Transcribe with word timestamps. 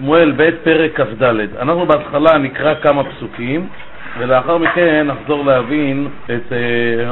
שמואל 0.00 0.32
ב' 0.36 0.50
פרק 0.64 1.00
כ"ד. 1.00 1.22
אנחנו 1.60 1.86
בהתחלה 1.86 2.38
נקרא 2.38 2.74
כמה 2.74 3.04
פסוקים, 3.04 3.66
ולאחר 4.18 4.58
מכן 4.58 5.06
נחזור 5.06 5.44
להבין 5.44 6.08
את 6.24 6.30
uh, 6.30 6.54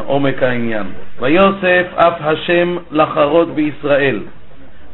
עומק 0.06 0.42
העניין. 0.42 0.86
ויוסף 1.20 1.86
אף 1.94 2.14
השם 2.20 2.76
לחרות 2.90 3.54
בישראל, 3.54 4.20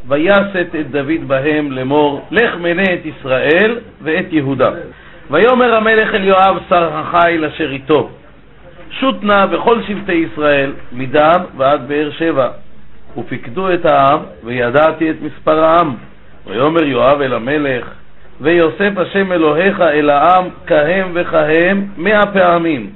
ויסת 0.09 0.67
את 0.80 0.91
דוד 0.91 1.29
בהם 1.29 1.72
לאמור, 1.72 2.27
לך 2.30 2.54
מנה 2.61 2.83
את 2.83 3.07
ישראל 3.07 3.79
ואת 4.03 4.26
יהודה. 4.31 4.71
ויאמר 5.31 5.74
המלך 5.74 6.15
אל 6.15 6.24
יואב 6.24 6.58
שר 6.69 6.90
החיל 6.92 7.45
אשר 7.45 7.71
איתו, 7.71 8.11
שות 8.90 9.24
נא 9.24 9.47
בכל 9.47 9.83
שבטי 9.83 10.26
ישראל, 10.33 10.72
מדן 10.92 11.40
ועד 11.56 11.88
באר 11.88 12.11
שבע, 12.11 12.49
ופיקדו 13.19 13.74
את 13.74 13.87
העם, 13.87 14.21
וידעתי 14.45 15.11
את 15.11 15.17
מספר 15.22 15.65
העם. 15.65 15.95
ויאמר 16.47 16.83
יואב 16.83 17.20
אל 17.20 17.34
המלך, 17.34 17.91
ויוסף 18.41 18.91
השם 18.97 19.33
אלוהיך 19.33 19.80
אל 19.80 20.11
העם 20.11 20.45
כהם 20.67 21.11
וכהם 21.15 21.87
מאה 21.97 22.27
פעמים, 22.33 22.91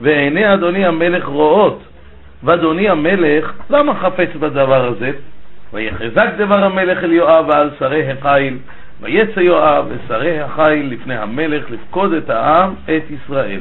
ועיני 0.00 0.54
אדוני 0.54 0.86
המלך 0.86 1.24
רואות, 1.24 1.82
ואדוני 2.44 2.88
המלך 2.88 3.52
למה 3.70 3.94
חפץ 3.94 4.28
בדבר 4.40 4.86
הזה? 4.86 5.10
ויחזק 5.72 6.28
דבר 6.38 6.64
המלך 6.64 7.04
אל 7.04 7.12
יואב 7.12 7.48
ועל 7.48 7.70
שרי 7.78 8.10
החיל, 8.10 8.58
ויצא 9.00 9.40
יואב 9.40 9.84
ושרי 9.88 10.40
החיל 10.40 10.88
לפני 10.92 11.16
המלך 11.16 11.70
לפקוד 11.70 12.12
את 12.12 12.30
העם, 12.30 12.74
את 12.84 13.02
ישראל. 13.10 13.60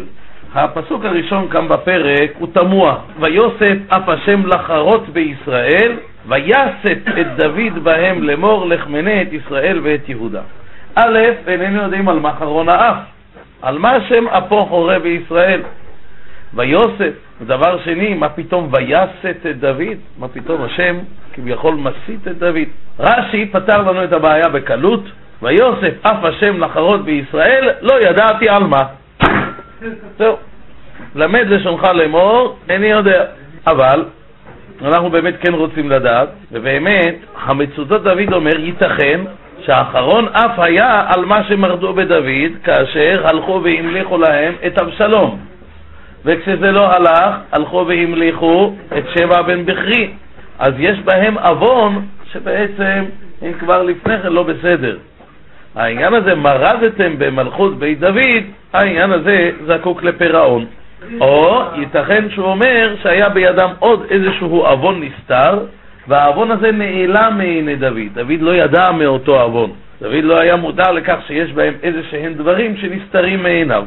הפסוק 0.55 1.05
הראשון 1.05 1.47
כאן 1.49 1.67
בפרק 1.67 2.31
הוא 2.39 2.47
תמוה, 2.53 2.97
ויוסף 3.19 3.75
אף 3.88 4.09
השם 4.09 4.47
לחרות 4.47 5.09
בישראל, 5.09 5.91
ויסת 6.27 6.98
את 7.21 7.27
דוד 7.38 7.84
בהם 7.84 8.23
לאמור 8.23 8.66
לך 8.66 8.88
מנה 8.88 9.21
את 9.21 9.34
ישראל 9.34 9.80
ואת 9.84 10.09
יהודה. 10.09 10.41
א', 10.95 11.20
איננו 11.47 11.81
יודעים 11.81 12.09
על 12.09 12.20
מה 12.20 12.34
חרון 12.39 12.70
האף, 12.70 12.97
על 13.61 13.77
מה 13.77 13.89
השם 13.91 14.27
אפו 14.27 14.66
חורה 14.66 14.99
בישראל. 14.99 15.61
ויוסף, 16.53 17.14
דבר 17.42 17.80
שני, 17.83 18.14
מה 18.14 18.30
פתאום 18.30 18.69
ויסת 18.72 19.45
את 19.49 19.59
דוד? 19.59 19.97
מה 20.17 20.27
פתאום 20.27 20.61
השם 20.61 20.97
כביכול 21.33 21.75
מסית 21.75 22.27
את 22.27 22.38
דוד? 22.38 22.67
רש"י 22.99 23.45
פתר 23.52 23.77
לנו 23.77 24.03
את 24.03 24.14
הבעיה 24.14 24.49
בקלות, 24.49 25.03
ויוסף 25.42 25.94
אף 26.02 26.23
השם 26.23 26.64
לחרות 26.64 27.05
בישראל, 27.05 27.69
לא 27.81 27.99
ידעתי 28.02 28.49
על 28.49 28.64
מה. 28.64 28.81
זהו. 30.17 30.38
למד 31.16 31.45
לשונך 31.47 31.83
לאמור, 31.83 32.58
איני 32.69 32.88
יודע. 32.88 33.25
אבל 33.67 34.05
אנחנו 34.85 35.09
באמת 35.09 35.33
כן 35.41 35.53
רוצים 35.53 35.89
לדעת, 35.89 36.29
ובאמת, 36.51 37.15
המצודות 37.41 38.03
דוד 38.03 38.33
אומר, 38.33 38.59
ייתכן 38.59 39.21
שהאחרון 39.65 40.27
אף 40.27 40.59
היה 40.59 41.03
על 41.07 41.25
מה 41.25 41.43
שמרדו 41.43 41.93
בדוד, 41.93 42.51
כאשר 42.63 43.21
הלכו 43.23 43.61
והמליכו 43.63 44.17
להם 44.17 44.53
את 44.67 44.81
אבשלום. 44.81 45.39
וכשזה 46.25 46.71
לא 46.71 46.91
הלך, 46.93 47.35
הלכו 47.52 47.85
והמליכו 47.87 48.73
את 48.97 49.03
שבע 49.17 49.41
בן 49.41 49.65
בכרי. 49.65 50.11
אז 50.59 50.73
יש 50.77 50.99
בהם 50.99 51.37
עוון 51.37 52.05
שבעצם 52.31 53.05
הם 53.41 53.53
כבר 53.59 53.83
לפני 53.83 54.19
כן 54.23 54.33
לא 54.33 54.43
בסדר. 54.43 54.97
העניין 55.75 56.13
הזה, 56.13 56.35
מרדתם 56.35 57.13
במלכות 57.17 57.79
בית 57.79 57.99
דוד, 57.99 58.43
העניין 58.73 59.11
הזה 59.11 59.52
זקוק 59.67 60.03
לפירעון. 60.03 60.65
או 61.21 61.61
ייתכן 61.75 62.30
שהוא 62.30 62.45
אומר 62.45 62.95
שהיה 63.03 63.30
בידם 63.30 63.69
עוד 63.80 64.05
איזשהו 64.09 64.66
עוון 64.66 65.03
נסתר, 65.03 65.59
והעוון 66.08 66.52
הזה 66.52 66.71
נעלם 66.71 67.33
מעיני 67.38 67.75
דוד. 67.75 68.13
דוד 68.13 68.41
לא 68.41 68.55
ידע 68.55 68.91
מאותו 68.91 69.41
עוון. 69.41 69.71
דוד 70.02 70.23
לא 70.23 70.39
היה 70.39 70.55
מודע 70.55 70.91
לכך 70.91 71.17
שיש 71.27 71.52
בהם 71.52 71.73
איזה 71.83 72.02
שהם 72.09 72.33
דברים 72.33 72.77
שנסתרים 72.77 73.43
מעיניו. 73.43 73.83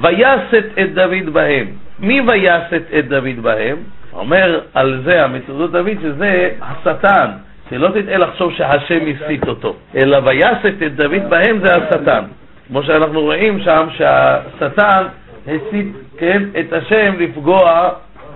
ויסת 0.00 0.64
את 0.82 0.94
דוד 0.94 1.32
בהם. 1.32 1.66
מי 1.98 2.20
ויסת 2.20 2.82
את 2.98 3.08
דוד 3.08 3.42
בהם? 3.42 3.76
אומר 4.12 4.60
על 4.74 5.02
זה 5.04 5.24
המצודות 5.24 5.72
דוד 5.72 5.96
שזה 6.02 6.50
השטן, 6.62 7.26
שלא 7.70 7.88
תטעה 7.88 8.18
לחשוב 8.18 8.52
שהשם 8.52 9.00
הסית 9.06 9.48
אותו, 9.48 9.76
אלא 9.96 10.18
ויסת 10.24 10.82
את 10.86 10.96
דוד 10.96 11.22
בהם 11.28 11.58
זה 11.64 11.76
השטן. 11.76 12.22
כמו 12.68 12.82
שאנחנו 12.82 13.20
רואים 13.20 13.60
שם 13.60 13.86
שהשטן 13.96 15.04
הסית, 15.46 15.86
כן, 16.18 16.42
את 16.60 16.72
השם 16.72 17.14
לפגוע 17.18 17.90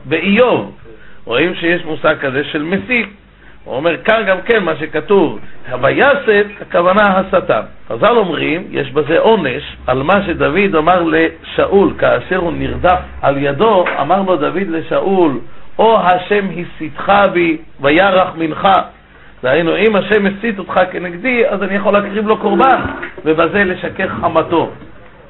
באיוב. 0.04 0.72
רואים 1.24 1.54
שיש 1.54 1.84
מושג 1.84 2.14
כזה 2.20 2.44
של 2.44 2.62
מסית. 2.62 3.08
הוא 3.64 3.76
אומר 3.76 4.02
כאן 4.02 4.22
גם 4.26 4.40
כן 4.44 4.64
מה 4.64 4.76
שכתוב, 4.76 5.38
ויסת, 5.82 6.46
הכוונה 6.60 7.02
השטן. 7.02 7.60
חז"ל 7.88 8.16
אומרים, 8.16 8.66
יש 8.70 8.90
בזה 8.90 9.18
עונש 9.18 9.76
על 9.86 10.02
מה 10.02 10.22
שדוד 10.26 10.74
אמר 10.76 11.02
לשאול 11.02 11.94
כאשר 11.98 12.36
הוא 12.36 12.52
נרדף 12.52 12.98
על 13.22 13.38
ידו, 13.38 13.84
אמר 14.00 14.22
לו 14.22 14.36
דוד 14.36 14.68
לשאול, 14.68 15.38
או 15.78 15.98
השם 16.00 16.46
הסיתך 16.50 17.12
בי 17.32 17.58
וירח 17.80 18.28
מנחה. 18.36 18.82
דהיינו, 19.42 19.76
אם 19.76 19.96
השם 19.96 20.26
הסית 20.26 20.58
אותך 20.58 20.80
כנגדי, 20.92 21.46
אז 21.48 21.62
אני 21.62 21.74
יכול 21.74 21.92
להקריב 21.92 22.26
לו 22.26 22.38
קורבן, 22.38 22.80
ובזה 23.24 23.64
לשכך 23.64 24.10
חמתו. 24.20 24.70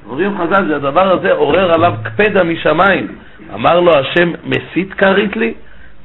אומרים 0.08 0.38
חז"ל 0.38 0.68
שהדבר 0.68 1.12
הזה 1.12 1.32
עורר 1.32 1.74
עליו 1.74 1.92
קפדה 2.02 2.44
משמיים. 2.44 3.06
אמר 3.54 3.80
לו 3.80 3.92
השם, 3.98 4.32
מסית 4.44 4.94
כרית 4.94 5.36
לי? 5.36 5.54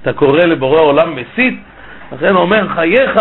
אתה 0.02 0.14
קורא 0.14 0.40
לבורא 0.40 0.82
עולם 0.82 1.16
מסית? 1.16 1.60
לכן 2.12 2.36
אומר, 2.36 2.68
חייך 2.68 3.20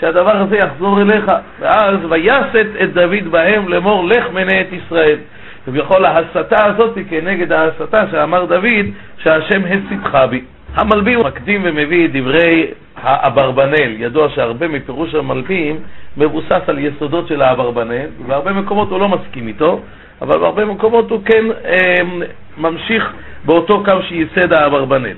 שהדבר 0.00 0.36
הזה 0.36 0.56
יחזור 0.56 1.00
אליך. 1.00 1.32
ואז 1.60 1.98
ויסת 2.08 2.66
את 2.82 2.92
דוד 2.94 3.28
בהם 3.30 3.68
לאמור, 3.68 4.08
לך 4.08 4.24
מנה 4.32 4.60
את 4.60 4.66
ישראל. 4.72 5.16
כביכול 5.66 6.04
ההסתה 6.04 6.66
הזאת 6.66 6.96
היא 6.96 7.04
כנגד 7.10 7.52
ההסתה 7.52 8.04
שאמר 8.10 8.44
דוד, 8.44 8.86
שהשם 9.18 9.62
הסיתך 9.64 10.18
בי. 10.30 10.40
המלבים 10.74 11.18
מקדים 11.20 11.60
ומביא 11.64 12.04
את 12.04 12.12
דברי 12.12 12.66
האברבנאל. 12.96 13.94
ידוע 13.98 14.28
שהרבה 14.28 14.68
מפירוש 14.68 15.14
המלבים 15.14 15.76
מבוסס 16.16 16.60
על 16.66 16.78
יסודות 16.78 17.28
של 17.28 17.42
האברבנאל, 17.42 18.06
ובהרבה 18.20 18.52
מקומות 18.52 18.90
הוא 18.90 19.00
לא 19.00 19.08
מסכים 19.08 19.48
איתו, 19.48 19.80
אבל 20.22 20.38
בהרבה 20.38 20.64
מקומות 20.64 21.10
הוא 21.10 21.20
כן 21.24 21.44
אה, 21.64 22.02
ממשיך 22.58 23.12
באותו 23.44 23.84
קו 23.84 23.92
שייסד 24.08 24.52
האברבנאל. 24.52 25.16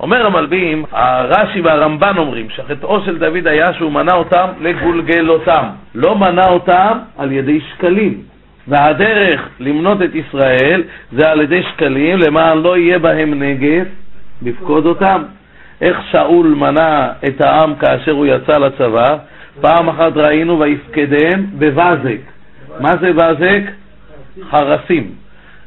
אומר 0.00 0.26
המלבים, 0.26 0.84
הרש"י 0.92 1.60
והרמב"ן 1.60 2.18
אומרים 2.18 2.50
שחטאו 2.50 3.00
של 3.04 3.18
דוד 3.18 3.46
היה 3.46 3.72
שהוא 3.72 3.92
מנה 3.92 4.12
אותם 4.14 4.48
לגולגל 4.60 5.30
אותם, 5.30 5.64
לא 5.94 6.18
מנה 6.18 6.46
אותם 6.48 6.98
על 7.18 7.32
ידי 7.32 7.60
שקלים. 7.60 8.22
והדרך 8.68 9.48
למנות 9.60 10.02
את 10.02 10.14
ישראל 10.14 10.82
זה 11.12 11.30
על 11.30 11.40
ידי 11.40 11.62
שקלים, 11.62 12.18
למען 12.18 12.58
לא 12.58 12.76
יהיה 12.76 12.98
בהם 12.98 13.42
נגף, 13.42 13.86
לפקוד 14.42 14.86
אותם. 14.86 15.22
איך 15.80 15.98
שאול 16.10 16.46
מנה 16.46 17.12
את 17.26 17.40
העם 17.40 17.74
כאשר 17.74 18.12
הוא 18.12 18.26
יצא 18.26 18.58
לצבא? 18.58 19.16
פעם 19.60 19.88
אחת 19.88 20.16
ראינו 20.16 20.60
ויפקדם 20.60 21.46
בבזק. 21.58 22.18
מה 22.80 22.90
זה 23.00 23.12
בזק? 23.12 23.83
חרסים. 24.50 25.10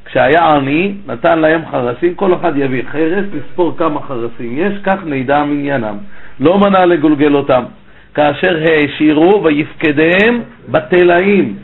כשהיה 0.05 0.55
עני, 0.55 0.93
נתן 1.07 1.39
להם 1.39 1.61
חרסים, 1.71 2.15
כל 2.15 2.33
אחד 2.33 2.51
יביא 2.55 2.83
חרס, 2.91 3.25
לספור 3.33 3.77
כמה 3.77 4.01
חרסים 4.01 4.57
יש, 4.57 4.73
כך 4.83 4.95
נדע 5.05 5.43
מניינם. 5.43 5.97
לא 6.39 6.57
מנע 6.59 6.85
לגולגל 6.85 7.35
אותם. 7.35 7.63
כאשר 8.15 8.57
העשירו 8.65 9.43
ויפקדם 9.43 10.41
בתלאים. 10.69 11.55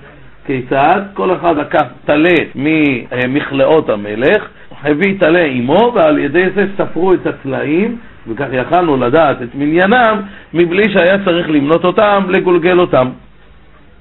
כיצד? 0.46 1.02
כל 1.14 1.36
אחד 1.36 1.58
לקח 1.58 1.84
טלה 2.06 2.36
ממכלאות 2.56 3.90
המלך, 3.90 4.47
הביא 4.84 5.20
טלה 5.20 5.44
עמו, 5.44 5.91
ועל 5.96 6.20
ידי 6.20 6.50
זה 6.56 6.66
ספרו 6.78 7.14
את 7.14 7.28
הטלאים, 7.28 7.97
וכך 8.28 8.47
יכלנו 8.52 8.97
לדעת 8.97 9.41
את 9.41 9.56
מניינם, 9.56 10.22
מבלי 10.53 10.84
שהיה 10.94 11.25
צריך 11.25 11.50
למנות 11.50 11.85
אותם, 11.85 12.24
לגולגל 12.30 12.80
אותם. 12.80 13.09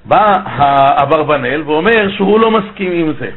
בא 0.05 0.33
האברבנאל 0.45 1.61
ואומר 1.65 2.09
שהוא 2.09 2.39
לא 2.39 2.51
מסכים 2.51 2.91
עם 2.91 3.13
זה. 3.19 3.29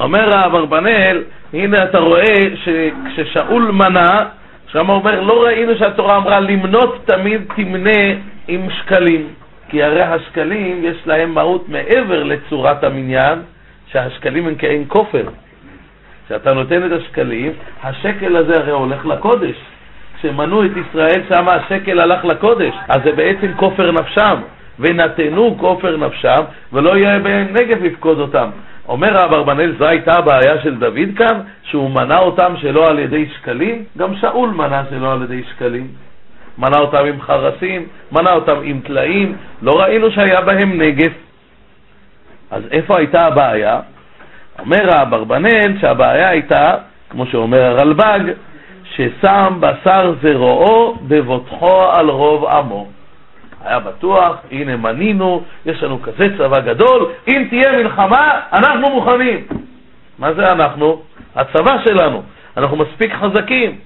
אומר 0.00 0.36
האברבנאל, 0.36 1.22
הנה 1.52 1.84
אתה 1.84 1.98
רואה 1.98 2.34
שכששאול 2.54 3.62
מנה, 3.62 4.24
שם 4.72 4.88
אומר, 4.90 5.20
לא 5.20 5.42
ראינו 5.42 5.72
שהתורה 5.78 6.16
אמרה 6.16 6.40
למנות 6.40 7.02
תמיד 7.06 7.42
תמנה 7.56 8.00
עם 8.48 8.70
שקלים, 8.70 9.28
כי 9.68 9.82
הרי 9.82 10.02
השקלים 10.02 10.84
יש 10.84 10.96
להם 11.06 11.34
מהות 11.34 11.68
מעבר 11.68 12.22
לצורת 12.22 12.84
המניין, 12.84 13.38
שהשקלים 13.92 14.46
הם 14.46 14.54
כאין 14.54 14.84
כופר. 14.88 15.24
כשאתה 16.26 16.54
נותן 16.54 16.86
את 16.86 16.92
השקלים, 16.92 17.52
השקל 17.82 18.36
הזה 18.36 18.52
הרי 18.56 18.72
הולך 18.72 19.06
לקודש. 19.06 19.56
כשמנו 20.18 20.64
את 20.64 20.70
ישראל, 20.76 21.22
שם 21.28 21.48
השקל 21.48 22.00
הלך 22.00 22.24
לקודש, 22.24 22.74
אז 22.88 23.02
זה 23.04 23.12
בעצם 23.12 23.52
כופר 23.56 23.90
נפשם. 23.90 24.36
ונתנו 24.78 25.56
כופר 25.58 25.96
נפשם, 25.96 26.40
ולא 26.72 26.96
יהיה 26.96 27.18
בהם 27.18 27.46
נגב 27.52 27.82
לפקוד 27.82 28.18
אותם. 28.18 28.50
אומר 28.88 29.18
האברבנאל, 29.18 29.74
זו 29.78 29.86
הייתה 29.86 30.12
הבעיה 30.14 30.62
של 30.62 30.74
דוד 30.74 31.08
כאן, 31.16 31.40
שהוא 31.62 31.90
מנה 31.90 32.18
אותם 32.18 32.54
שלא 32.56 32.88
על 32.88 32.98
ידי 32.98 33.28
שקלים? 33.36 33.84
גם 33.98 34.16
שאול 34.16 34.50
מנה 34.50 34.82
שלא 34.90 35.12
על 35.12 35.22
ידי 35.22 35.42
שקלים. 35.50 35.88
מנה 36.58 36.78
אותם 36.78 37.04
עם 37.06 37.20
חרסים, 37.20 37.86
מנה 38.12 38.32
אותם 38.32 38.56
עם 38.62 38.80
טלאים, 38.80 39.36
לא 39.62 39.80
ראינו 39.80 40.10
שהיה 40.10 40.40
בהם 40.40 40.82
נגף. 40.82 41.12
אז 42.50 42.62
איפה 42.70 42.98
הייתה 42.98 43.26
הבעיה? 43.26 43.80
אומר 44.58 44.96
האברבנאל 44.96 45.78
שהבעיה 45.80 46.28
הייתה, 46.28 46.74
כמו 47.10 47.26
שאומר 47.26 47.62
הרלב"ג, 47.62 48.20
ששם 48.94 49.56
בשר 49.60 50.14
זרועו 50.22 50.96
בבוטחו 51.08 51.82
על 51.92 52.08
רוב 52.08 52.46
עמו. 52.46 52.86
היה 53.64 53.78
בטוח, 53.78 54.36
הנה 54.50 54.76
מנינו, 54.76 55.42
יש 55.66 55.82
לנו 55.82 56.02
כזה 56.02 56.26
צבא 56.38 56.60
גדול, 56.60 57.10
אם 57.28 57.46
תהיה 57.50 57.72
מלחמה, 57.72 58.40
אנחנו 58.52 58.90
מוכנים. 58.90 59.46
מה 60.18 60.32
זה 60.34 60.52
אנחנו? 60.52 61.02
הצבא 61.34 61.76
שלנו. 61.84 62.22
אנחנו 62.56 62.76
מספיק 62.76 63.12
חזקים. 63.14 63.78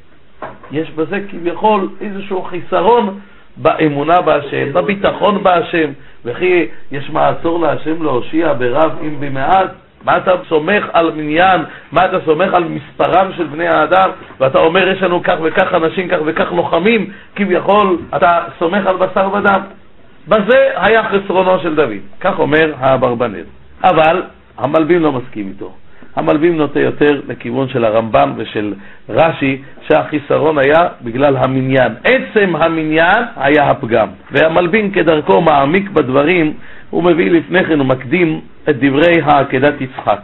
יש 0.72 0.90
בזה 0.90 1.20
כביכול 1.30 1.88
איזשהו 2.00 2.42
חיסרון 2.42 3.20
באמונה 3.56 4.20
בהשם, 4.20 4.72
בביטחון 4.72 5.42
בהשם, 5.42 5.90
וכי 6.24 6.66
יש 6.92 7.10
מעצור 7.10 7.60
להשם 7.60 8.02
להושיע 8.02 8.52
ברב 8.52 8.98
אם 9.02 9.20
במעט. 9.20 9.70
מה 10.06 10.16
אתה 10.16 10.32
סומך 10.48 10.84
על 10.92 11.12
מניין, 11.16 11.60
מה 11.92 12.04
אתה 12.04 12.16
סומך 12.24 12.54
על 12.54 12.64
מספרם 12.64 13.30
של 13.36 13.44
בני 13.44 13.68
האדם, 13.68 14.10
ואתה 14.40 14.58
אומר 14.58 14.88
יש 14.88 15.02
לנו 15.02 15.22
כך 15.22 15.34
וכך 15.42 15.74
אנשים, 15.74 16.08
כך 16.08 16.18
וכך 16.24 16.52
לוחמים, 16.52 17.10
כביכול 17.36 17.98
אתה 18.16 18.38
סומך 18.58 18.86
על 18.86 18.96
בשר 18.96 19.28
ודם. 19.32 19.60
בזה 20.28 20.70
היה 20.74 21.02
חסרונו 21.04 21.58
של 21.62 21.74
דוד, 21.74 22.02
כך 22.20 22.38
אומר 22.38 22.72
האברבנאל. 22.78 23.44
אבל 23.84 24.22
המלבים 24.58 25.02
לא 25.02 25.12
מסכים 25.12 25.48
איתו. 25.48 25.72
המלבים 26.16 26.56
נוטה 26.56 26.80
יותר 26.80 27.20
לכיוון 27.28 27.68
של 27.68 27.84
הרמב"ם 27.84 28.32
ושל 28.36 28.74
רש"י, 29.08 29.62
שהחיסרון 29.88 30.58
היה 30.58 30.88
בגלל 31.02 31.36
המניין. 31.36 31.92
עצם 32.04 32.56
המניין 32.56 33.22
היה 33.36 33.70
הפגם. 33.70 34.08
והמלבין 34.32 34.90
כדרכו 34.90 35.40
מעמיק 35.40 35.90
בדברים, 35.90 36.52
הוא 36.90 37.02
מביא 37.04 37.30
לפני 37.30 37.64
כן, 37.64 37.78
הוא 37.78 37.86
מקדים 37.86 38.40
את 38.68 38.76
דברי 38.80 39.20
העקדת 39.24 39.80
יצחק. 39.80 40.20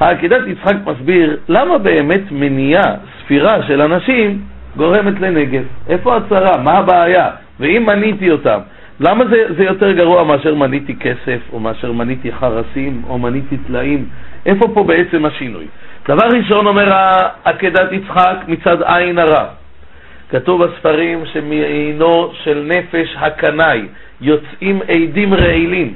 העקדת 0.00 0.46
יצחק 0.46 0.76
מסביר 0.86 1.36
למה 1.48 1.78
באמת 1.78 2.20
מניעה, 2.30 2.94
ספירה 3.20 3.62
של 3.62 3.82
אנשים, 3.82 4.40
גורמת 4.76 5.20
לנגב. 5.20 5.62
איפה 5.88 6.16
הצרה? 6.16 6.62
מה 6.62 6.72
הבעיה? 6.72 7.30
ואם 7.60 7.82
מניתי 7.86 8.30
אותם, 8.30 8.58
למה 9.00 9.24
זה, 9.30 9.44
זה 9.56 9.64
יותר 9.64 9.92
גרוע 9.92 10.24
מאשר 10.24 10.54
מניתי 10.54 10.94
כסף, 10.96 11.40
או 11.52 11.60
מאשר 11.60 11.92
מניתי 11.92 12.32
חרסים, 12.32 13.02
או 13.08 13.18
מניתי 13.18 13.56
טלאים? 13.66 14.04
איפה 14.46 14.68
פה 14.74 14.84
בעצם 14.84 15.24
השינוי? 15.24 15.66
דבר 16.08 16.26
ראשון 16.38 16.66
אומר 16.66 16.92
עקדת 17.44 17.92
יצחק 17.92 18.36
מצד 18.48 18.82
עין 18.82 19.18
הרע. 19.18 19.44
כתוב 20.30 20.64
בספרים 20.64 21.26
שמעינו 21.32 22.32
של 22.44 22.64
נפש 22.68 23.16
הקנאי 23.18 23.82
יוצאים 24.20 24.80
עדים 24.88 25.34
רעילים, 25.34 25.92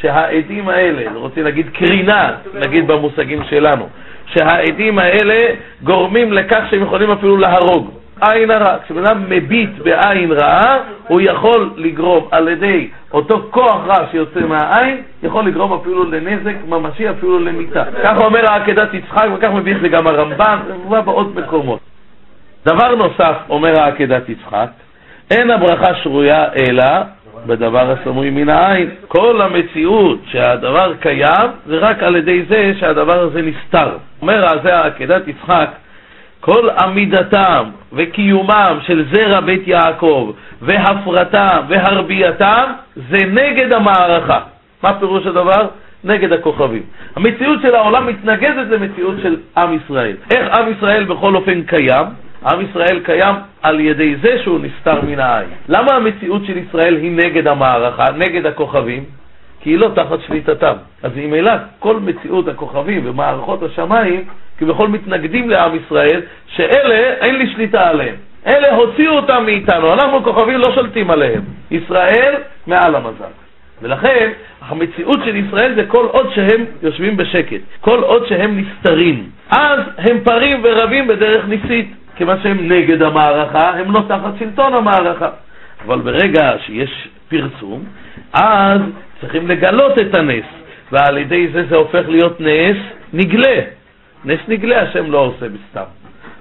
שהעדים 0.00 0.68
האלה, 0.68 1.12
רוצה 1.14 1.42
להגיד 1.42 1.66
קרינה, 1.72 2.32
נגיד 2.54 2.86
במושגים 2.86 3.44
שלנו, 3.50 3.88
שהעדים 4.26 4.98
האלה 4.98 5.54
גורמים 5.82 6.32
לכך 6.32 6.60
שהם 6.70 6.82
יכולים 6.82 7.10
אפילו 7.10 7.36
להרוג. 7.36 7.90
עין 8.20 8.50
הרע. 8.50 8.76
כשבן 8.84 9.06
אדם 9.06 9.24
מביט 9.28 9.70
בעין 9.84 10.32
רעה, 10.32 10.78
הוא 11.08 11.20
יכול 11.20 11.70
לגרום 11.76 12.28
על 12.30 12.48
ידי 12.48 12.88
אותו 13.12 13.48
כוח 13.50 13.80
רע 13.86 14.06
שיוצא 14.10 14.40
מהעין, 14.40 15.02
יכול 15.22 15.46
לגרום 15.46 15.72
אפילו 15.72 16.04
לנזק 16.04 16.54
ממשי, 16.68 17.10
אפילו 17.10 17.38
למיתה. 17.38 17.84
ככה 18.04 18.24
אומר 18.24 18.50
העקדת 18.50 18.94
יצחק, 18.94 19.26
וכך 19.36 19.48
מביא 19.48 19.74
את 19.76 19.80
זה 19.80 19.88
גם 19.88 20.06
הרמב"ן, 20.06 20.58
זה 20.66 20.74
מובא 20.74 21.00
בעוד 21.00 21.36
מקומות. 21.36 21.80
דבר 22.66 22.94
נוסף, 22.94 23.34
אומר 23.48 23.80
העקדת 23.80 24.28
יצחק, 24.28 24.68
אין 25.30 25.50
הברכה 25.50 25.94
שרויה 25.94 26.44
אלא 26.56 26.84
בדבר 27.46 27.90
הסמוי 27.90 28.30
מן 28.30 28.48
העין. 28.48 28.90
כל 29.08 29.40
המציאות 29.42 30.18
שהדבר 30.26 30.92
קיים 31.00 31.50
זה 31.66 31.78
רק 31.78 32.02
על 32.02 32.16
ידי 32.16 32.42
זה 32.48 32.72
שהדבר 32.80 33.20
הזה 33.20 33.42
נסתר. 33.42 33.96
אומר 34.22 34.46
זה 34.62 34.76
העקדת 34.76 35.28
יצחק, 35.28 35.68
כל 36.46 36.68
עמידתם 36.70 37.64
וקיומם 37.92 38.78
של 38.86 39.04
זרע 39.12 39.40
בית 39.40 39.68
יעקב 39.68 40.32
והפרתם 40.62 41.60
והרבייתם 41.68 42.64
זה 43.10 43.18
נגד 43.26 43.72
המערכה. 43.72 44.40
מה 44.82 44.98
פירוש 44.98 45.26
הדבר? 45.26 45.66
נגד 46.04 46.32
הכוכבים. 46.32 46.82
המציאות 47.16 47.62
של 47.62 47.74
העולם 47.74 48.06
מתנגדת 48.06 48.66
למציאות 48.70 49.14
של 49.22 49.36
עם 49.56 49.72
ישראל. 49.72 50.16
איך 50.30 50.58
עם 50.58 50.72
ישראל 50.72 51.04
בכל 51.04 51.36
אופן 51.36 51.62
קיים? 51.62 52.06
עם 52.46 52.60
ישראל 52.60 53.00
קיים 53.04 53.34
על 53.62 53.80
ידי 53.80 54.16
זה 54.22 54.38
שהוא 54.42 54.60
נסתר 54.62 55.00
מן 55.02 55.18
העין. 55.20 55.48
למה 55.68 55.92
המציאות 55.92 56.44
של 56.46 56.58
ישראל 56.58 56.96
היא 56.96 57.12
נגד 57.12 57.46
המערכה, 57.46 58.04
נגד 58.16 58.46
הכוכבים? 58.46 59.04
כי 59.66 59.70
היא 59.70 59.78
לא 59.78 59.88
תחת 59.94 60.18
שליטתם. 60.26 60.74
אז 61.02 61.12
ממילא 61.16 61.52
כל 61.78 61.96
מציאות 61.96 62.48
הכוכבים 62.48 63.02
ומערכות 63.04 63.62
השמיים 63.62 64.24
כביכול 64.58 64.88
מתנגדים 64.88 65.50
לעם 65.50 65.76
ישראל, 65.76 66.20
שאלה 66.46 66.94
אין 66.94 67.34
לי 67.34 67.52
שליטה 67.52 67.88
עליהם. 67.88 68.14
אלה 68.46 68.74
הוציאו 68.74 69.12
אותם 69.12 69.42
מאיתנו, 69.44 69.92
אנחנו 69.92 70.24
כוכבים 70.24 70.58
לא 70.58 70.74
שולטים 70.74 71.10
עליהם. 71.10 71.40
ישראל 71.70 72.34
מעל 72.66 72.94
המזל. 72.94 73.32
ולכן 73.82 74.30
המציאות 74.68 75.18
של 75.24 75.36
ישראל 75.36 75.74
זה 75.74 75.86
כל 75.86 76.06
עוד 76.06 76.32
שהם 76.34 76.64
יושבים 76.82 77.16
בשקט, 77.16 77.60
כל 77.80 78.02
עוד 78.02 78.26
שהם 78.26 78.60
נסתרים. 78.60 79.24
אז 79.50 79.80
הם 79.98 80.20
פרים 80.24 80.60
ורבים 80.64 81.06
בדרך 81.06 81.48
ניסית, 81.48 81.94
כיוון 82.16 82.36
שהם 82.42 82.72
נגד 82.72 83.02
המערכה, 83.02 83.70
הם 83.70 83.92
לא 83.92 84.00
תחת 84.08 84.32
שלטון 84.38 84.74
המערכה. 84.74 85.28
אבל 85.86 86.00
ברגע 86.00 86.52
שיש 86.66 87.08
פרסום, 87.28 87.84
אז 88.32 88.80
צריכים 89.20 89.48
לגלות 89.48 89.98
את 89.98 90.14
הנס, 90.14 90.44
ועל 90.92 91.18
ידי 91.18 91.48
זה 91.52 91.64
זה 91.68 91.76
הופך 91.76 92.08
להיות 92.08 92.40
נס 92.40 92.76
נגלה. 93.12 93.60
נס 94.24 94.40
נגלה 94.48 94.82
השם 94.82 95.10
לא 95.10 95.18
עושה 95.18 95.46
בסתם. 95.48 95.84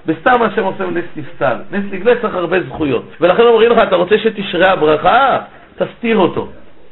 בסתם 0.06 0.42
השם 0.42 0.64
עושה 0.64 0.84
נס 0.86 1.06
נסתר. 1.16 1.56
נס 1.72 1.84
נגלה 1.92 2.22
צריך 2.22 2.36
הרבה 2.36 2.58
זכויות. 2.64 3.04
ולכן 3.22 3.42
אומרים 3.44 3.72
לך, 3.72 3.78
אתה 3.88 3.96
רוצה 3.96 4.16
שתשרה 4.18 4.72
הברכה? 4.72 5.40
תסתיר 5.78 6.18
אותו. 6.18 6.48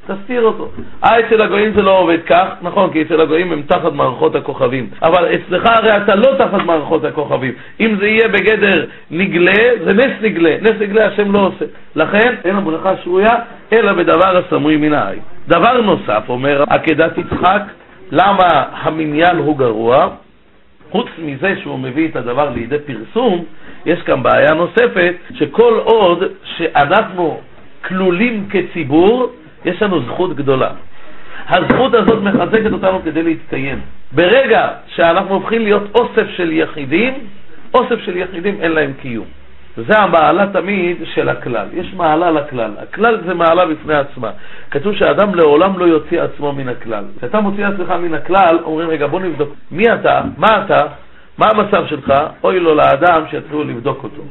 תסתיר 0.08 0.42
אותו. 0.42 0.70
אה, 1.04 1.20
אצל 1.20 1.42
הגויים 1.42 1.74
זה 1.76 1.82
לא 1.82 2.00
עובד 2.00 2.18
כך, 2.26 2.48
נכון, 2.62 2.94
כי 2.94 3.02
אצל 3.02 3.22
הגויים 3.22 3.52
הם 3.52 3.62
תחת 3.62 3.94
מערכות 3.94 4.36
הכוכבים. 4.36 4.90
אבל 5.02 5.36
אצלך 5.36 5.64
הרי 5.66 5.98
אתה 5.98 6.16
לא 6.16 6.36
תחת 6.38 6.66
מערכות 6.66 7.04
הכוכבים. 7.04 7.54
אם 7.80 7.96
זה 8.00 8.08
יהיה 8.08 8.28
בגדר 8.28 8.86
נגלה, 9.12 9.64
זה 9.84 9.94
נס 9.94 10.12
נגלה. 10.22 10.56
נס 10.62 10.76
נגלה 10.80 11.08
השם 11.08 11.32
לא 11.32 11.40
עושה. 11.40 11.66
לכן 11.96 12.36
אין 12.46 12.56
הברכה 12.56 12.94
שרויה, 13.04 13.36
אלא 13.74 13.94
בדבר 13.94 14.38
הסמוי 14.38 14.78
מן 14.78 14.94
העין. 14.94 15.20
דבר 15.48 15.82
נוסף, 15.82 16.24
אומר 16.30 16.64
עקדת 16.70 17.18
יצחק, 17.18 17.62
למה 18.12 18.64
המניין 18.72 19.38
הוא 19.38 19.58
גרוע? 19.58 20.08
חוץ 20.92 21.08
מזה 21.18 21.56
שהוא 21.62 21.80
מביא 21.80 22.08
את 22.08 22.16
הדבר 22.16 22.50
לידי 22.50 22.80
פרסום, 22.80 23.44
יש 23.86 24.02
כאן 24.02 24.24
בעיה 24.24 24.54
נוספת, 24.54 25.14
שכל 25.34 25.80
עוד 25.84 26.24
שאנחנו 26.44 27.40
כלולים 27.88 28.48
כציבור, 28.50 29.32
יש 29.66 29.82
לנו 29.82 30.02
זכות 30.02 30.36
גדולה. 30.36 30.70
הזכות 31.48 31.94
הזאת 31.94 32.24
מחזקת 32.24 32.72
אותנו 32.72 33.02
כדי 33.04 33.24
להתקיים. 33.24 33.80
ברגע 34.12 34.68
שאנחנו 34.88 35.34
הופכים 35.36 35.62
להיות 35.62 35.84
אוסף 35.96 36.30
של 36.36 36.52
יחידים, 36.52 37.14
אוסף 37.74 38.00
של 38.06 38.18
יחידים 38.18 38.58
אין 38.62 38.72
להם 38.72 38.94
קיום. 39.02 39.26
וזה 39.78 40.00
המעלה 40.00 40.48
תמיד 40.54 40.98
של 41.14 41.30
הכלל. 41.30 41.68
יש 41.74 41.94
מעלה 41.94 42.32
לכלל. 42.32 42.72
הכלל 42.82 43.18
זה 43.26 43.34
מעלה 43.34 43.66
בפני 43.66 43.94
עצמה. 43.94 44.32
כתוב 44.72 44.96
שהאדם 44.96 45.36
לעולם 45.36 45.80
לא 45.80 45.86
יוציא 45.86 46.22
עצמו 46.22 46.52
מן 46.54 46.70
הכלל. 46.70 47.04
כשאתה 47.18 47.42
מוציא 47.42 47.66
עצמך 47.66 47.90
מן 47.90 48.14
הכלל, 48.14 48.60
אומרים, 48.64 48.90
רגע, 48.90 49.08
בוא 49.08 49.20
נבדוק. 49.20 49.56
מי 49.72 49.84
אתה? 49.94 50.22
מה 50.38 50.64
אתה? 50.66 50.84
מה 51.38 51.46
המצב 51.52 51.88
שלך? 51.88 52.14
אוי 52.44 52.60
לו 52.60 52.76
לאדם 52.76 53.24
שיתחילו 53.30 53.64
לבדוק 53.64 54.04
אותו. 54.04 54.22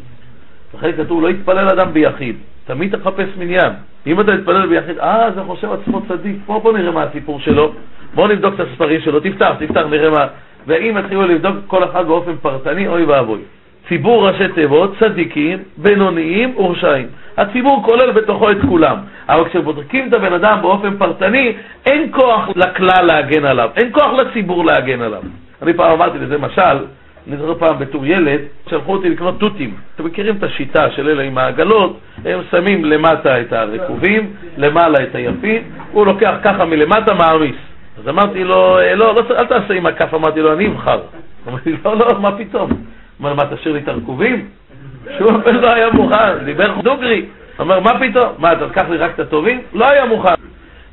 לכן 0.74 0.92
כתוב, 0.92 1.22
לא 1.22 1.28
יתפלל 1.28 1.68
אדם 1.68 1.92
ביחיד. 1.92 2.36
תמיד 2.66 2.96
תחפש 2.96 3.28
מניין. 3.38 3.72
אם 4.06 4.20
אתה 4.20 4.36
תתפלל 4.36 4.66
ביחיד, 4.66 4.98
אה, 4.98 5.30
זה 5.34 5.42
חושב 5.42 5.68
עצמו 5.72 6.00
צדיק. 6.08 6.36
בוא, 6.46 6.58
בוא 6.58 6.72
נראה 6.78 6.90
מה 6.90 7.02
הסיפור 7.02 7.40
שלו. 7.40 7.72
בוא 8.14 8.28
נבדוק 8.28 8.54
את 8.54 8.60
הספרים 8.60 9.00
שלו. 9.00 9.20
תפתח, 9.20 9.52
תפתח, 9.58 9.82
נראה 9.90 10.10
מה. 10.10 10.26
ואם 10.66 10.96
יתחילו 10.98 11.22
לבדוק 11.22 11.56
כל 11.66 11.84
אחד 11.84 12.06
באופן 12.06 12.36
פרטני, 12.36 12.88
אוי 12.88 13.04
ואבוי. 13.04 13.40
ציבור 13.88 14.28
ראשי 14.28 14.48
תיבות, 14.48 14.94
צדיקים, 15.00 15.58
בינוניים 15.76 16.56
ורשעים. 16.56 17.06
הציבור 17.36 17.82
כולל 17.84 18.10
בתוכו 18.10 18.50
את 18.50 18.56
כולם. 18.68 18.96
אבל 19.28 19.48
כשבודקים 19.48 20.08
את 20.08 20.14
הבן 20.14 20.32
אדם 20.32 20.58
באופן 20.62 20.96
פרטני, 20.96 21.52
אין 21.86 22.12
כוח 22.12 22.48
לכלל 22.56 23.04
להגן 23.06 23.44
עליו, 23.44 23.70
אין 23.76 23.92
כוח 23.92 24.12
לציבור 24.12 24.64
להגן 24.64 25.00
עליו. 25.00 25.22
אני 25.62 25.72
פעם 25.72 25.90
אמרתי 25.92 26.18
לזה 26.18 26.38
משל, 26.38 26.78
אני 27.28 27.36
זוכר 27.36 27.54
פעם 27.54 27.78
בתור 27.78 28.06
ילד, 28.06 28.40
שלחו 28.70 28.92
אותי 28.92 29.08
לקנות 29.08 29.40
תותים. 29.40 29.74
אתם 29.94 30.04
מכירים 30.04 30.36
את 30.36 30.42
השיטה 30.42 30.90
של 30.90 31.08
אלה 31.08 31.22
עם 31.22 31.38
העגלות, 31.38 32.00
הם 32.24 32.40
שמים 32.50 32.84
למטה 32.84 33.40
את 33.40 33.52
הרקובים, 33.52 34.30
למעלה 34.56 35.02
את 35.02 35.14
היפים, 35.14 35.62
הוא 35.92 36.06
לוקח 36.06 36.34
ככה 36.42 36.64
מלמטה 36.64 37.14
מעמיס. 37.14 37.56
אז 37.98 38.08
אמרתי 38.08 38.44
לו, 38.44 38.78
לא, 38.96 39.14
לא, 39.14 39.22
אל 39.30 39.46
תעשה 39.46 39.74
עם 39.74 39.86
הכף, 39.86 40.14
אמרתי 40.14 40.40
לו, 40.40 40.52
אני 40.52 40.66
אבחר. 40.66 41.00
אמרתי 41.48 41.72
לי, 41.72 41.76
לא, 41.84 41.96
לא, 41.96 42.20
מה 42.20 42.38
פתאום? 42.38 42.70
אמר, 43.20 43.34
מה, 43.34 43.42
תשאיר 43.56 43.74
לי 43.74 43.80
את 43.80 43.88
הרקובים? 43.88 44.48
שהוא 45.18 45.30
אפילו 45.40 45.60
לא 45.60 45.72
היה 45.72 45.90
מוכן, 45.90 46.44
דיבר 46.44 46.80
דוגרי. 46.82 47.26
אומר, 47.58 47.80
מה 47.80 47.90
פתאום? 48.00 48.28
מה, 48.38 48.52
אתה 48.52 48.68
תקח 48.68 48.84
לי 48.90 48.96
רק 48.96 49.14
את 49.14 49.20
הטובים? 49.20 49.60
לא 49.74 49.90
היה 49.90 50.04
מוכן. 50.04 50.34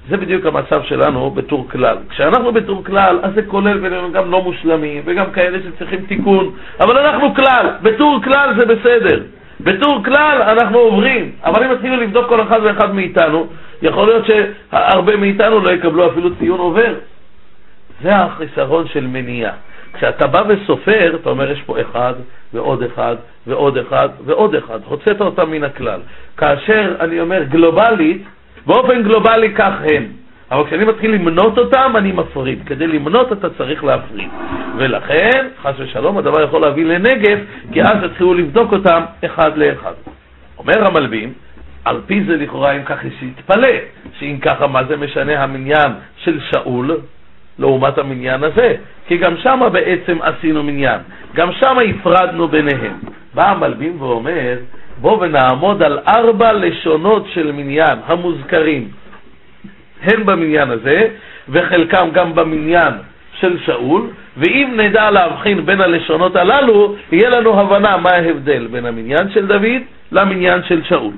זה 0.09 0.17
בדיוק 0.17 0.45
המצב 0.45 0.83
שלנו 0.83 1.31
בטור 1.31 1.69
כלל. 1.69 1.97
כשאנחנו 2.09 2.51
בטור 2.51 2.83
כלל, 2.83 3.19
אז 3.23 3.33
זה 3.35 3.41
כולל 3.41 3.77
בינינו 3.77 4.11
גם 4.11 4.31
לא 4.31 4.41
מושלמים, 4.43 5.01
וגם 5.05 5.31
כאלה 5.31 5.57
שצריכים 5.63 6.05
תיקון, 6.07 6.51
אבל 6.79 6.97
אנחנו 6.97 7.35
כלל, 7.35 7.69
בטור 7.81 8.19
כלל 8.23 8.53
זה 8.57 8.65
בסדר. 8.65 9.23
בטור 9.59 10.03
כלל 10.03 10.41
אנחנו 10.41 10.77
עוברים, 10.77 11.31
אבל 11.43 11.63
אם 11.63 11.71
התחילו 11.71 11.95
לבדוק 11.95 12.27
כל 12.27 12.41
אחד 12.41 12.59
ואחד 12.63 12.93
מאיתנו, 12.95 13.47
יכול 13.81 14.07
להיות 14.07 14.25
שהרבה 14.25 15.15
מאיתנו 15.15 15.59
לא 15.59 15.69
יקבלו 15.69 16.11
אפילו 16.11 16.35
ציון 16.35 16.59
עובר. 16.59 16.93
זה 18.01 18.15
החיסרון 18.15 18.87
של 18.87 19.07
מניעה. 19.07 19.51
כשאתה 19.93 20.27
בא 20.27 20.43
וסופר, 20.47 21.15
אתה 21.15 21.29
אומר, 21.29 21.51
יש 21.51 21.61
פה 21.61 21.81
אחד, 21.81 22.13
ועוד 22.53 22.83
אחד, 22.83 23.15
ועוד 23.47 23.77
אחד, 23.77 24.09
ועוד 24.25 24.55
אחד. 24.55 24.79
הוצאת 24.85 25.21
אותם 25.21 25.51
מן 25.51 25.63
הכלל. 25.63 25.99
כאשר 26.37 26.95
אני 26.99 27.19
אומר 27.19 27.43
גלובלית, 27.43 28.23
באופן 28.65 29.03
גלובלי 29.03 29.53
כך 29.55 29.73
הם. 29.93 30.05
אבל 30.51 30.65
כשאני 30.65 30.85
מתחיל 30.85 31.11
למנות 31.11 31.57
אותם, 31.57 31.93
אני 31.95 32.11
מפריד. 32.11 32.59
כדי 32.65 32.87
למנות 32.87 33.31
אתה 33.31 33.49
צריך 33.49 33.83
להפריד. 33.83 34.29
ולכן, 34.77 35.47
חס 35.61 35.73
ושלום, 35.77 36.17
הדבר 36.17 36.41
יכול 36.43 36.61
להביא 36.61 36.85
לנגף, 36.85 37.39
כי 37.73 37.81
אז 37.81 38.03
יתחילו 38.03 38.33
לבדוק 38.33 38.73
אותם 38.73 39.03
אחד 39.25 39.57
לאחד. 39.57 39.93
אומר 40.57 40.87
המלבים, 40.87 41.33
על 41.85 42.01
פי 42.05 42.23
זה 42.23 42.35
לכאורה 42.35 42.71
אם 42.71 42.83
כך 42.85 43.05
יש 43.05 43.13
להתפלא, 43.21 43.77
שאם 44.19 44.37
ככה 44.41 44.67
מה 44.67 44.83
זה 44.83 44.97
משנה 44.97 45.43
המניין 45.43 45.91
של 46.17 46.39
שאול 46.51 46.97
לעומת 47.59 47.97
המניין 47.97 48.43
הזה? 48.43 48.75
כי 49.07 49.17
גם 49.17 49.37
שמה 49.37 49.69
בעצם 49.69 50.17
עשינו 50.21 50.63
מניין, 50.63 50.99
גם 51.35 51.51
שמה 51.51 51.81
הפרדנו 51.81 52.47
ביניהם. 52.47 52.93
בא 53.33 53.49
המלבים 53.49 54.01
ואומר, 54.01 54.57
בוא 55.01 55.17
ונעמוד 55.21 55.83
על 55.83 55.99
ארבע 56.07 56.53
לשונות 56.53 57.27
של 57.33 57.51
מניין 57.51 57.99
המוזכרים, 58.05 58.87
הן 60.01 60.25
במניין 60.25 60.71
הזה, 60.71 61.07
וחלקם 61.49 62.09
גם 62.13 62.35
במניין 62.35 62.93
של 63.39 63.57
שאול, 63.65 64.07
ואם 64.37 64.73
נדע 64.77 65.11
להבחין 65.11 65.65
בין 65.65 65.81
הלשונות 65.81 66.35
הללו, 66.35 66.95
יהיה 67.11 67.29
לנו 67.29 67.59
הבנה 67.59 67.97
מה 67.97 68.09
ההבדל 68.09 68.67
בין 68.67 68.85
המניין 68.85 69.31
של 69.33 69.47
דוד 69.47 69.81
למניין 70.11 70.61
של 70.67 70.83
שאול. 70.83 71.13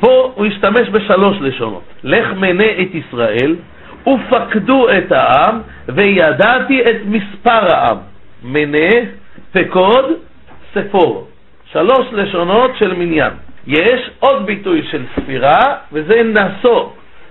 פה 0.00 0.32
הוא 0.34 0.46
השתמש 0.46 0.88
בשלוש 0.88 1.36
לשונות. 1.40 1.82
לך 2.04 2.32
מנה 2.36 2.64
את 2.64 2.94
ישראל, 2.94 3.56
ופקדו 4.06 4.88
את 4.98 5.12
העם, 5.12 5.60
וידעתי 5.88 6.82
את 6.82 6.96
מספר 7.06 7.72
העם. 7.72 7.96
מנה, 8.44 8.88
פקוד, 9.52 10.04
ספור. 10.74 11.28
שלוש 11.74 12.06
לשונות 12.12 12.70
של 12.78 12.94
מניין. 12.94 13.32
יש 13.66 14.10
עוד 14.20 14.46
ביטוי 14.46 14.82
של 14.90 15.02
ספירה, 15.16 15.60
וזה 15.92 16.22
נשוא. 16.22 16.88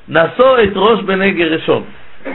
נשוא 0.10 0.58
את 0.64 0.72
ראש 0.76 1.02
בני 1.02 1.32
גרשון. 1.32 1.84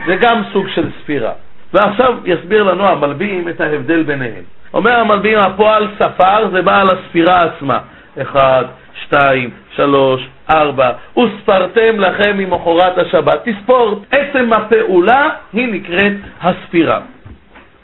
זה 0.06 0.16
גם 0.20 0.42
סוג 0.52 0.68
של 0.74 0.90
ספירה. 1.02 1.32
ועכשיו 1.74 2.14
יסביר 2.24 2.62
לנו 2.62 2.86
המלבים 2.88 3.48
את 3.48 3.60
ההבדל 3.60 4.02
ביניהם. 4.02 4.42
אומר 4.74 5.00
המלבים, 5.00 5.38
הפועל 5.38 5.88
ספר 5.98 6.50
זה 6.52 6.62
בא 6.62 6.80
על 6.80 6.88
הספירה 6.90 7.42
עצמה. 7.42 7.78
אחד, 8.22 8.64
שתיים, 9.04 9.50
שלוש, 9.76 10.28
ארבע, 10.54 10.90
וספרתם 11.18 12.00
לכם 12.00 12.38
ממחרת 12.38 12.98
השבת. 12.98 13.48
תספור, 13.48 14.04
עצם 14.10 14.52
הפעולה 14.52 15.28
היא 15.52 15.68
נקראת 15.72 16.12
הספירה. 16.42 17.00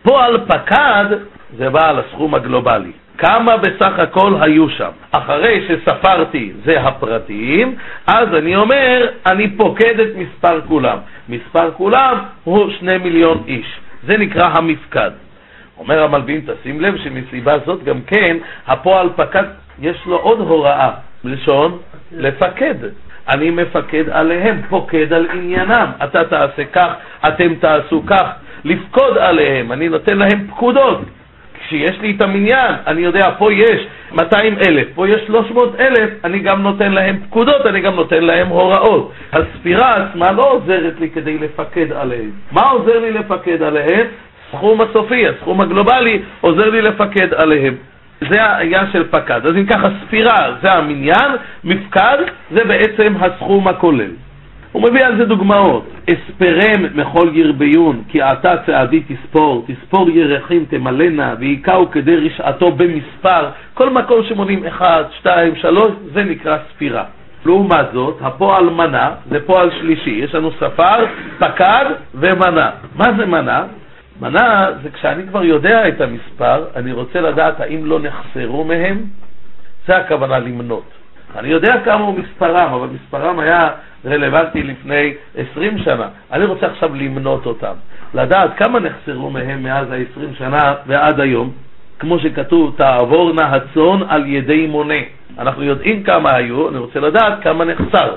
פועל 0.02 0.40
פקד 0.48 1.04
זה 1.56 1.70
בא 1.70 1.88
על 1.88 1.98
הסכום 1.98 2.34
הגלובלי. 2.34 2.92
כמה 3.18 3.56
בסך 3.56 3.98
הכל 3.98 4.34
היו 4.40 4.70
שם. 4.70 4.90
אחרי 5.10 5.68
שספרתי, 5.68 6.52
זה 6.64 6.80
הפרטיים, 6.80 7.76
אז 8.06 8.28
אני 8.34 8.56
אומר, 8.56 9.06
אני 9.26 9.56
פוקד 9.56 10.00
את 10.00 10.08
מספר 10.16 10.60
כולם. 10.68 10.98
מספר 11.28 11.70
כולם 11.76 12.18
הוא 12.44 12.70
שני 12.78 12.98
מיליון 12.98 13.42
איש. 13.46 13.66
זה 14.06 14.16
נקרא 14.16 14.50
המפקד. 14.54 15.10
אומר 15.78 16.02
המלבין, 16.04 16.40
תשים 16.46 16.80
לב 16.80 16.96
שמסיבה 16.96 17.58
זאת 17.66 17.84
גם 17.84 18.00
כן, 18.06 18.36
הפועל 18.66 19.08
פקד, 19.16 19.44
יש 19.80 19.96
לו 20.06 20.16
עוד 20.16 20.40
הוראה, 20.40 20.90
לשון 21.24 21.78
לפקד. 22.12 22.74
אני 23.28 23.50
מפקד 23.50 24.08
עליהם, 24.10 24.60
פוקד 24.68 25.12
על 25.12 25.26
עניינם. 25.30 25.90
אתה 26.04 26.24
תעשה 26.24 26.64
כך, 26.72 26.92
אתם 27.28 27.54
תעשו 27.54 28.02
כך, 28.06 28.28
לפקוד 28.64 29.18
עליהם, 29.18 29.72
אני 29.72 29.88
נותן 29.88 30.18
להם 30.18 30.46
פקודות. 30.50 31.00
כשיש 31.66 32.00
לי 32.00 32.14
את 32.16 32.22
המניין, 32.22 32.74
אני 32.86 33.00
יודע, 33.00 33.30
פה 33.38 33.52
יש 33.52 33.86
200 34.12 34.56
אלף, 34.68 34.86
פה 34.94 35.08
יש 35.08 35.20
300 35.26 35.80
אלף, 35.80 36.10
אני 36.24 36.38
גם 36.38 36.62
נותן 36.62 36.92
להם 36.92 37.18
פקודות, 37.26 37.66
אני 37.66 37.80
גם 37.80 37.94
נותן 37.94 38.22
להם 38.24 38.48
הוראות. 38.48 39.12
הספירה 39.32 39.90
עצמה 39.90 40.32
לא 40.32 40.42
עוזרת 40.50 41.00
לי 41.00 41.10
כדי 41.10 41.38
לפקד 41.38 41.92
עליהם. 41.92 42.30
מה 42.52 42.62
עוזר 42.70 42.98
לי 42.98 43.10
לפקד 43.10 43.62
עליהם? 43.62 44.06
סכום 44.50 44.80
הסופי, 44.80 45.28
הסכום 45.28 45.60
הגלובלי, 45.60 46.22
עוזר 46.40 46.70
לי 46.70 46.82
לפקד 46.82 47.34
עליהם. 47.34 47.74
זה 48.30 48.42
העניין 48.42 48.86
של 48.92 49.04
פקד. 49.10 49.46
אז 49.46 49.56
אם 49.56 49.66
ככה, 49.66 49.88
ספירה 50.06 50.54
זה 50.62 50.72
המניין, 50.72 51.30
מפקד 51.64 52.18
זה 52.50 52.64
בעצם 52.64 53.14
הסכום 53.20 53.68
הכולל. 53.68 54.10
הוא 54.74 54.82
מביא 54.82 55.04
על 55.04 55.16
זה 55.18 55.24
דוגמאות. 55.24 55.84
אספרם 56.10 56.86
מכל 56.94 57.30
ירביון, 57.32 58.02
כי 58.08 58.22
עתה 58.22 58.54
צעדי 58.66 59.02
תספור, 59.08 59.66
תספור 59.66 60.10
ירחים 60.10 60.64
תמלאנה, 60.64 61.34
והיכהו 61.38 61.90
כדי 61.90 62.16
רשעתו 62.16 62.70
במספר. 62.70 63.48
כל 63.74 63.90
מקום 63.90 64.24
שמונים 64.28 64.66
אחד, 64.66 65.04
שתיים, 65.18 65.56
שלוש, 65.56 65.92
זה 66.12 66.24
נקרא 66.24 66.58
ספירה. 66.70 67.04
לעומת 67.46 67.86
זאת, 67.92 68.18
הפועל 68.20 68.70
מנה 68.70 69.10
זה 69.30 69.46
פועל 69.46 69.70
שלישי. 69.70 70.10
יש 70.10 70.34
לנו 70.34 70.50
ספר, 70.60 71.06
פקד 71.38 71.84
ומנה. 72.14 72.70
מה 72.96 73.04
זה 73.18 73.26
מנה? 73.26 73.64
מנה 74.20 74.68
זה 74.82 74.90
כשאני 74.90 75.22
כבר 75.26 75.44
יודע 75.44 75.88
את 75.88 76.00
המספר, 76.00 76.64
אני 76.76 76.92
רוצה 76.92 77.20
לדעת 77.20 77.60
האם 77.60 77.84
לא 77.84 77.98
נחסרו 78.00 78.64
מהם, 78.64 79.04
זה 79.86 79.96
הכוונה 79.96 80.38
למנות. 80.38 81.03
אני 81.38 81.48
יודע 81.48 81.74
כמה 81.84 82.04
הוא 82.04 82.18
מספרם, 82.18 82.72
אבל 82.72 82.88
מספרם 82.94 83.38
היה 83.38 83.68
רלוונטי 84.06 84.62
לפני 84.62 85.14
20 85.52 85.78
שנה. 85.78 86.08
אני 86.32 86.44
רוצה 86.44 86.66
עכשיו 86.66 86.94
למנות 86.94 87.46
אותם, 87.46 87.72
לדעת 88.14 88.50
כמה 88.56 88.80
נחסרו 88.80 89.30
מהם 89.30 89.62
מאז 89.62 89.90
ה-20 89.90 90.38
שנה 90.38 90.74
ועד 90.86 91.20
היום, 91.20 91.50
כמו 91.98 92.18
שכתוב, 92.18 92.74
תעבורנה 92.76 93.46
הצאן 93.46 94.00
על 94.08 94.26
ידי 94.26 94.66
מונה. 94.66 95.00
אנחנו 95.38 95.62
יודעים 95.62 96.02
כמה 96.02 96.34
היו, 96.34 96.68
אני 96.68 96.78
רוצה 96.78 97.00
לדעת 97.00 97.42
כמה 97.42 97.64
נחסר. 97.64 98.14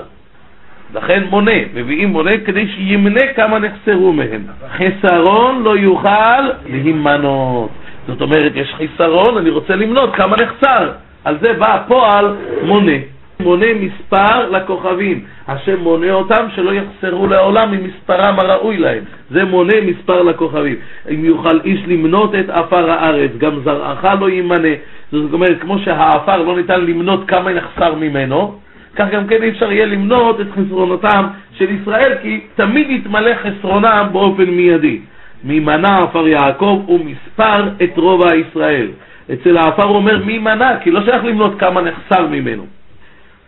לכן 0.94 1.24
מונה, 1.30 1.52
מביאים 1.74 2.08
מונה 2.08 2.38
כדי 2.46 2.68
שימנה 2.68 3.20
כמה 3.36 3.58
נחסרו 3.58 4.12
מהם. 4.12 4.42
חיסרון 4.70 5.62
לא 5.62 5.76
יוכל 5.76 6.40
להימנות. 6.66 7.70
זאת 8.06 8.20
אומרת, 8.20 8.52
יש 8.54 8.74
חיסרון, 8.76 9.38
אני 9.38 9.50
רוצה 9.50 9.76
למנות 9.76 10.14
כמה 10.14 10.36
נחסר. 10.36 10.92
על 11.24 11.38
זה 11.40 11.52
בא 11.52 11.74
הפועל 11.74 12.36
מונה. 12.62 12.92
מונה 13.40 13.66
מספר 13.80 14.50
לכוכבים. 14.50 15.24
השם 15.48 15.80
מונה 15.80 16.12
אותם 16.12 16.46
שלא 16.54 16.72
יחסרו 16.72 17.26
לעולם 17.26 17.70
ממספרם 17.70 18.38
הראוי 18.38 18.76
להם. 18.76 19.02
זה 19.30 19.44
מונה 19.44 19.74
מספר 19.86 20.22
לכוכבים. 20.22 20.76
אם 21.10 21.24
יוכל 21.24 21.60
איש 21.64 21.80
למנות 21.86 22.34
את 22.34 22.50
עפר 22.50 22.90
הארץ, 22.90 23.30
גם 23.38 23.60
זרעך 23.64 24.04
לא 24.20 24.30
יימנה. 24.30 24.74
זאת 25.12 25.32
אומרת, 25.32 25.60
כמו 25.60 25.78
שהעפר 25.78 26.42
לא 26.42 26.56
ניתן 26.56 26.80
למנות 26.80 27.28
כמה 27.28 27.52
נחסר 27.52 27.94
ממנו, 27.94 28.54
כך 28.96 29.06
גם 29.12 29.26
כן 29.26 29.42
אי 29.42 29.48
אפשר 29.48 29.72
יהיה 29.72 29.86
למנות 29.86 30.40
את 30.40 30.46
חסרונותם 30.50 31.26
של 31.58 31.66
ישראל, 31.70 32.14
כי 32.22 32.40
תמיד 32.54 32.90
יתמלא 32.90 33.30
חסרונם 33.42 34.08
באופן 34.12 34.44
מיידי. 34.44 35.00
ממנה 35.44 36.02
עפר 36.02 36.28
יעקב 36.28 36.84
ומספר 36.88 37.68
את 37.82 37.96
רובע 37.98 38.36
ישראל. 38.36 38.86
אצל 39.32 39.56
העפר 39.56 39.84
אומר 39.84 40.24
מי 40.24 40.38
מנה, 40.38 40.78
כי 40.80 40.90
לא 40.90 41.04
שייך 41.04 41.24
למנות 41.24 41.58
כמה 41.58 41.80
נחסר 41.80 42.26
ממנו. 42.26 42.66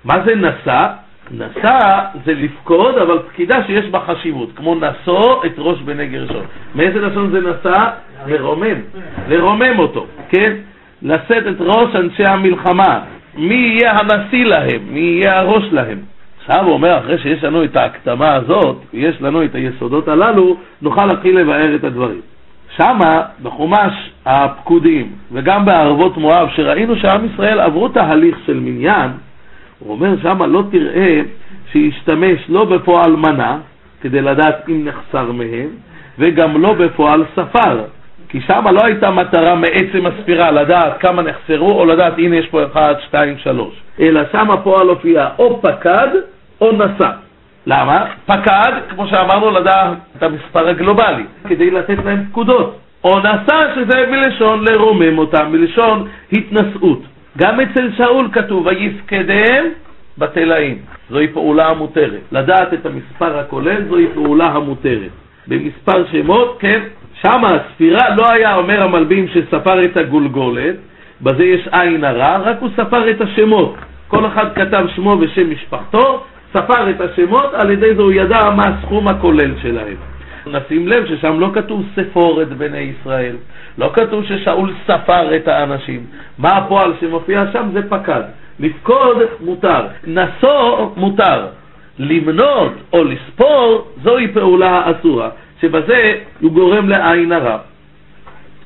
מה 0.04 0.14
זה 0.24 0.34
נשא? 0.34 0.86
נשא 1.30 1.98
זה 2.24 2.32
לפקוד, 2.34 2.98
אבל 2.98 3.18
פקידה 3.28 3.56
שיש 3.66 3.86
בה 3.86 4.00
חשיבות, 4.00 4.48
כמו 4.56 4.74
נשוא 4.74 5.44
את 5.46 5.52
ראש 5.58 5.80
בני 5.80 6.06
גרשון. 6.06 6.44
מאיזה 6.74 7.00
לשון 7.00 7.30
זה 7.30 7.40
נשא? 7.40 7.84
לרומם, 8.26 8.80
לרומם 9.28 9.78
אותו, 9.78 10.06
כן? 10.28 10.52
לשאת 11.02 11.46
את 11.46 11.60
ראש 11.60 11.96
אנשי 11.96 12.24
המלחמה, 12.24 13.00
מי 13.34 13.54
יהיה 13.54 13.92
הנשיא 13.92 14.44
להם, 14.44 14.80
מי 14.90 15.00
יהיה 15.00 15.38
הראש 15.38 15.64
להם. 15.72 15.98
עכשיו 16.40 16.64
הוא 16.64 16.72
אומר, 16.72 16.98
אחרי 16.98 17.18
שיש 17.18 17.44
לנו 17.44 17.64
את 17.64 17.76
ההקדמה 17.76 18.34
הזאת, 18.34 18.76
ויש 18.94 19.22
לנו 19.22 19.44
את 19.44 19.54
היסודות 19.54 20.08
הללו, 20.08 20.56
נוכל 20.82 21.06
להתחיל 21.06 21.38
לבאר 21.38 21.74
את 21.74 21.84
הדברים. 21.84 22.20
שמה, 22.76 23.22
בחומש 23.42 24.10
הפקודים, 24.26 25.12
וגם 25.32 25.64
בערבות 25.64 26.16
מואב, 26.16 26.48
שראינו 26.56 26.96
שעם 26.96 27.26
ישראל 27.26 27.60
עברו 27.60 27.88
תהליך 27.88 28.38
של 28.46 28.60
מניין, 28.60 29.10
הוא 29.78 29.92
אומר 29.92 30.14
שמה 30.22 30.46
לא 30.46 30.62
תראה 30.70 31.20
שישתמש 31.72 32.38
לא 32.48 32.64
בפועל 32.64 33.16
מנה, 33.16 33.58
כדי 34.00 34.20
לדעת 34.20 34.68
אם 34.68 34.84
נחסר 34.84 35.32
מהם, 35.32 35.68
וגם 36.18 36.62
לא 36.62 36.72
בפועל 36.72 37.24
ספר, 37.36 37.84
כי 38.28 38.40
שם 38.40 38.64
לא 38.72 38.80
הייתה 38.84 39.10
מטרה 39.10 39.54
מעצם 39.54 40.06
הספירה 40.06 40.50
לדעת 40.50 41.00
כמה 41.00 41.22
נחסרו, 41.22 41.72
או 41.72 41.84
לדעת 41.84 42.12
הנה 42.18 42.36
יש 42.36 42.46
פה 42.46 42.64
1, 42.64 43.00
2, 43.00 43.38
3, 43.38 43.68
אלא 44.00 44.20
שם 44.32 44.50
הפועל 44.50 44.88
הופיע 44.88 45.28
או 45.38 45.62
פקד 45.62 46.08
או 46.60 46.72
נסע. 46.72 47.10
למה? 47.66 48.04
פקד, 48.26 48.72
כמו 48.90 49.08
שאמרנו, 49.08 49.50
לדעת 49.50 49.98
את 50.16 50.22
המספר 50.22 50.68
הגלובלי, 50.68 51.24
כדי 51.48 51.70
לתת 51.70 52.04
להם 52.04 52.24
פקודות. 52.30 52.78
או 53.04 53.18
נסע, 53.18 53.74
שזה 53.74 54.06
מלשון 54.10 54.64
לרומם 54.64 55.18
אותם, 55.18 55.46
מלשון 55.52 56.08
התנשאות. 56.32 57.02
גם 57.38 57.60
אצל 57.60 57.90
שאול 57.96 58.28
כתוב, 58.32 58.66
ויפקדם 58.66 59.64
בתלאים. 60.18 60.78
זוהי 61.10 61.28
פעולה 61.28 61.68
המותרת. 61.68 62.20
לדעת 62.32 62.74
את 62.74 62.86
המספר 62.86 63.38
הכולל 63.38 63.88
זוהי 63.88 64.06
פעולה 64.14 64.46
המותרת. 64.46 65.10
במספר 65.48 66.06
שמות, 66.12 66.56
כן, 66.60 66.80
שם 67.22 67.44
הספירה 67.44 68.14
לא 68.14 68.30
היה 68.32 68.56
אומר 68.56 68.82
המלבים 68.82 69.28
שספר 69.28 69.84
את 69.84 69.96
הגולגולת, 69.96 70.76
בזה 71.22 71.44
יש 71.44 71.68
עין 71.72 72.04
הרע, 72.04 72.36
רק 72.36 72.56
הוא 72.60 72.68
ספר 72.76 73.10
את 73.10 73.20
השמות. 73.20 73.74
כל 74.08 74.26
אחד 74.26 74.54
כתב 74.54 74.86
שמו 74.94 75.16
ושם 75.20 75.50
משפחתו, 75.50 76.24
ספר 76.52 76.90
את 76.90 77.00
השמות, 77.00 77.54
על 77.54 77.70
ידי 77.70 77.94
זה 77.94 78.02
הוא 78.02 78.12
ידע 78.12 78.50
מה 78.50 78.62
הסכום 78.62 79.08
הכולל 79.08 79.54
שלהם. 79.62 79.96
נשים 80.46 80.88
לב 80.88 81.06
ששם 81.06 81.40
לא 81.40 81.50
כתוב 81.54 81.84
ספור 81.96 82.42
את 82.42 82.48
בני 82.48 82.78
ישראל, 82.78 83.36
לא 83.78 83.90
כתוב 83.94 84.24
ששאול 84.24 84.72
ספר 84.86 85.36
את 85.36 85.48
האנשים. 85.48 86.06
מה 86.38 86.48
הפועל 86.48 86.92
שמופיע 87.00 87.44
שם? 87.52 87.68
זה 87.72 87.80
פקד. 87.88 88.22
לפקוד 88.60 89.16
מותר, 89.40 89.86
נסו 90.06 90.92
מותר. 90.96 91.46
למנות 91.98 92.72
או 92.92 93.04
לספור 93.04 93.88
זוהי 94.02 94.28
פעולה 94.28 94.90
אסורה, 94.90 95.28
שבזה 95.60 96.14
הוא 96.40 96.52
גורם 96.52 96.88
לעין 96.88 97.32
הרע. 97.32 97.58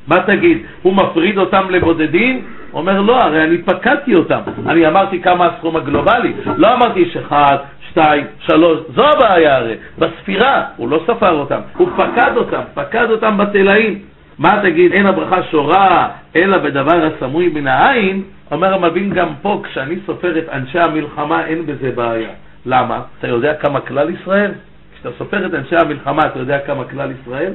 מה 0.07 0.17
תגיד, 0.27 0.59
הוא 0.83 0.95
מפריד 0.95 1.39
אותם 1.39 1.71
לבודדים? 1.71 2.45
אומר 2.73 3.01
לא, 3.01 3.23
הרי 3.23 3.45
אני 3.45 3.63
פקדתי 3.63 4.15
אותם, 4.15 4.41
אני 4.67 4.87
אמרתי 4.87 5.21
כמה 5.21 5.47
הסכום 5.47 5.77
הגלובלי, 5.77 6.33
לא 6.57 6.75
אמרתי 6.75 7.11
שאחד, 7.13 7.57
שתיים, 7.95 8.27
שלוש, 8.39 8.79
זו 8.95 9.05
הבעיה 9.09 9.57
הרי, 9.57 9.75
בספירה, 9.99 10.65
הוא 10.77 10.89
לא 10.89 11.01
ספר 11.07 11.31
אותם, 11.31 11.61
הוא 11.77 11.89
פקד 11.97 12.37
אותם, 12.37 12.61
פקד 12.75 13.11
אותם 13.11 13.37
בתלאים. 13.37 13.99
מה 14.39 14.61
תגיד, 14.63 14.93
אין 14.93 15.07
הברכה 15.07 15.43
שורה, 15.43 16.09
אלא 16.37 16.59
בדבר 16.59 17.07
הסמוי 17.07 17.49
מן 17.49 17.67
העין? 17.67 18.23
אומר 18.51 18.75
המבין 18.75 19.11
גם 19.11 19.29
פה, 19.43 19.63
כשאני 19.65 19.97
סופר 20.07 20.39
את 20.39 20.49
אנשי 20.53 20.79
המלחמה, 20.79 21.47
אין 21.47 21.67
בזה 21.67 21.91
בעיה. 21.95 22.29
למה? 22.67 23.01
אתה 23.19 23.29
יודע 23.29 23.55
כמה 23.55 23.81
כלל 23.81 24.11
ישראל? 24.11 24.51
כשאתה 24.95 25.09
סופר 25.19 25.47
את 25.47 25.55
אנשי 25.55 25.77
המלחמה, 25.77 26.23
אתה 26.27 26.39
יודע 26.39 26.59
כמה 26.59 26.85
כלל 26.85 27.11
ישראל? 27.21 27.53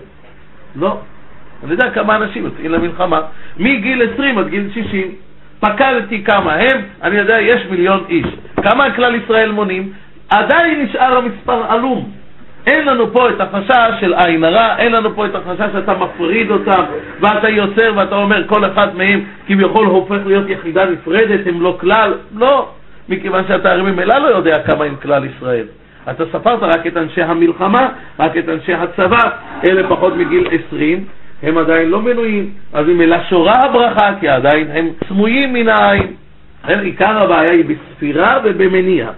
לא. 0.76 0.98
אני 1.64 1.72
יודע 1.72 1.92
כמה 1.92 2.16
אנשים 2.16 2.46
יוצאים 2.46 2.72
למלחמה. 2.72 3.22
מגיל 3.58 4.02
20 4.14 4.38
עד 4.38 4.48
גיל 4.48 4.70
60. 4.74 5.16
פקדתי 5.60 6.24
כמה 6.24 6.54
הם, 6.54 6.82
אני 7.02 7.18
יודע, 7.18 7.42
יש 7.42 7.62
מיליון 7.72 8.04
איש. 8.10 8.26
כמה 8.64 8.96
כלל 8.96 9.16
ישראל 9.16 9.52
מונים? 9.52 9.94
עדיין 10.30 10.82
נשאר 10.82 11.18
המספר 11.18 11.64
עלום. 11.70 12.12
אין 12.68 12.86
לנו 12.86 13.14
פה 13.14 13.30
את 13.30 13.42
החשש 13.42 14.00
של 14.00 14.14
עין 14.14 14.44
הרע, 14.44 14.78
אין 14.78 14.92
לנו 14.92 15.16
פה 15.16 15.26
את 15.26 15.36
החשש 15.36 15.74
שאתה 15.74 15.94
מפריד 15.94 16.52
אותם 16.52 16.84
ואתה 17.20 17.50
יוצר 17.50 17.94
ואתה 17.96 18.16
אומר 18.16 18.48
כל 18.48 18.66
אחד 18.66 18.96
מהם 18.96 19.24
כביכול 19.48 19.86
הופך 19.86 20.18
להיות 20.26 20.50
יחידה 20.50 20.86
נפרדת, 20.86 21.48
הם 21.48 21.62
לא 21.62 21.78
כלל, 21.80 22.14
לא, 22.36 22.70
מכיוון 23.10 23.44
שאתה 23.48 23.72
הרי 23.72 23.82
ממילא 23.82 24.18
לא 24.18 24.28
יודע 24.28 24.60
כמה 24.60 24.86
הם 24.86 24.96
כלל 25.02 25.26
ישראל. 25.26 25.66
אתה 26.12 26.24
ספרת 26.34 26.64
רק 26.64 26.88
את 26.88 26.98
אנשי 26.98 27.22
המלחמה, 27.22 27.90
רק 28.20 28.38
את 28.38 28.50
אנשי 28.50 28.74
הצבא, 28.74 29.30
אלה 29.66 29.90
פחות 29.90 30.16
מגיל 30.16 30.48
20, 30.68 31.06
הם 31.44 31.58
עדיין 31.58 31.90
לא 31.90 32.02
מנויים, 32.02 32.50
אז 32.74 32.86
ממילא 32.86 33.18
שורה 33.30 33.54
הברכה, 33.64 34.10
כי 34.20 34.28
עדיין 34.28 34.68
הם 34.74 34.90
סמויים 35.08 35.54
מן 35.54 35.70
העין. 35.70 36.14
עיקר 36.68 37.24
הבעיה 37.24 37.52
היא 37.52 37.66
בספירה 37.66 38.40
ובמניע. 38.44 39.10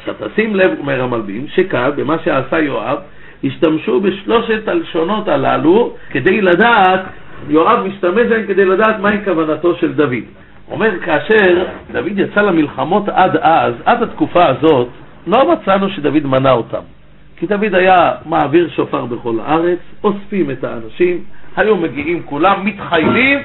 עכשיו 0.00 0.14
תשים 0.28 0.56
לב, 0.56 0.70
אומר 0.78 1.02
המלבים, 1.02 1.46
שכאן, 1.48 1.90
במה 1.96 2.16
שעשה 2.24 2.58
יואב, 2.58 2.98
השתמשו 3.44 4.00
בשלושת 4.00 4.68
הלשונות 4.68 5.28
הללו 5.28 5.94
כדי 6.10 6.40
לדעת, 6.40 7.00
יואב 7.48 7.86
משתמש 7.86 8.26
בהם 8.26 8.46
כדי 8.48 8.64
לדעת 8.64 8.98
מהי 9.00 9.18
כוונתו 9.24 9.76
של 9.76 9.92
דוד. 9.92 10.24
אומר, 10.70 11.00
כאשר 11.00 11.64
דוד 11.92 12.18
יצא 12.18 12.40
למלחמות 12.40 13.08
עד 13.08 13.36
אז, 13.36 13.74
עד 13.84 14.02
התקופה 14.02 14.46
הזאת, 14.46 14.88
לא 15.26 15.52
מצאנו 15.52 15.88
שדוד 15.90 16.26
מנה 16.26 16.52
אותם. 16.52 16.82
כי 17.36 17.46
דוד 17.46 17.74
היה 17.74 17.96
מעביר 18.26 18.68
שופר 18.76 19.04
בכל 19.04 19.34
הארץ, 19.44 19.78
אוספים 20.04 20.50
את 20.50 20.64
האנשים, 20.64 21.18
היו 21.56 21.76
מגיעים 21.76 22.22
כולם, 22.22 22.64
מתחיילים, 22.64 23.38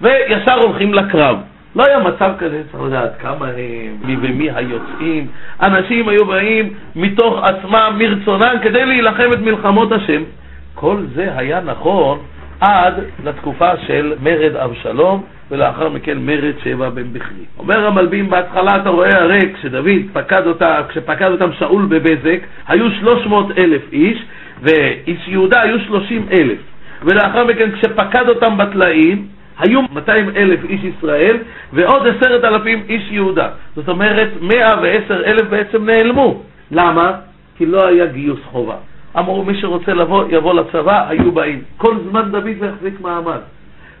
וישר 0.00 0.54
הולכים 0.62 0.94
לקרב. 0.94 1.36
לא 1.76 1.84
היה 1.86 1.98
מצב 1.98 2.32
כזה, 2.38 2.62
צריך 2.70 2.82
לדעת 2.82 3.12
כמה 3.20 3.46
הם, 3.46 3.96
מי 4.04 4.16
ומי 4.22 4.50
היוצאים. 4.50 5.26
אנשים 5.62 6.08
היו 6.08 6.24
באים 6.24 6.72
מתוך 6.96 7.42
עצמם, 7.42 7.96
מרצונם, 7.98 8.54
כדי 8.62 8.84
להילחם 8.84 9.28
את 9.32 9.38
מלחמות 9.38 9.92
השם. 9.92 10.22
כל 10.74 10.96
זה 11.14 11.28
היה 11.36 11.60
נכון 11.60 12.18
עד 12.60 12.94
לתקופה 13.24 13.70
של 13.86 14.14
מרד 14.22 14.56
אבשלום, 14.56 15.22
ולאחר 15.50 15.88
מכן 15.88 16.18
מרד 16.18 16.54
שבע 16.64 16.88
בן 16.88 17.12
בכרי. 17.12 17.44
אומר 17.58 17.86
המלבים, 17.86 18.30
בהתחלה 18.30 18.76
אתה 18.76 18.88
רואה 18.88 19.22
הרי 19.22 19.52
כשדוד 19.54 19.86
פקד 20.12 20.46
אותה, 20.46 20.80
כשפקד 20.88 21.30
אותם 21.30 21.52
שאול 21.58 21.86
בבזק, 21.86 22.38
היו 22.68 22.90
300 23.00 23.58
אלף 23.58 23.82
איש, 23.92 24.22
ואיש 24.62 25.28
יהודה 25.28 25.60
היו 25.60 25.80
30 25.80 26.26
אלף. 26.32 26.58
ולאחר 27.02 27.44
מכן 27.44 27.70
כשפקד 27.70 28.28
אותם 28.28 28.56
בטלאים, 28.56 29.26
היו 29.60 29.80
200 29.92 30.30
אלף 30.36 30.60
איש 30.64 30.80
ישראל 30.84 31.36
ועוד 31.72 32.06
עשרת 32.06 32.44
אלפים 32.44 32.82
איש 32.88 33.08
יהודה. 33.10 33.48
זאת 33.76 33.88
אומרת, 33.88 34.28
110 34.40 35.24
אלף 35.24 35.48
בעצם 35.48 35.84
נעלמו. 35.84 36.42
למה? 36.70 37.12
כי 37.56 37.66
לא 37.66 37.86
היה 37.86 38.06
גיוס 38.06 38.40
חובה. 38.44 38.76
אמרו, 39.18 39.44
מי 39.44 39.60
שרוצה 39.60 39.94
לבוא, 39.94 40.24
יבוא 40.30 40.54
לצבא, 40.54 41.08
היו 41.08 41.32
באים. 41.32 41.62
כל 41.76 41.96
זמן 42.10 42.30
דוד 42.30 42.56
והחזיק 42.58 43.00
מעמד. 43.00 43.40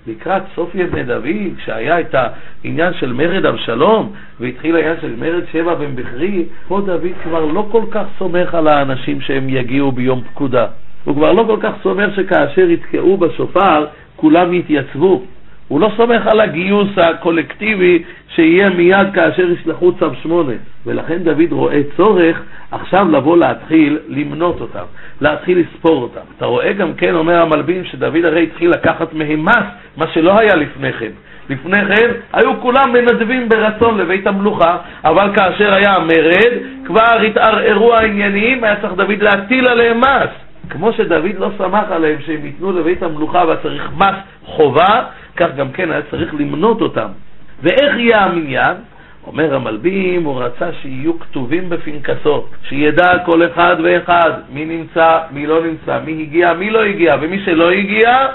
לקראת 0.06 0.42
סוף 0.54 0.74
ימי 0.74 1.02
דוד, 1.02 1.56
כשהיה 1.56 2.00
את 2.00 2.14
העניין 2.14 2.92
של 2.94 3.12
מרד 3.12 3.46
אבשלום, 3.46 4.12
והתחיל 4.40 4.76
העניין 4.76 4.96
של 5.00 5.14
מרד 5.18 5.42
שבע 5.52 5.74
בן 5.74 5.96
בכרי, 5.96 6.44
פה 6.68 6.80
דוד 6.80 7.12
כבר 7.24 7.44
לא 7.44 7.68
כל 7.70 7.82
כך 7.90 8.04
סומך 8.18 8.54
על 8.54 8.68
האנשים 8.68 9.20
שהם 9.20 9.48
יגיעו 9.48 9.92
ביום 9.92 10.20
פקודה. 10.20 10.66
הוא 11.04 11.14
כבר 11.14 11.32
לא 11.32 11.44
כל 11.46 11.56
כך 11.60 11.72
סומך 11.82 12.14
שכאשר 12.16 12.70
יתקעו 12.70 13.16
בשופר, 13.16 13.86
כולם 14.16 14.54
יתייצבו. 14.54 15.22
הוא 15.70 15.80
לא 15.80 15.90
סומך 15.96 16.26
על 16.26 16.40
הגיוס 16.40 16.88
הקולקטיבי 16.96 18.02
שיהיה 18.34 18.70
מיד 18.70 19.06
כאשר 19.14 19.50
ישלחו 19.50 19.92
צו 19.92 20.14
שמונה. 20.22 20.52
ולכן 20.86 21.18
דוד 21.18 21.52
רואה 21.52 21.80
צורך 21.96 22.42
עכשיו 22.70 23.10
לבוא 23.10 23.36
להתחיל 23.36 23.98
למנות 24.08 24.60
אותם, 24.60 24.84
להתחיל 25.20 25.58
לספור 25.58 26.02
אותם. 26.02 26.20
אתה 26.36 26.46
רואה 26.46 26.72
גם 26.72 26.94
כן, 26.94 27.14
אומר 27.14 27.42
המלבים, 27.42 27.84
שדוד 27.84 28.24
הרי 28.24 28.42
התחיל 28.42 28.70
לקחת 28.70 29.14
מהם 29.14 29.44
מס, 29.44 29.66
מה 29.96 30.06
שלא 30.14 30.38
היה 30.40 30.56
לפני 30.56 30.92
כן. 30.92 31.10
לפני 31.48 31.78
כן 31.86 32.10
היו 32.32 32.60
כולם 32.60 32.92
מנדבים 32.92 33.48
ברצון 33.48 33.98
לבית 33.98 34.26
המלוכה, 34.26 34.76
אבל 35.04 35.30
כאשר 35.36 35.74
היה 35.74 35.98
מרד, 35.98 36.52
כבר 36.86 37.20
התערערו 37.26 37.94
העניינים, 37.94 38.64
היה 38.64 38.76
צריך 38.80 38.92
דוד 38.92 39.22
להטיל 39.22 39.68
עליהם 39.68 40.00
מס. 40.00 40.49
כמו 40.70 40.92
שדוד 40.92 41.38
לא 41.38 41.50
שמח 41.58 41.84
עליהם 41.90 42.18
שהם 42.26 42.44
ייתנו 42.44 42.72
לבית 42.72 43.02
המלוכה 43.02 43.42
וצריך 43.48 43.90
מס 43.96 44.16
חובה, 44.44 45.04
כך 45.36 45.48
גם 45.56 45.72
כן 45.72 45.90
היה 45.90 46.02
צריך 46.10 46.34
למנות 46.34 46.80
אותם. 46.80 47.08
ואיך 47.62 47.96
יהיה 47.98 48.24
המניין? 48.24 48.76
אומר 49.26 49.54
המלבים, 49.54 50.24
הוא 50.24 50.42
רצה 50.42 50.72
שיהיו 50.82 51.18
כתובים 51.18 51.68
בפנקסו, 51.68 52.44
שידע 52.62 53.18
כל 53.26 53.46
אחד 53.46 53.76
ואחד 53.84 54.30
מי 54.52 54.64
נמצא, 54.64 55.18
מי 55.30 55.46
לא 55.46 55.64
נמצא, 55.64 55.98
מי 56.04 56.22
הגיע, 56.22 56.54
מי 56.54 56.70
לא 56.70 56.82
הגיע, 56.82 57.16
ומי 57.20 57.44
שלא 57.44 57.70
הגיע, 57.70 58.26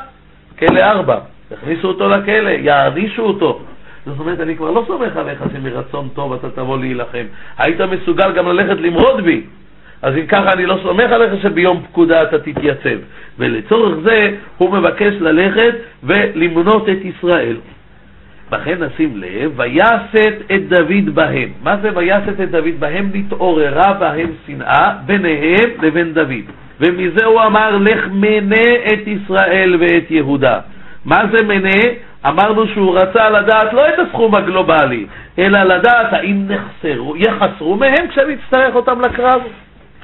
כלא 0.59 0.79
ארבע. 0.79 1.19
יכניסו 1.51 1.87
אותו 1.87 2.09
לכלא, 2.09 2.49
יענישו 2.49 3.21
אותו. 3.21 3.61
זאת 4.05 4.19
אומרת, 4.19 4.39
אני 4.39 4.55
כבר 4.55 4.71
לא 4.71 4.83
סומך 4.87 5.17
עליך 5.17 5.43
שמרצון 5.53 6.09
טוב 6.13 6.33
אתה 6.33 6.49
תבוא 6.49 6.77
להילחם. 6.77 7.25
היית 7.57 7.81
מסוגל 7.81 8.31
גם 8.31 8.47
ללכת 8.47 8.81
למרוד 8.81 9.23
בי. 9.23 9.43
אז 10.01 10.13
אם 10.17 10.25
ככה 10.25 10.53
אני 10.53 10.65
לא 10.65 10.79
סומך 10.83 11.11
עליך 11.11 11.41
שביום 11.41 11.81
פקודה 11.83 12.23
אתה 12.23 12.39
תתייצב. 12.39 12.99
ולצורך 13.39 13.95
זה 14.03 14.35
הוא 14.57 14.71
מבקש 14.77 15.13
ללכת 15.19 15.75
ולמנות 16.03 16.89
את 16.89 16.97
ישראל. 17.05 17.55
לכן 18.51 18.83
נשים 18.83 19.17
לב, 19.17 19.51
ויסת 19.55 20.35
את 20.55 20.69
דוד 20.69 21.15
בהם. 21.15 21.49
מה 21.63 21.77
זה 21.81 21.89
ויסת 21.95 22.41
את 22.43 22.51
דוד 22.51 22.79
בהם? 22.79 23.09
נתעוררה 23.13 23.93
בהם 23.93 24.29
שנאה 24.47 24.91
ביניהם 25.05 25.69
לבין 25.81 26.13
דוד. 26.13 26.45
ומזה 26.79 27.25
הוא 27.25 27.41
אמר, 27.41 27.77
לך 27.77 28.07
מנה 28.11 28.75
את 28.93 29.07
ישראל 29.07 29.77
ואת 29.79 30.11
יהודה. 30.11 30.59
מה 31.05 31.21
זה 31.31 31.45
מנה? 31.45 31.79
אמרנו 32.27 32.67
שהוא 32.67 32.97
רצה 32.97 33.29
לדעת 33.29 33.73
לא 33.73 33.89
את 33.89 33.99
הסכום 33.99 34.35
הגלובלי, 34.35 35.05
אלא 35.39 35.63
לדעת 35.63 36.13
האם 36.13 36.47
נחסרו, 36.47 37.15
יחסרו 37.17 37.75
מהם 37.75 38.07
כשאני 38.09 38.33
אצטרך 38.33 38.75
אותם 38.75 39.01
לקרב. 39.01 39.41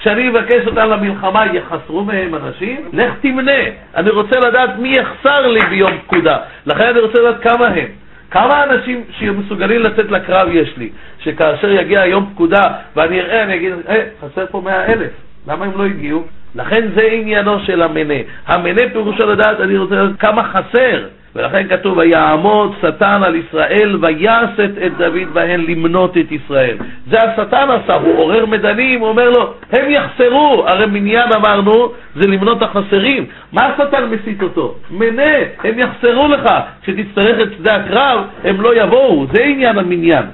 כשאני 0.02 0.30
אבקש 0.30 0.68
אותם 0.68 0.90
למלחמה, 0.90 1.46
יחסרו 1.54 2.04
מהם 2.04 2.36
אנשים? 2.36 2.90
לך 2.94 3.14
תמנה. 3.22 3.62
אני 3.96 4.10
רוצה 4.10 4.40
לדעת 4.40 4.70
מי 4.80 4.94
יחסר 4.98 5.48
לי 5.48 5.60
ביום 5.70 5.92
פקודה. 6.08 6.38
לכן 6.66 6.84
אני 6.84 7.00
רוצה 7.00 7.20
לדעת 7.20 7.44
כמה 7.44 7.68
הם. 7.68 7.88
כמה 8.32 8.64
אנשים 8.64 9.04
שמסוגלים 9.20 9.82
לצאת 9.82 10.12
לקרב 10.12 10.48
יש 10.52 10.78
לי, 10.78 10.90
שכאשר 11.20 11.72
יגיע 11.72 12.06
יום 12.06 12.32
פקודה 12.34 12.62
ואני 12.96 13.22
אראה, 13.22 13.44
אני 13.44 13.56
אגיד, 13.56 13.74
אה, 13.90 14.04
חסר 14.22 14.46
פה 14.52 14.62
מאה 14.62 14.86
אלף, 14.86 15.12
למה 15.48 15.66
הם 15.66 15.72
לא 15.76 15.86
הגיעו? 15.86 16.24
לכן 16.56 16.88
זה 16.96 17.02
עניינו 17.12 17.60
של 17.60 17.82
המנה. 17.82 18.14
המנה 18.48 18.82
פירושו 18.94 19.28
לדעת, 19.28 19.60
אני 19.60 19.78
רוצה 19.78 19.96
לדעת 19.96 20.20
כמה 20.20 20.44
חסר. 20.44 21.04
ולכן 21.36 21.68
כתוב, 21.70 21.98
ויעמוד 21.98 22.76
שטן 22.82 23.24
על 23.24 23.36
ישראל 23.36 23.98
ויסת 24.02 24.72
את 24.86 24.98
דוד 24.98 25.34
בהן 25.34 25.62
למנות 25.62 26.18
את 26.18 26.32
ישראל. 26.32 26.78
זה 27.10 27.18
השטן 27.22 27.68
עשה, 27.70 27.94
הוא 27.94 28.20
עורר 28.20 28.46
מדנים, 28.46 29.00
הוא 29.00 29.10
אומר 29.10 29.30
לו, 29.30 29.54
הם 29.72 29.90
יחסרו, 29.90 30.64
הרי 30.68 30.86
מניין 30.86 31.30
אמרנו, 31.36 31.92
זה 32.16 32.28
למנות 32.28 32.62
החסרים. 32.62 33.26
מה 33.54 33.62
השטן 33.66 34.04
מסית 34.10 34.44
אותו? 34.44 34.76
מנה, 34.92 35.34
הם 35.64 35.80
יחסרו 35.80 36.28
לך, 36.28 36.50
כשתצטרך 36.82 37.40
את 37.42 37.48
שדה 37.58 37.76
הקרב, 37.76 38.20
הם 38.44 38.62
לא 38.62 38.84
יבואו, 38.84 39.26
זה 39.34 39.44
עניין 39.44 39.78
המניין. 39.78 40.26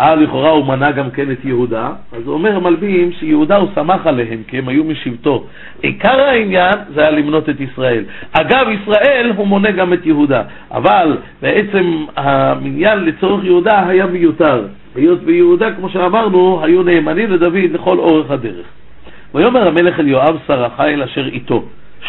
אה, 0.00 0.14
לכאורה 0.14 0.50
הוא 0.50 0.66
מנה 0.66 0.90
גם 0.92 1.10
כן 1.10 1.30
את 1.30 1.44
יהודה, 1.44 1.90
אז 2.12 2.26
הוא 2.26 2.34
אומר 2.34 2.56
המלבים 2.56 3.12
שיהודה 3.12 3.56
הוא 3.56 3.68
שמח 3.74 4.06
עליהם, 4.06 4.42
כי 4.48 4.58
הם 4.58 4.68
היו 4.68 4.84
משבטו. 4.84 5.44
עיקר 5.82 6.20
העניין 6.20 6.74
זה 6.94 7.00
היה 7.00 7.10
למנות 7.10 7.48
את 7.48 7.60
ישראל. 7.60 8.04
אגב, 8.32 8.66
ישראל 8.68 9.32
הוא 9.36 9.46
מונה 9.46 9.70
גם 9.70 9.92
את 9.92 10.06
יהודה, 10.06 10.42
אבל 10.70 11.16
בעצם 11.42 12.04
המניין 12.16 13.04
לצורך 13.04 13.44
יהודה 13.44 13.88
היה 13.88 14.06
מיותר. 14.06 14.66
היות 14.94 15.18
ויהודה, 15.24 15.72
כמו 15.72 15.88
שאמרנו, 15.88 16.60
היו 16.64 16.82
נאמנים 16.82 17.30
לדוד 17.30 17.72
לכל 17.72 17.98
אורך 17.98 18.30
הדרך. 18.30 18.66
ויאמר 19.34 19.68
המלך 19.68 20.00
אל 20.00 20.08
יואב 20.08 20.38
שר 20.46 20.64
החיל 20.64 21.02
אשר 21.02 21.26
איתו, 21.26 21.64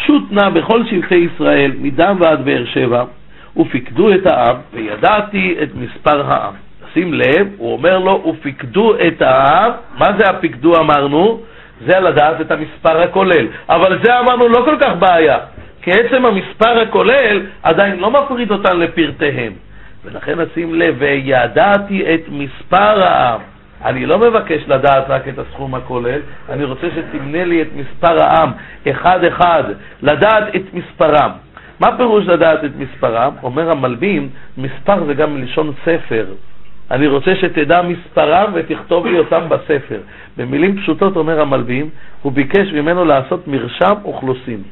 שוט 0.06 0.22
נא 0.32 0.48
בכל 0.48 0.84
שבטי 0.86 1.14
ישראל, 1.14 1.72
מדן 1.80 2.16
ועד 2.20 2.44
באר 2.44 2.64
שבע, 2.64 3.04
ופיקדו 3.56 4.14
את 4.14 4.26
העם, 4.26 4.56
וידעתי 4.74 5.54
את 5.62 5.68
מספר 5.74 6.32
העם. 6.32 6.65
שים 6.96 7.14
לב, 7.14 7.48
הוא 7.58 7.72
אומר 7.72 7.98
לו, 7.98 8.24
ופיקדו 8.26 8.94
את 9.06 9.22
העם, 9.22 9.72
מה 9.98 10.06
זה 10.18 10.24
הפיקדו 10.30 10.76
אמרנו? 10.80 11.40
זה 11.86 12.00
לדעת 12.00 12.40
את 12.40 12.50
המספר 12.50 13.00
הכולל. 13.02 13.46
אבל 13.68 13.98
זה 14.02 14.18
אמרנו 14.18 14.48
לא 14.48 14.62
כל 14.64 14.76
כך 14.80 14.92
בעיה, 14.98 15.38
כי 15.82 15.90
עצם 15.90 16.26
המספר 16.26 16.80
הכולל 16.80 17.46
עדיין 17.62 17.98
לא 17.98 18.10
מפריד 18.10 18.50
אותן 18.50 18.76
לפרטיהם. 18.78 19.52
ולכן 20.04 20.40
נשים 20.40 20.74
לב, 20.74 20.94
וידעתי 20.98 22.14
את 22.14 22.20
מספר 22.28 23.02
העם. 23.02 23.40
אני 23.84 24.06
לא 24.06 24.18
מבקש 24.18 24.62
לדעת 24.66 25.04
רק 25.08 25.28
את 25.28 25.38
הסכום 25.38 25.74
הכולל, 25.74 26.20
אני 26.48 26.64
רוצה 26.64 26.86
שתמנה 26.96 27.44
לי 27.44 27.62
את 27.62 27.68
מספר 27.76 28.22
העם, 28.22 28.50
אחד-אחד, 28.90 29.64
לדעת 30.02 30.56
את 30.56 30.74
מספרם. 30.74 31.30
מה 31.80 31.96
פירוש 31.96 32.26
לדעת 32.26 32.64
את 32.64 32.70
מספרם? 32.78 33.32
אומר 33.42 33.70
המלבים, 33.70 34.28
מספר 34.58 35.04
זה 35.04 35.14
גם 35.14 35.34
מלשון 35.34 35.72
ספר. 35.84 36.26
אני 36.90 37.06
רוצה 37.06 37.36
שתדע 37.36 37.82
מספרם 37.82 38.50
ותכתוב 38.54 39.06
לי 39.06 39.18
אותם 39.18 39.48
בספר. 39.48 40.00
במילים 40.36 40.76
פשוטות 40.76 41.16
אומר 41.16 41.40
המלבים, 41.40 41.88
הוא 42.22 42.32
ביקש 42.32 42.72
ממנו 42.72 43.04
לעשות 43.04 43.48
מרשם 43.48 43.94
אוכלוסין. 44.04 44.62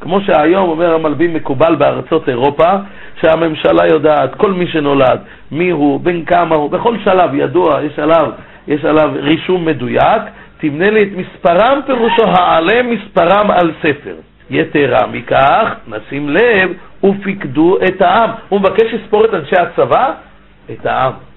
כמו 0.00 0.20
שהיום 0.20 0.70
אומר 0.70 0.94
המלבים 0.94 1.34
מקובל 1.34 1.74
בארצות 1.74 2.28
אירופה, 2.28 2.70
שהממשלה 3.20 3.86
יודעת, 3.86 4.34
כל 4.34 4.52
מי 4.52 4.66
שנולד, 4.66 5.20
מי 5.52 5.70
הוא, 5.70 6.00
בן 6.00 6.24
כמה 6.24 6.54
הוא, 6.54 6.70
בכל 6.70 6.96
שלב 7.04 7.34
ידוע, 7.34 7.80
יש 7.82 7.98
עליו, 7.98 8.30
יש 8.68 8.84
עליו 8.84 9.10
רישום 9.14 9.64
מדויק, 9.64 10.22
תמנה 10.58 10.90
לי 10.90 11.02
את 11.02 11.08
מספרם, 11.16 11.80
פירושו 11.86 12.24
העלה 12.26 12.82
מספרם 12.82 13.50
על 13.50 13.72
ספר. 13.82 14.14
יתרה 14.50 15.06
מכך, 15.06 15.74
נשים 15.88 16.28
לב, 16.28 16.70
ופיקדו 17.04 17.78
את 17.88 18.02
העם. 18.02 18.30
הוא 18.48 18.60
מבקש 18.60 18.94
לספור 18.94 19.24
את 19.24 19.34
אנשי 19.34 19.56
הצבא? 19.56 20.12
את 20.72 20.86
העם. 20.86 21.29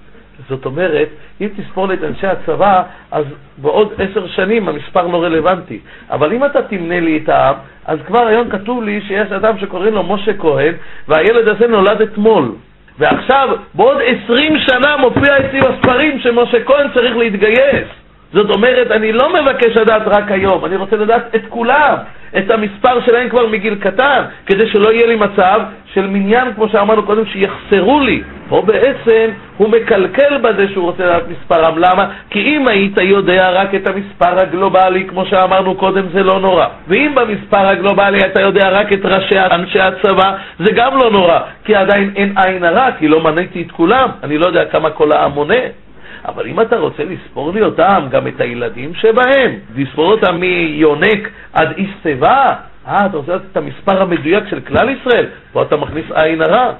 זאת 0.48 0.64
אומרת, 0.64 1.08
אם 1.40 1.48
תספור 1.56 1.88
לי 1.88 1.94
את 1.94 2.04
אנשי 2.04 2.26
הצבא, 2.26 2.82
אז 3.10 3.24
בעוד 3.58 3.92
עשר 3.98 4.26
שנים 4.26 4.68
המספר 4.68 5.06
לא 5.06 5.22
רלוונטי. 5.22 5.78
אבל 6.10 6.32
אם 6.32 6.44
אתה 6.44 6.62
תמנה 6.62 7.00
לי 7.00 7.20
את 7.24 7.28
העם, 7.28 7.54
אז 7.84 7.98
כבר 8.06 8.26
היום 8.26 8.50
כתוב 8.50 8.82
לי 8.82 9.00
שיש 9.00 9.32
אדם 9.32 9.58
שקוראים 9.58 9.94
לו 9.94 10.02
משה 10.02 10.34
כהן, 10.38 10.74
והילד 11.08 11.48
הזה 11.48 11.66
נולד 11.66 12.00
אתמול. 12.00 12.52
ועכשיו, 12.98 13.48
בעוד 13.74 13.96
עשרים 14.04 14.58
שנה 14.58 14.96
מופיע 14.96 15.38
אצלי 15.38 15.60
בספרים 15.60 16.20
שמשה 16.20 16.64
כהן 16.64 16.86
צריך 16.94 17.16
להתגייס. 17.16 18.03
זאת 18.34 18.50
אומרת, 18.50 18.90
אני 18.90 19.12
לא 19.12 19.32
מבקש 19.32 19.76
לדעת 19.76 20.02
רק 20.06 20.30
היום, 20.30 20.64
אני 20.64 20.76
רוצה 20.76 20.96
לדעת 20.96 21.34
את 21.34 21.42
כולם, 21.48 21.94
את 22.38 22.50
המספר 22.50 23.00
שלהם 23.06 23.28
כבר 23.28 23.46
מגיל 23.46 23.74
קטן, 23.74 24.22
כדי 24.46 24.66
שלא 24.66 24.92
יהיה 24.92 25.06
לי 25.06 25.16
מצב 25.16 25.60
של 25.94 26.06
מניין, 26.06 26.54
כמו 26.54 26.68
שאמרנו 26.68 27.02
קודם, 27.02 27.26
שיחסרו 27.26 28.00
לי. 28.00 28.22
פה 28.48 28.62
בעצם 28.66 29.30
הוא 29.56 29.68
מקלקל 29.68 30.38
בזה 30.38 30.68
שהוא 30.72 30.84
רוצה 30.84 31.06
לדעת 31.06 31.22
מספרם. 31.28 31.78
למה? 31.78 32.06
כי 32.30 32.40
אם 32.40 32.68
היית 32.68 32.98
יודע 32.98 33.50
רק 33.50 33.74
את 33.74 33.86
המספר 33.88 34.40
הגלובלי, 34.40 35.04
כמו 35.04 35.26
שאמרנו 35.26 35.74
קודם, 35.74 36.04
זה 36.12 36.22
לא 36.22 36.40
נורא. 36.40 36.66
ואם 36.88 37.12
במספר 37.14 37.66
הגלובלי 37.66 38.18
אתה 38.18 38.40
יודע 38.40 38.70
רק 38.70 38.92
את 38.92 39.04
ראשי 39.04 39.38
אנשי 39.38 39.80
הצבא, 39.80 40.36
זה 40.58 40.72
גם 40.74 40.96
לא 40.96 41.10
נורא, 41.10 41.38
כי 41.64 41.74
עדיין 41.74 42.12
אין 42.16 42.34
עין 42.36 42.64
הרע, 42.64 42.88
כי 42.98 43.08
לא 43.08 43.24
מניתי 43.24 43.62
את 43.62 43.70
כולם, 43.70 44.08
אני 44.22 44.38
לא 44.38 44.46
יודע 44.46 44.64
כמה 44.64 44.90
כל 44.90 45.12
העם 45.12 45.32
מונה. 45.32 45.83
אבל 46.28 46.46
אם 46.46 46.60
אתה 46.60 46.76
רוצה 46.76 47.02
לספור 47.04 47.52
לי 47.52 47.62
אותם, 47.62 48.06
גם 48.10 48.26
את 48.26 48.40
הילדים 48.40 48.94
שבהם, 48.94 49.52
לספור 49.76 50.12
אותם 50.12 50.36
מיונק 50.36 51.28
עד 51.52 51.68
איש 51.76 51.90
שיבה, 52.02 52.54
אה, 52.88 53.06
אתה 53.06 53.16
רוצה 53.16 53.34
לדעת 53.34 53.46
את 53.52 53.56
המספר 53.56 54.02
המדויק 54.02 54.44
של 54.50 54.60
כלל 54.60 54.88
ישראל? 54.88 55.26
פה 55.52 55.62
אתה 55.62 55.76
מכניס 55.76 56.04
עין 56.14 56.42
הרע. 56.42 56.72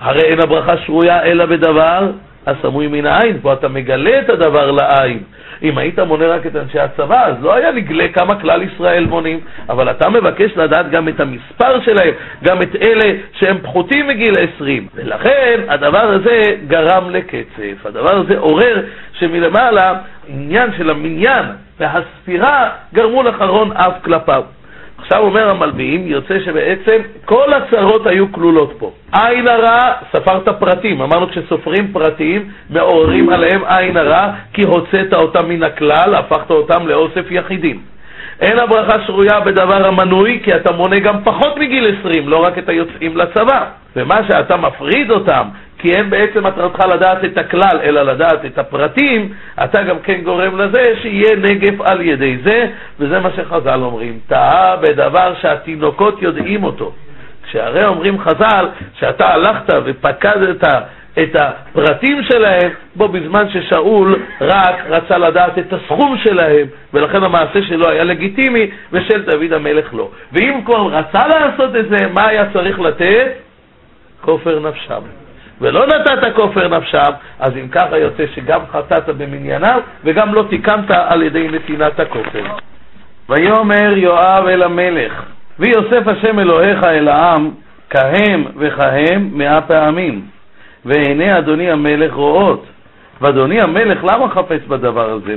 הרי 0.00 0.22
אין 0.22 0.40
הברכה 0.40 0.76
שרויה 0.86 1.22
אלא 1.22 1.46
בדבר 1.46 2.10
הסמוי 2.50 2.86
מן 2.86 3.06
העין, 3.06 3.38
פה 3.42 3.52
אתה 3.52 3.68
מגלה 3.68 4.18
את 4.18 4.30
הדבר 4.30 4.70
לעין. 4.70 5.18
אם 5.62 5.78
היית 5.78 5.98
מונה 5.98 6.26
רק 6.26 6.46
את 6.46 6.56
אנשי 6.56 6.78
הצבא, 6.78 7.26
אז 7.26 7.34
לא 7.42 7.54
היה 7.54 7.72
נגלה 7.72 8.08
כמה 8.08 8.40
כלל 8.40 8.62
ישראל 8.62 9.06
מונים, 9.06 9.40
אבל 9.68 9.90
אתה 9.90 10.08
מבקש 10.08 10.56
לדעת 10.56 10.90
גם 10.90 11.08
את 11.08 11.20
המספר 11.20 11.80
שלהם, 11.84 12.14
גם 12.44 12.62
את 12.62 12.76
אלה 12.82 13.12
שהם 13.32 13.58
פחותים 13.62 14.06
מגיל 14.06 14.34
20. 14.54 14.86
ולכן 14.94 15.60
הדבר 15.68 16.02
הזה 16.12 16.42
גרם 16.66 17.10
לקצף, 17.10 17.86
הדבר 17.86 18.16
הזה 18.16 18.38
עורר 18.38 18.82
שמלמעלה 19.12 19.94
עניין 20.28 20.70
של 20.76 20.90
המניין 20.90 21.44
והספירה 21.80 22.70
גרמו 22.94 23.22
לחרון 23.22 23.72
אף 23.72 24.02
כלפיו. 24.04 24.42
עכשיו 25.12 25.24
אומר 25.24 25.50
המלווים, 25.50 26.06
יוצא 26.06 26.38
שבעצם 26.44 26.98
כל 27.24 27.52
הצרות 27.52 28.06
היו 28.06 28.32
כלולות 28.32 28.74
פה. 28.78 28.92
עין 29.12 29.48
הרע, 29.48 29.92
ספרת 30.12 30.48
פרטים, 30.48 31.00
אמרנו 31.02 31.28
כשסופרים 31.30 31.92
פרטים, 31.92 32.48
מעוררים 32.70 33.28
עליהם 33.28 33.64
עין 33.64 33.96
הרע, 33.96 34.30
כי 34.52 34.62
הוצאת 34.62 35.12
אותם 35.14 35.48
מן 35.48 35.62
הכלל, 35.62 36.14
הפכת 36.14 36.50
אותם 36.50 36.86
לאוסף 36.86 37.24
יחידים. 37.30 37.80
אין 38.40 38.58
הברכה 38.58 39.06
שרויה 39.06 39.40
בדבר 39.40 39.86
המנוי, 39.86 40.40
כי 40.44 40.54
אתה 40.54 40.72
מונה 40.72 40.98
גם 40.98 41.14
פחות 41.24 41.56
מגיל 41.56 41.96
20, 42.00 42.28
לא 42.28 42.36
רק 42.36 42.58
את 42.58 42.68
היוצאים 42.68 43.16
לצבא. 43.16 43.64
ומה 43.96 44.20
שאתה 44.28 44.56
מפריד 44.56 45.10
אותם, 45.10 45.48
כי 45.78 45.94
אין 45.96 46.10
בעצם 46.10 46.46
מטרתך 46.46 46.80
לדעת 46.94 47.24
את 47.24 47.38
הכלל, 47.38 47.80
אלא 47.82 48.02
לדעת 48.02 48.44
את 48.44 48.58
הפרטים, 48.58 49.32
אתה 49.64 49.82
גם 49.82 49.98
כן 49.98 50.20
גורם 50.22 50.58
לזה 50.58 50.94
שיהיה 51.02 51.36
נגף 51.36 51.80
על 51.80 52.00
ידי 52.00 52.38
זה, 52.44 52.66
וזה 52.98 53.20
מה 53.20 53.30
שחז"ל 53.36 53.80
אומרים. 53.82 54.18
טעה 54.28 54.76
בדבר 54.76 55.34
שהתינוקות 55.40 56.22
יודעים 56.22 56.64
אותו. 56.64 56.92
כשהרי 57.42 57.84
אומרים 57.84 58.18
חז"ל 58.20 58.68
שאתה 58.98 59.28
הלכת 59.28 59.74
ופקדת 59.84 60.64
את 61.18 61.36
הפרטים 61.36 62.22
שלהם, 62.22 62.70
בו 62.96 63.08
בזמן 63.08 63.44
ששאול 63.48 64.22
רק 64.40 64.74
רצה 64.88 65.18
לדעת 65.18 65.58
את 65.58 65.72
הסכום 65.72 66.16
שלהם, 66.24 66.66
ולכן 66.94 67.22
המעשה 67.22 67.62
שלו 67.62 67.88
היה 67.88 68.04
לגיטימי, 68.04 68.70
ושל 68.92 69.22
דוד 69.22 69.52
המלך 69.52 69.94
לא. 69.94 70.08
ואם 70.32 70.60
כבר 70.64 70.86
רצה 70.86 71.26
לעשות 71.26 71.76
את 71.76 71.88
זה, 71.88 72.06
מה 72.12 72.28
היה 72.28 72.44
צריך 72.52 72.80
לתת? 72.80 73.32
כופר 74.20 74.60
נפשם. 74.60 75.02
ולא 75.60 75.86
נתת 75.86 76.34
כופר 76.36 76.68
נפשם, 76.68 77.10
אז 77.38 77.52
אם 77.56 77.68
ככה 77.68 77.98
יוצא 77.98 78.24
שגם 78.34 78.60
חטאת 78.72 79.08
במנייניו, 79.08 79.80
וגם 80.04 80.34
לא 80.34 80.44
תיקנת 80.50 80.90
על 80.90 81.22
ידי 81.22 81.48
נתינת 81.48 82.00
הכופר. 82.00 82.44
ויאמר 83.28 83.92
יואב 83.96 84.46
אל 84.46 84.62
המלך, 84.62 85.22
ויוסף 85.58 86.06
השם 86.06 86.38
אלוהיך 86.38 86.84
אל 86.84 87.08
העם, 87.08 87.50
כהם 87.90 88.44
וכהם 88.56 89.30
מאה 89.32 89.60
פעמים, 89.60 90.20
ועיני 90.84 91.38
אדוני 91.38 91.70
המלך 91.70 92.12
רואות. 92.12 92.66
ואדוני 93.20 93.60
המלך, 93.60 94.04
למה 94.04 94.28
חפץ 94.28 94.60
בדבר 94.68 95.10
הזה? 95.10 95.36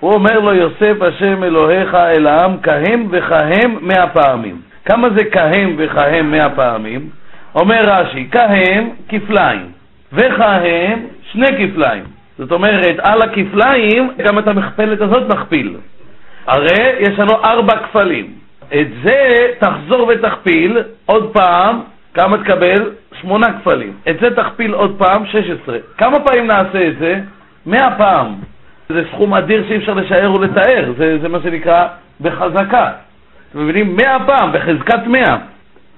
הוא 0.00 0.12
אומר 0.12 0.40
לו, 0.40 0.54
יוסף 0.54 1.02
השם 1.02 1.44
אלוהיך 1.44 1.94
אל 1.94 2.26
העם, 2.26 2.58
כהם 2.62 3.06
וכהם 3.10 3.76
מאה 3.80 4.06
פעמים. 4.06 4.60
כמה 4.84 5.08
זה 5.16 5.24
כהם 5.24 5.74
וכהם 5.78 6.30
מאה 6.30 6.50
פעמים? 6.50 7.08
אומר 7.54 7.84
רש"י, 7.84 8.28
כהם 8.30 8.88
כפליים, 9.08 9.66
וכהם 10.12 11.06
שני 11.32 11.46
כפליים. 11.46 12.04
זאת 12.38 12.52
אומרת, 12.52 12.96
על 12.98 13.22
הכפליים 13.22 14.10
גם 14.18 14.38
את 14.38 14.48
המכפלת 14.48 15.00
הזאת 15.00 15.28
מכפיל. 15.34 15.76
הרי 16.46 16.92
יש 16.98 17.18
לנו 17.18 17.44
ארבע 17.44 17.76
כפלים. 17.76 18.26
את 18.74 18.86
זה 19.04 19.46
תחזור 19.58 20.08
ותכפיל 20.08 20.78
עוד 21.06 21.30
פעם, 21.32 21.80
כמה 22.14 22.38
תקבל? 22.38 22.90
שמונה 23.20 23.46
כפלים. 23.60 23.92
את 24.10 24.16
זה 24.20 24.36
תכפיל 24.36 24.72
עוד 24.72 24.94
פעם, 24.98 25.26
16. 25.26 25.78
כמה 25.98 26.20
פעמים 26.20 26.46
נעשה 26.46 26.88
את 26.88 26.98
זה? 26.98 27.20
מאה 27.66 27.98
פעם. 27.98 28.34
זה 28.88 29.02
סכום 29.12 29.34
אדיר 29.34 29.64
שאי 29.68 29.76
אפשר 29.76 29.94
לשער 29.94 30.34
ולתאר, 30.34 30.92
זה, 30.98 31.18
זה 31.22 31.28
מה 31.28 31.38
שנקרא 31.42 31.86
בחזקה. 32.20 32.90
אתם 33.50 33.62
מבינים? 33.62 33.96
מאה 33.96 34.26
פעם, 34.26 34.52
בחזקת 34.52 35.06
מאה. 35.06 35.36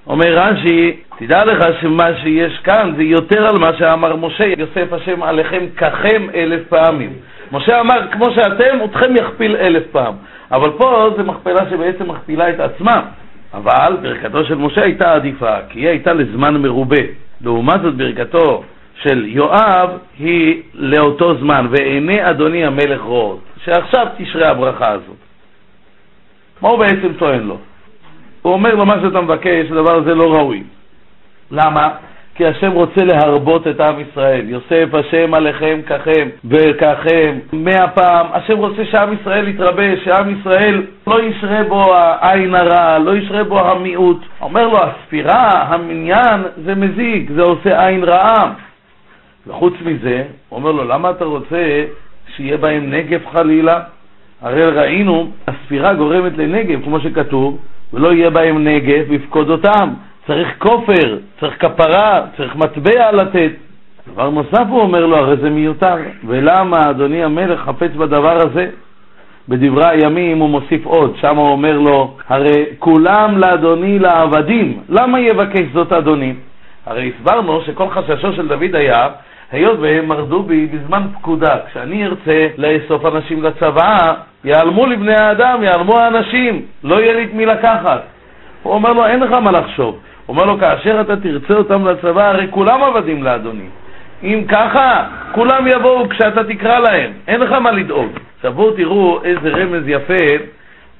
אומר 0.06 0.38
רש"י, 0.38 0.96
תדע 1.18 1.44
לך 1.44 1.64
שמה 1.80 2.08
שיש 2.22 2.58
כאן 2.58 2.92
זה 2.96 3.02
יותר 3.02 3.46
על 3.46 3.58
מה 3.58 3.70
שאמר 3.78 4.16
משה, 4.16 4.44
יוסף 4.58 4.92
השם 4.92 5.22
עליכם 5.22 5.64
ככם 5.76 6.26
אלף 6.34 6.68
פעמים. 6.68 7.12
משה 7.52 7.80
אמר, 7.80 8.06
כמו 8.12 8.24
שאתם, 8.34 8.84
אתכם 8.84 9.16
יכפיל 9.16 9.56
אלף 9.56 9.82
פעם. 9.92 10.14
אבל 10.52 10.70
פה 10.70 11.10
זה 11.16 11.22
מכפלה 11.22 11.70
שבעצם 11.70 12.08
מכפילה 12.08 12.50
את 12.50 12.60
עצמה. 12.60 13.02
אבל 13.54 13.96
ברכתו 14.02 14.44
של 14.44 14.54
משה 14.54 14.82
הייתה 14.82 15.14
עדיפה, 15.14 15.56
כי 15.68 15.78
היא 15.78 15.88
הייתה 15.88 16.12
לזמן 16.12 16.56
מרובה. 16.56 17.02
לעומת 17.40 17.80
זאת 17.82 17.94
ברכתו 17.94 18.64
של 19.02 19.24
יואב 19.26 19.90
היא 20.18 20.62
לאותו 20.74 21.34
זמן, 21.38 21.66
ועיני 21.70 22.30
אדוני 22.30 22.64
המלך 22.64 23.00
רואות, 23.00 23.40
שעכשיו 23.64 24.06
תשרה 24.16 24.50
הברכה 24.50 24.88
הזאת. 24.88 25.16
מה 26.60 26.68
הוא 26.68 26.78
בעצם 26.78 27.12
טוען 27.18 27.42
לו? 27.42 27.58
הוא 28.42 28.52
אומר 28.52 28.74
לו 28.74 28.86
מה 28.86 28.96
שאתה 29.02 29.20
מבקש, 29.20 29.70
הדבר 29.70 29.94
הזה 29.94 30.14
לא 30.14 30.32
ראוי. 30.32 30.62
למה? 31.50 31.90
כי 32.34 32.46
השם 32.46 32.72
רוצה 32.72 33.04
להרבות 33.04 33.68
את 33.68 33.80
עם 33.80 33.94
ישראל. 34.00 34.48
יוסף 34.48 34.94
השם 34.94 35.34
עליכם 35.34 35.80
ככם 35.86 36.28
וככם 36.44 37.38
מאה 37.52 37.88
פעם. 37.88 38.26
השם 38.32 38.58
רוצה 38.58 38.84
שעם 38.84 39.12
ישראל 39.20 39.48
יתרבה, 39.48 39.96
שעם 40.04 40.38
ישראל 40.38 40.82
לא 41.06 41.22
ישרה 41.22 41.62
בו 41.68 41.94
העין 41.94 42.54
הרע, 42.54 42.98
לא 42.98 43.16
ישרה 43.16 43.44
בו 43.44 43.60
המיעוט. 43.60 44.20
אומר 44.40 44.68
לו, 44.68 44.78
הספירה, 44.82 45.62
המניין, 45.68 46.42
זה 46.64 46.74
מזיק, 46.74 47.30
זה 47.34 47.42
עושה 47.42 47.86
עין 47.86 48.04
רעה. 48.04 48.52
וחוץ 49.46 49.74
מזה, 49.84 50.24
הוא 50.48 50.58
אומר 50.58 50.72
לו, 50.72 50.84
למה 50.84 51.10
אתה 51.10 51.24
רוצה 51.24 51.84
שיהיה 52.36 52.56
בהם 52.56 52.90
נגב 52.90 53.20
חלילה? 53.32 53.80
הרי 54.42 54.64
ראינו, 54.66 55.30
הספירה 55.46 55.94
גורמת 55.94 56.38
לנגב, 56.38 56.84
כמו 56.84 57.00
שכתוב, 57.00 57.58
ולא 57.92 58.12
יהיה 58.12 58.30
בהם 58.30 58.64
נגב, 58.64 59.04
ויפקוד 59.08 59.50
אותם. 59.50 59.88
צריך 60.26 60.48
כופר, 60.58 61.18
צריך 61.40 61.54
כפרה, 61.60 62.20
צריך 62.36 62.56
מטבע 62.56 63.12
לתת. 63.12 63.50
דבר 64.12 64.30
נוסף 64.30 64.64
הוא 64.68 64.80
אומר 64.80 65.06
לו, 65.06 65.16
הרי 65.16 65.36
זה 65.36 65.50
מיותר. 65.50 65.96
ולמה 66.26 66.90
אדוני 66.90 67.24
המלך 67.24 67.60
חפץ 67.60 67.90
בדבר 67.90 68.36
הזה? 68.36 68.68
בדברי 69.48 69.88
הימים 69.88 70.38
הוא 70.38 70.50
מוסיף 70.50 70.86
עוד, 70.86 71.16
שם 71.20 71.36
הוא 71.36 71.48
אומר 71.48 71.78
לו, 71.78 72.14
הרי 72.28 72.64
כולם 72.78 73.38
לאדוני 73.38 73.98
לעבדים, 73.98 74.80
למה 74.88 75.20
יבקש 75.20 75.64
זאת 75.72 75.92
אדוני? 75.92 76.34
הרי 76.86 77.12
הסברנו 77.16 77.60
שכל 77.66 77.88
חששו 77.88 78.32
של 78.32 78.48
דוד 78.48 78.74
היה, 78.74 79.08
היות 79.52 79.78
והם 79.80 80.08
מרדו 80.08 80.42
בי 80.42 80.66
בזמן 80.66 81.02
פקודה, 81.18 81.56
כשאני 81.70 82.06
ארצה 82.06 82.48
לאסוף 82.58 83.06
אנשים 83.06 83.42
לצבא, 83.42 84.14
יעלמו 84.44 84.86
לבני 84.86 85.14
האדם, 85.14 85.62
יעלמו 85.62 85.98
האנשים, 85.98 86.62
לא 86.84 87.00
יהיה 87.00 87.12
לי 87.12 87.24
את 87.24 87.34
מי 87.34 87.46
לקחת. 87.46 88.02
הוא 88.62 88.74
אומר 88.74 88.92
לו, 88.92 89.06
אין 89.06 89.20
לך 89.20 89.32
מה 89.32 89.50
לחשוב. 89.50 89.98
אומר 90.32 90.44
לו, 90.44 90.58
כאשר 90.58 91.00
אתה 91.00 91.16
תרצה 91.16 91.54
אותם 91.54 91.86
לצבא, 91.86 92.28
הרי 92.28 92.46
כולם 92.50 92.82
עבדים 92.82 93.22
לאדוני. 93.22 93.66
אם 94.22 94.44
ככה, 94.48 95.04
כולם 95.32 95.66
יבואו 95.66 96.08
כשאתה 96.08 96.44
תקרא 96.44 96.78
להם, 96.78 97.12
אין 97.28 97.40
לך 97.40 97.52
מה 97.52 97.70
לדאוג. 97.70 98.10
עכשיו 98.36 98.52
בואו 98.52 98.72
תראו 98.72 99.24
איזה 99.24 99.50
רמז 99.50 99.88
יפה 99.88 100.24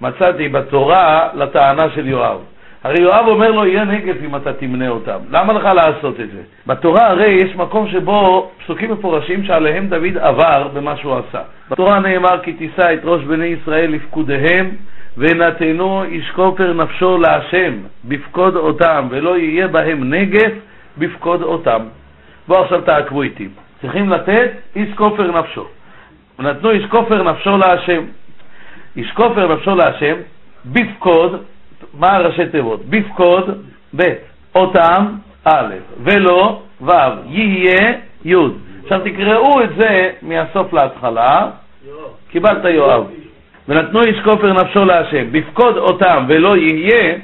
מצאתי 0.00 0.48
בתורה 0.48 1.28
לטענה 1.34 1.90
של 1.94 2.08
יואב. 2.08 2.38
הרי 2.84 3.02
יואב 3.02 3.26
אומר 3.26 3.50
לו, 3.50 3.66
יהיה 3.66 3.84
נגף 3.84 4.16
אם 4.24 4.36
אתה 4.36 4.52
תמנה 4.52 4.88
אותם. 4.88 5.18
למה 5.30 5.52
לך 5.52 5.64
לעשות 5.64 6.20
את 6.20 6.30
זה? 6.30 6.40
בתורה 6.66 7.06
הרי 7.06 7.30
יש 7.30 7.56
מקום 7.56 7.88
שבו 7.88 8.50
פסוקים 8.64 8.92
מפורשים 8.92 9.44
שעליהם 9.44 9.86
דוד 9.86 10.18
עבר 10.20 10.68
במה 10.74 10.96
שהוא 10.96 11.14
עשה. 11.14 11.42
בתורה 11.70 12.00
נאמר 12.00 12.38
כי 12.42 12.52
תישא 12.52 12.94
את 12.94 13.00
ראש 13.04 13.22
בני 13.22 13.46
ישראל 13.46 13.90
לפקודיהם 13.90 14.70
ונתנו 15.16 16.04
איש 16.04 16.30
כופר 16.30 16.72
נפשו 16.72 17.18
להשם 17.18 17.72
בפקוד 18.04 18.56
אותם 18.56 19.08
ולא 19.10 19.38
יהיה 19.38 19.68
בהם 19.68 20.14
נגף 20.14 20.52
בפקוד 20.98 21.42
אותם. 21.42 21.82
בואו 22.48 22.64
עכשיו 22.64 22.80
תעקבו 22.80 23.22
איתי. 23.22 23.48
צריכים 23.80 24.08
לתת 24.08 24.50
איש 24.76 24.88
כופר 24.94 25.38
נפשו. 25.40 25.66
ונתנו 26.38 26.70
איש 26.70 26.84
כופר 26.90 27.22
נפשו 27.22 27.56
להשם. 27.56 28.02
איש 28.96 29.12
כופר 29.12 29.54
נפשו 29.54 29.74
להשם 29.74 30.14
בפקוד 30.66 31.42
מה 31.94 32.16
הראשי 32.16 32.46
תיבות? 32.46 32.80
בפקוד, 32.84 33.64
ב', 33.96 34.02
אותם, 34.54 35.06
א', 35.44 35.74
ולא, 35.98 36.62
ו', 36.80 36.90
יהיה, 37.26 37.92
י'. 38.24 38.34
עכשיו 38.82 39.00
תקראו 39.04 39.62
את 39.62 39.68
זה 39.76 40.10
מהסוף 40.22 40.72
להתחלה, 40.72 41.50
קיבלת 42.30 42.64
יואב. 42.64 43.06
ונתנו 43.68 44.02
איש 44.02 44.20
כופר 44.24 44.52
נפשו 44.52 44.84
להשם, 44.84 45.32
בפקוד 45.32 45.76
אותם 45.76 46.24
ולא 46.28 46.56
יהיה, 46.56 47.14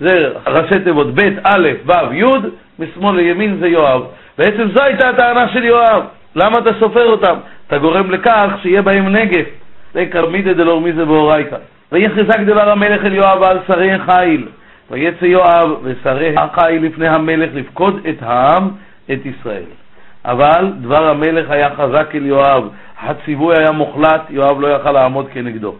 זה 0.00 0.32
ראשי 0.46 0.80
תיבות 0.84 1.14
ב', 1.14 1.20
א', 1.44 1.68
ו', 1.86 2.14
י', 2.14 2.24
משמאל 2.78 3.16
לימין 3.16 3.56
זה 3.60 3.68
יואב. 3.68 4.02
בעצם 4.38 4.68
זו 4.74 4.82
הייתה 4.82 5.08
הטענה 5.08 5.48
של 5.52 5.64
יואב. 5.64 6.02
למה 6.36 6.58
אתה 6.58 6.70
סופר 6.80 7.06
אותם? 7.06 7.36
אתה 7.66 7.78
גורם 7.78 8.10
לכך 8.10 8.46
שיהיה 8.62 8.82
בהם 8.82 9.08
נגף. 9.08 9.46
זה 9.94 10.06
קרמידא 10.06 10.52
דלאור 10.52 10.80
מיזה 10.80 11.04
באורייתא. 11.04 11.56
ויהי 11.92 12.08
חזק 12.08 12.40
דבר 12.40 12.70
המלך 12.70 13.04
אל 13.04 13.14
יואב 13.14 13.42
על 13.42 13.58
שרי 13.66 13.98
חיל. 13.98 14.46
ויצא 14.90 15.24
יואב 15.24 15.70
ושרי 15.82 16.34
החיל 16.36 16.84
לפני 16.84 17.08
המלך 17.08 17.50
לפקוד 17.54 18.00
את 18.08 18.22
העם, 18.22 18.68
את 19.12 19.18
ישראל. 19.26 19.62
אבל 20.24 20.72
דבר 20.80 21.08
המלך 21.08 21.50
היה 21.50 21.68
חזק 21.76 22.14
אל 22.14 22.26
יואב, 22.26 22.68
הציווי 23.02 23.54
היה 23.58 23.70
מוחלט, 23.70 24.22
יואב 24.30 24.60
לא 24.60 24.68
יכל 24.68 24.92
לעמוד 24.92 25.28
כנגדו. 25.32 25.74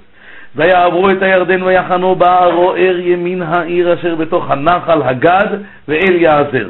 ויעברו 0.56 1.10
את 1.10 1.22
הירדן 1.22 1.62
ויחנו 1.62 2.14
בערו 2.14 2.72
ער 2.72 2.98
ימין 2.98 3.42
העיר 3.42 3.94
אשר 3.94 4.14
בתוך 4.14 4.50
הנחל 4.50 5.02
הגד 5.02 5.46
ואל 5.88 6.16
יעזר. 6.16 6.68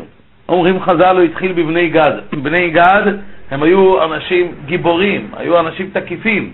אומרים 0.48 0.80
חז"ל, 0.80 1.16
הוא 1.16 1.24
התחיל 1.24 1.52
בבני 1.52 1.88
גד. 1.88 2.12
בני 2.32 2.70
גד 2.70 3.02
הם 3.50 3.62
היו 3.62 4.04
אנשים 4.04 4.52
גיבורים, 4.66 5.28
היו 5.36 5.60
אנשים 5.60 5.90
תקיפים. 5.92 6.52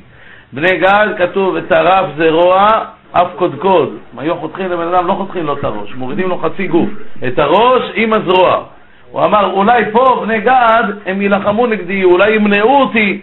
בני 0.52 0.76
גד 0.78 1.06
כתוב, 1.18 1.54
וצרף 1.54 2.06
זרוע 2.16 2.68
אף 3.12 3.28
קודקוד. 3.36 3.96
אם 4.14 4.18
היו 4.18 4.36
חותכים 4.36 4.70
לבן 4.70 4.94
אדם, 4.94 5.06
לא 5.06 5.12
חותכים 5.12 5.46
לו 5.46 5.58
את 5.58 5.64
הראש, 5.64 5.94
מורידים 5.94 6.28
לו 6.28 6.38
חצי 6.38 6.66
גוף. 6.66 6.88
את 7.26 7.38
הראש 7.38 7.82
עם 7.94 8.12
הזרוע. 8.12 8.64
הוא 9.10 9.24
אמר, 9.24 9.52
אולי 9.52 9.84
פה 9.92 10.22
בני 10.26 10.40
גד 10.40 10.84
הם 11.06 11.22
יילחמו 11.22 11.66
נגדי, 11.66 12.04
אולי 12.04 12.34
ימנעו 12.34 12.80
אותי. 12.80 13.20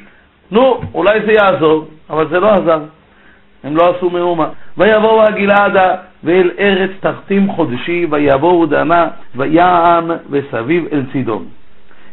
נו, 0.55 0.81
אולי 0.93 1.19
זה 1.25 1.31
יעזור, 1.31 1.87
אבל 2.09 2.27
זה 2.29 2.39
לא 2.39 2.49
עזר. 2.53 2.79
הם 3.63 3.77
לא 3.77 3.95
עשו 3.95 4.09
מאומה. 4.09 4.47
ויבואו 4.77 5.23
הגלעדה 5.23 5.95
ואל 6.23 6.51
ארץ 6.59 6.89
תחתים 6.99 7.51
חודשי, 7.51 8.07
ויבואו 8.09 8.65
דנה, 8.65 9.07
ויען 9.35 10.05
וסביב 10.29 10.85
אל 10.93 11.03
צידון. 11.11 11.45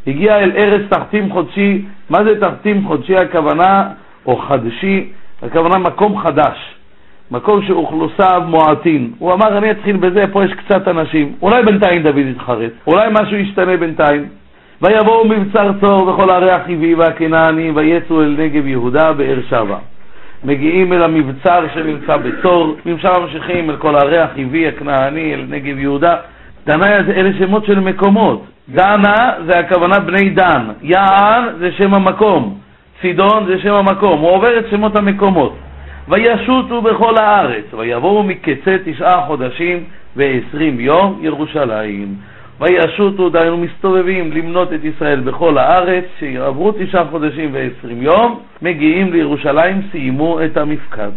הגיע 0.07 0.39
אל 0.39 0.53
ארץ 0.57 0.83
תחתים 0.91 1.33
חודשי, 1.33 1.85
מה 2.11 2.25
זה 2.25 2.41
תחתים 2.41 2.87
חודשי? 2.87 3.17
הכוונה 3.17 3.89
או 4.27 4.37
חדשי, 4.37 5.13
הכוונה 5.43 5.79
מקום 5.79 6.19
חדש, 6.19 6.75
מקום 7.31 7.63
שאוכלוסיו 7.63 8.43
מועטין. 8.47 9.11
הוא 9.19 9.33
אמר, 9.33 9.59
אני 9.59 9.71
אתחיל 9.71 9.97
בזה, 9.97 10.25
פה 10.33 10.45
יש 10.45 10.53
קצת 10.53 10.89
אנשים. 10.89 11.33
אולי 11.43 11.63
בינתיים 11.63 12.03
דוד 12.03 12.17
יתחרט, 12.19 12.73
אולי 12.87 13.09
משהו 13.13 13.37
ישתנה 13.37 13.77
בינתיים. 13.77 14.42
ויבואו 14.83 15.25
מבצר 15.25 15.71
צור 15.81 16.09
וכל 16.09 16.31
ערי 16.31 16.51
החיבי 16.51 16.95
והכנעני, 16.95 17.71
ויצאו 17.75 18.23
אל 18.23 18.37
נגב 18.39 18.67
יהודה 18.67 19.13
באר 19.13 19.39
שבע. 19.49 19.77
מגיעים 20.45 20.93
אל 20.93 21.03
המבצר 21.03 21.65
שנמצא 21.75 22.17
בצור, 22.17 22.77
משם 22.87 23.09
ממשיכים 23.21 23.71
אל 23.71 23.77
כל 23.77 23.97
ערי 23.97 24.19
החיבי, 24.19 24.69
הכנעני, 24.69 25.35
אל 25.35 25.45
נגב 25.49 25.79
יהודה. 25.79 26.17
דנה 26.67 26.97
אלה 26.97 27.31
שמות 27.39 27.67
של 27.67 27.81
מקומות. 27.81 28.45
דנה 28.69 29.33
זה 29.47 29.59
הכוונה 29.59 29.99
בני 29.99 30.31
דן, 30.31 30.65
יען 30.83 31.45
זה 31.59 31.73
שם 31.73 31.95
המקום, 31.95 32.59
צידון 33.01 33.47
זה 33.47 33.59
שם 33.59 33.75
המקום, 33.75 34.21
הוא 34.21 34.31
עובר 34.31 34.59
את 34.59 34.65
שמות 34.71 34.97
המקומות. 34.97 35.57
וישוטו 36.09 36.83
בכל 36.83 37.17
הארץ, 37.17 37.65
ויבואו 37.75 38.23
מקצה 38.23 38.77
תשעה 38.85 39.27
חודשים 39.27 39.85
ועשרים 40.17 40.81
יום 40.81 41.19
ירושלים. 41.21 42.32
וישוטו, 42.63 43.29
דהיינו 43.29 43.57
מסתובבים 43.57 44.33
למנות 44.33 44.73
את 44.73 44.85
ישראל 44.85 45.21
בכל 45.21 45.59
הארץ, 45.59 46.05
שעברו 46.21 46.73
תשעה 46.73 47.05
חודשים 47.05 47.51
ועשרים 47.53 48.03
יום, 48.03 48.41
מגיעים 48.63 49.13
לירושלים, 49.13 49.83
סיימו 49.93 50.45
את 50.45 50.57
המפקד. 50.57 51.11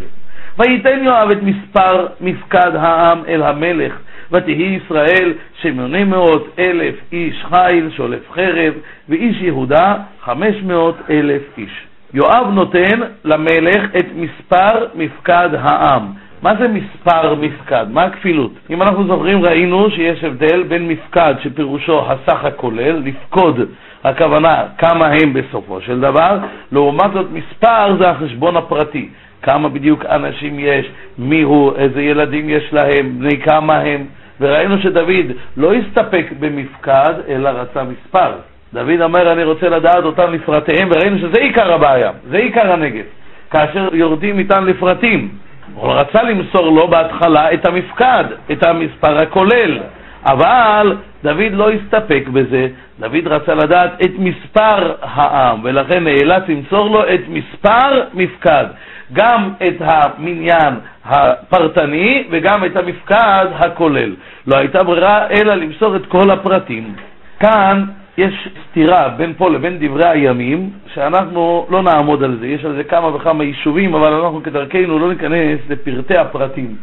וייתן 0.57 0.99
יואב 1.03 1.29
את 1.31 1.43
מספר 1.43 2.07
מפקד 2.21 2.75
העם 2.75 3.19
אל 3.27 3.43
המלך, 3.43 3.93
ותהי 4.31 4.79
ישראל 4.83 5.33
שמונה 5.61 6.05
מאות 6.05 6.55
אלף 6.59 6.95
איש 7.11 7.45
חיל 7.49 7.89
שולף 7.95 8.31
חרב, 8.31 8.73
ואיש 9.09 9.41
יהודה 9.41 9.95
חמש 10.23 10.55
מאות 10.63 10.95
אלף 11.09 11.41
איש. 11.57 11.85
יואב 12.13 12.47
נותן 12.53 12.99
למלך 13.25 13.95
את 13.99 14.05
מספר 14.15 14.85
מפקד 14.95 15.49
העם. 15.59 16.03
מה 16.41 16.55
זה 16.59 16.67
מספר 16.67 17.35
מפקד? 17.35 17.85
מה 17.89 18.03
הכפילות? 18.03 18.51
אם 18.69 18.81
אנחנו 18.81 19.07
זוכרים, 19.07 19.45
ראינו 19.45 19.91
שיש 19.91 20.23
הבדל 20.23 20.63
בין 20.63 20.87
מפקד, 20.87 21.35
שפירושו 21.43 22.11
הסך 22.11 22.45
הכולל, 22.45 23.01
לפקוד, 23.05 23.59
הכוונה 24.03 24.63
כמה 24.77 25.07
הם 25.07 25.33
בסופו 25.33 25.81
של 25.81 25.99
דבר, 25.99 26.37
לעומת 26.71 27.11
זאת 27.13 27.27
מספר 27.31 27.95
זה 27.99 28.09
החשבון 28.09 28.57
הפרטי. 28.57 29.09
כמה 29.41 29.69
בדיוק 29.69 30.05
אנשים 30.05 30.59
יש, 30.59 30.85
מי 31.17 31.41
הוא, 31.41 31.75
איזה 31.75 32.01
ילדים 32.01 32.49
יש 32.49 32.73
להם, 32.73 33.19
בני 33.19 33.41
כמה 33.41 33.77
הם. 33.77 34.05
וראינו 34.41 34.77
שדוד 34.79 35.25
לא 35.57 35.73
הסתפק 35.73 36.25
במפקד, 36.39 37.13
אלא 37.27 37.49
רצה 37.49 37.83
מספר. 37.83 38.31
דוד 38.73 39.01
אומר, 39.01 39.31
אני 39.31 39.43
רוצה 39.43 39.69
לדעת 39.69 40.03
אותם 40.03 40.33
לפרטיהם, 40.33 40.89
וראינו 40.91 41.17
שזה 41.17 41.39
עיקר 41.41 41.73
הבעיה, 41.73 42.11
זה 42.29 42.37
עיקר 42.37 42.71
הנגף. 42.71 43.05
כאשר 43.51 43.89
יורדים 43.93 44.39
איתם 44.39 44.65
לפרטים, 44.65 45.29
הוא 45.73 45.93
רצה 45.93 46.23
למסור 46.23 46.65
לו 46.71 46.87
בהתחלה 46.87 47.53
את 47.53 47.67
המפקד, 47.67 48.23
את 48.51 48.63
המספר 48.63 49.17
הכולל, 49.17 49.79
אבל 50.25 50.95
דוד 51.23 51.51
לא 51.51 51.69
הסתפק 51.71 52.23
בזה, 52.33 52.67
דוד 52.99 53.27
רצה 53.27 53.53
לדעת 53.55 53.91
את 54.05 54.11
מספר 54.17 54.93
העם, 55.01 55.59
ולכן 55.63 56.03
נאלץ 56.03 56.43
למסור 56.47 56.89
לו 56.89 57.03
את 57.03 57.21
מספר 57.27 58.01
מפקד, 58.13 58.65
גם 59.13 59.49
את 59.67 59.75
המניין 59.79 60.73
הפרטני 61.05 62.23
וגם 62.31 62.65
את 62.65 62.75
המפקד 62.77 63.45
הכולל. 63.59 64.15
לא 64.47 64.57
הייתה 64.57 64.83
ברירה 64.83 65.27
אלא 65.29 65.55
למסור 65.55 65.95
את 65.95 66.05
כל 66.05 66.31
הפרטים. 66.31 66.93
כאן 67.39 67.85
יש 68.17 68.49
סתירה 68.69 69.09
בין 69.09 69.33
פה 69.37 69.49
לבין 69.49 69.77
דברי 69.79 70.07
הימים, 70.09 70.69
שאנחנו 70.93 71.67
לא 71.69 71.83
נעמוד 71.83 72.23
על 72.23 72.37
זה, 72.39 72.47
יש 72.47 72.65
על 72.65 72.75
זה 72.75 72.83
כמה 72.83 73.15
וכמה 73.15 73.43
יישובים, 73.43 73.95
אבל 73.95 74.13
אנחנו 74.13 74.43
כדרכנו 74.43 74.99
לא 74.99 75.09
ניכנס 75.09 75.59
לפרטי 75.69 76.17
הפרטים. 76.17 76.75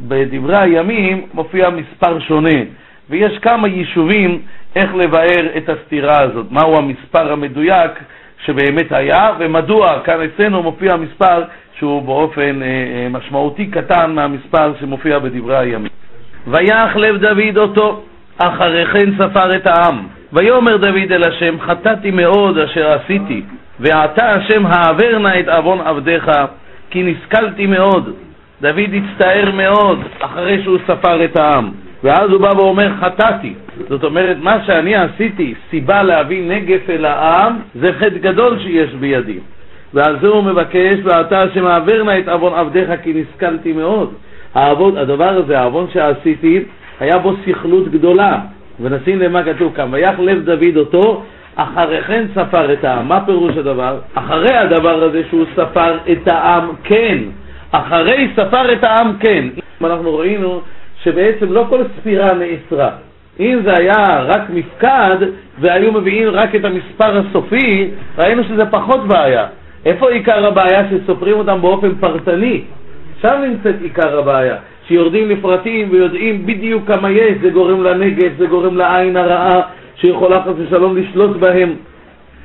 בדברי 0.00 0.56
הימים 0.56 1.26
מופיע 1.34 1.70
מספר 1.70 2.20
שונה, 2.20 2.58
ויש 3.10 3.38
כמה 3.38 3.68
יישובים 3.68 4.40
איך 4.76 4.94
לבאר 4.94 5.56
את 5.56 5.68
הסתירה 5.68 6.20
הזאת, 6.20 6.46
מהו 6.50 6.76
המספר 6.76 7.32
המדויק 7.32 7.90
שבאמת 8.44 8.92
היה, 8.92 9.30
ומדוע 9.38 10.00
כאן 10.04 10.20
אצלנו 10.22 10.62
מופיע 10.62 10.92
המספר 10.92 11.42
שהוא 11.78 12.02
באופן 12.02 12.62
אה, 12.62 12.66
אה, 12.66 13.08
משמעותי 13.10 13.66
קטן 13.66 14.12
מהמספר 14.14 14.72
שמופיע 14.80 15.18
בדברי 15.18 15.58
הימים. 15.58 15.90
ויח 16.46 16.96
לב 16.96 17.16
דוד 17.16 17.58
אותו, 17.58 18.02
אחרי 18.38 18.86
כן 18.86 19.10
ספר 19.18 19.56
את 19.56 19.66
העם. 19.66 20.15
ויאמר 20.32 20.76
דוד 20.76 21.12
אל 21.12 21.22
השם, 21.28 21.60
חטאתי 21.60 22.10
מאוד 22.10 22.58
אשר 22.58 22.92
עשיתי, 22.92 23.42
ועתה 23.80 24.32
השם 24.32 24.66
העבר 24.66 25.18
נא 25.18 25.40
את 25.40 25.48
עוון 25.48 25.80
עבדיך, 25.80 26.30
כי 26.90 27.02
נסכלתי 27.02 27.66
מאוד. 27.66 28.14
דוד 28.60 28.90
הצטער 28.94 29.50
מאוד 29.54 30.00
אחרי 30.20 30.62
שהוא 30.62 30.78
ספר 30.86 31.24
את 31.24 31.36
העם. 31.36 31.70
ואז 32.02 32.30
הוא 32.30 32.40
בא 32.40 32.50
ואומר, 32.56 32.92
חטאתי. 33.00 33.54
זאת 33.88 34.04
אומרת, 34.04 34.36
מה 34.40 34.64
שאני 34.66 34.94
עשיתי, 34.96 35.54
סיבה 35.70 36.02
להביא 36.02 36.48
נגף 36.48 36.90
אל 36.90 37.04
העם, 37.04 37.58
זה 37.74 37.86
חטא 37.92 38.18
גדול 38.18 38.58
שיש 38.58 38.90
בידי. 38.90 39.38
ועל 39.94 40.18
זה 40.20 40.28
הוא 40.28 40.44
מבקש, 40.44 40.94
ואתה 41.04 41.42
השם 41.42 41.66
העבר 41.66 42.02
נא 42.02 42.18
את 42.18 42.28
עוון 42.28 42.54
עבדיך, 42.54 42.90
כי 43.02 43.12
נסכלתי 43.12 43.72
מאוד. 43.72 44.14
העבוד, 44.54 44.96
הדבר 44.96 45.28
הזה, 45.28 45.58
העוון 45.58 45.86
שעשיתי, 45.92 46.62
היה 47.00 47.18
בו 47.18 47.32
סכלות 47.46 47.88
גדולה. 47.88 48.38
ונשים 48.80 49.18
למה 49.20 49.42
כתוב 49.42 49.72
כאן, 49.74 49.88
ויח 49.90 50.18
לב 50.18 50.44
דוד 50.44 50.76
אותו, 50.76 51.22
אחרי 51.56 52.02
כן 52.02 52.24
ספר 52.34 52.72
את 52.72 52.84
העם. 52.84 53.08
מה 53.08 53.26
פירוש 53.26 53.56
הדבר? 53.56 53.98
אחרי 54.14 54.56
הדבר 54.56 55.02
הזה 55.04 55.22
שהוא 55.30 55.44
ספר 55.56 55.98
את 56.12 56.28
העם, 56.28 56.68
כן. 56.84 57.18
אחרי 57.72 58.28
ספר 58.36 58.72
את 58.72 58.84
העם, 58.84 59.16
כן. 59.20 59.44
אנחנו 59.84 60.16
ראינו 60.16 60.60
שבעצם 61.02 61.52
לא 61.52 61.64
כל 61.68 61.82
ספירה 61.96 62.28
נאסרה. 62.34 62.90
אם 63.40 63.58
זה 63.64 63.74
היה 63.78 64.22
רק 64.22 64.42
מפקד 64.50 65.16
והיו 65.60 65.92
מביאים 65.92 66.28
רק 66.28 66.54
את 66.54 66.64
המספר 66.64 67.18
הסופי, 67.18 67.90
ראינו 68.18 68.44
שזה 68.44 68.66
פחות 68.66 69.08
בעיה. 69.08 69.46
איפה 69.84 70.10
עיקר 70.10 70.46
הבעיה 70.46 70.82
שסופרים 70.90 71.36
אותם 71.36 71.62
באופן 71.62 71.94
פרטני? 71.94 72.62
שם 73.22 73.42
נמצאת 73.48 73.74
עיקר 73.82 74.18
הבעיה. 74.18 74.56
שיורדים 74.88 75.30
לפרטים 75.30 75.88
ויודעים 75.90 76.46
בדיוק 76.46 76.86
כמה 76.86 77.10
יש, 77.10 77.38
זה 77.42 77.50
גורם 77.50 77.82
לנגף, 77.82 78.32
זה 78.38 78.46
גורם 78.46 78.76
לעין 78.76 79.16
הרעה 79.16 79.60
שיכולה 79.96 80.42
חס 80.42 80.52
ושלום 80.56 80.96
לשלוט 80.96 81.36
בהם. 81.36 81.74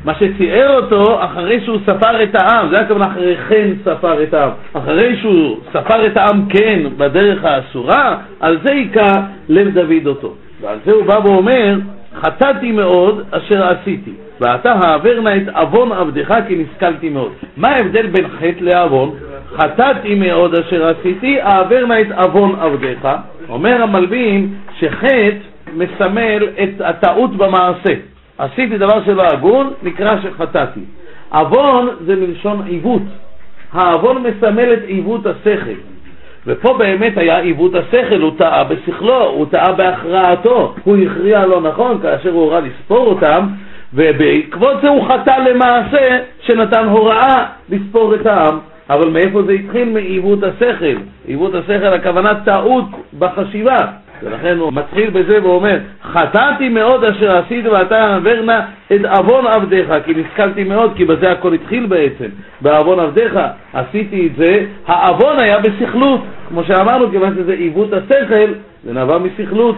מה 0.05 0.13
שציער 0.15 0.75
אותו 0.75 1.25
אחרי 1.25 1.61
שהוא 1.65 1.77
ספר 1.85 2.23
את 2.23 2.35
העם, 2.35 2.69
זה 2.69 2.79
הכוונה 2.79 3.07
אחרי 3.07 3.35
כן 3.49 3.69
ספר 3.83 4.23
את 4.23 4.33
העם. 4.33 4.49
אחרי 4.73 5.17
שהוא 5.21 5.57
ספר 5.73 6.05
את 6.05 6.17
העם 6.17 6.45
כן 6.49 6.79
בדרך 6.97 7.43
האסורה, 7.43 8.17
על 8.39 8.57
זה 8.63 8.71
היכה 8.71 9.13
לב 9.49 9.73
דוד 9.73 10.07
אותו. 10.07 10.33
ועל 10.61 10.77
זה 10.85 10.91
הוא 10.91 11.05
בא 11.05 11.19
ואומר, 11.23 11.75
חטאתי 12.21 12.71
מאוד 12.71 13.23
אשר 13.31 13.67
עשיתי, 13.67 14.11
ואתה 14.41 14.71
העבר 14.71 15.21
נא 15.21 15.29
את 15.29 15.55
עוון 15.55 15.91
עבדך 15.91 16.35
כי 16.47 16.55
נסכלתי 16.55 17.09
מאוד. 17.09 17.31
מה 17.57 17.67
ההבדל 17.67 18.07
בין 18.07 18.27
חטא 18.27 18.59
לעוון? 18.63 19.11
חטאתי 19.55 20.15
מאוד 20.15 20.55
אשר 20.55 20.87
עשיתי, 20.87 21.41
העבר 21.41 21.85
נא 21.85 22.01
את 22.01 22.11
עוון 22.25 22.55
עבדך. 22.59 23.15
אומר 23.49 23.81
המלבים 23.81 24.53
שחטא 24.79 25.31
מסמל 25.73 26.47
את 26.63 26.81
הטעות 26.81 27.35
במעשה. 27.37 27.93
עשיתי 28.37 28.77
דבר 28.77 29.03
שלא 29.05 29.23
הגון, 29.23 29.73
נקרא 29.83 30.15
שחטאתי. 30.21 30.81
עוון 31.31 31.89
זה 32.05 32.15
מלשון 32.15 32.61
עיוות. 32.65 33.01
העוון 33.73 34.23
מסמל 34.23 34.73
את 34.73 34.83
עיוות 34.85 35.25
השכל. 35.25 35.79
ופה 36.47 36.73
באמת 36.77 37.17
היה 37.17 37.39
עיוות 37.39 37.71
השכל, 37.75 38.21
הוא 38.21 38.31
טעה 38.37 38.63
בשכלו, 38.63 39.23
הוא 39.23 39.45
טעה 39.51 39.71
בהכרעתו, 39.71 40.73
הוא 40.83 40.97
הכריע 40.97 41.45
לא 41.45 41.61
נכון 41.61 42.01
כאשר 42.01 42.29
הוא 42.29 42.41
הורה 42.41 42.59
לספור 42.59 43.07
אותם, 43.07 43.47
ובעקבות 43.93 44.81
זה 44.81 44.89
הוא 44.89 45.07
חטא 45.07 45.37
למעשה 45.49 46.19
שנתן 46.41 46.85
הוראה 46.85 47.45
לספור 47.69 48.15
את 48.15 48.25
העם. 48.25 48.59
אבל 48.89 49.09
מאיפה 49.09 49.41
זה 49.41 49.51
התחיל? 49.51 49.89
מעיוות 49.89 50.39
השכל. 50.43 50.97
עיוות 51.27 51.55
השכל, 51.55 51.93
הכוונה 51.93 52.35
טעות 52.45 52.85
בחשיבה. 53.19 53.77
ולכן 54.23 54.57
הוא 54.57 54.73
מתחיל 54.73 55.09
בזה 55.09 55.43
ואומר, 55.43 55.77
חטאתי 56.03 56.69
מאוד 56.69 57.03
אשר 57.03 57.37
עשית 57.37 57.65
ואתה 57.65 58.03
העבר 58.03 58.41
נא 58.41 58.59
את 58.95 59.05
עוון 59.05 59.47
עבדיך, 59.47 59.87
כי 60.05 60.13
נשכלתי 60.13 60.63
מאוד, 60.63 60.93
כי 60.95 61.05
בזה 61.05 61.31
הכל 61.31 61.53
התחיל 61.53 61.85
בעצם, 61.85 62.25
בעוון 62.61 62.99
עבדיך 62.99 63.39
עשיתי 63.73 64.27
את 64.27 64.35
זה, 64.35 64.65
העוון 64.87 65.39
היה 65.39 65.59
בסכלות, 65.59 66.21
כמו 66.49 66.63
שאמרנו, 66.63 67.11
כיוון 67.11 67.35
שזה 67.35 67.53
עיוות 67.53 67.93
השכל, 67.93 68.53
זה 68.83 68.93
נבע 68.93 69.17
מסכלות. 69.17 69.75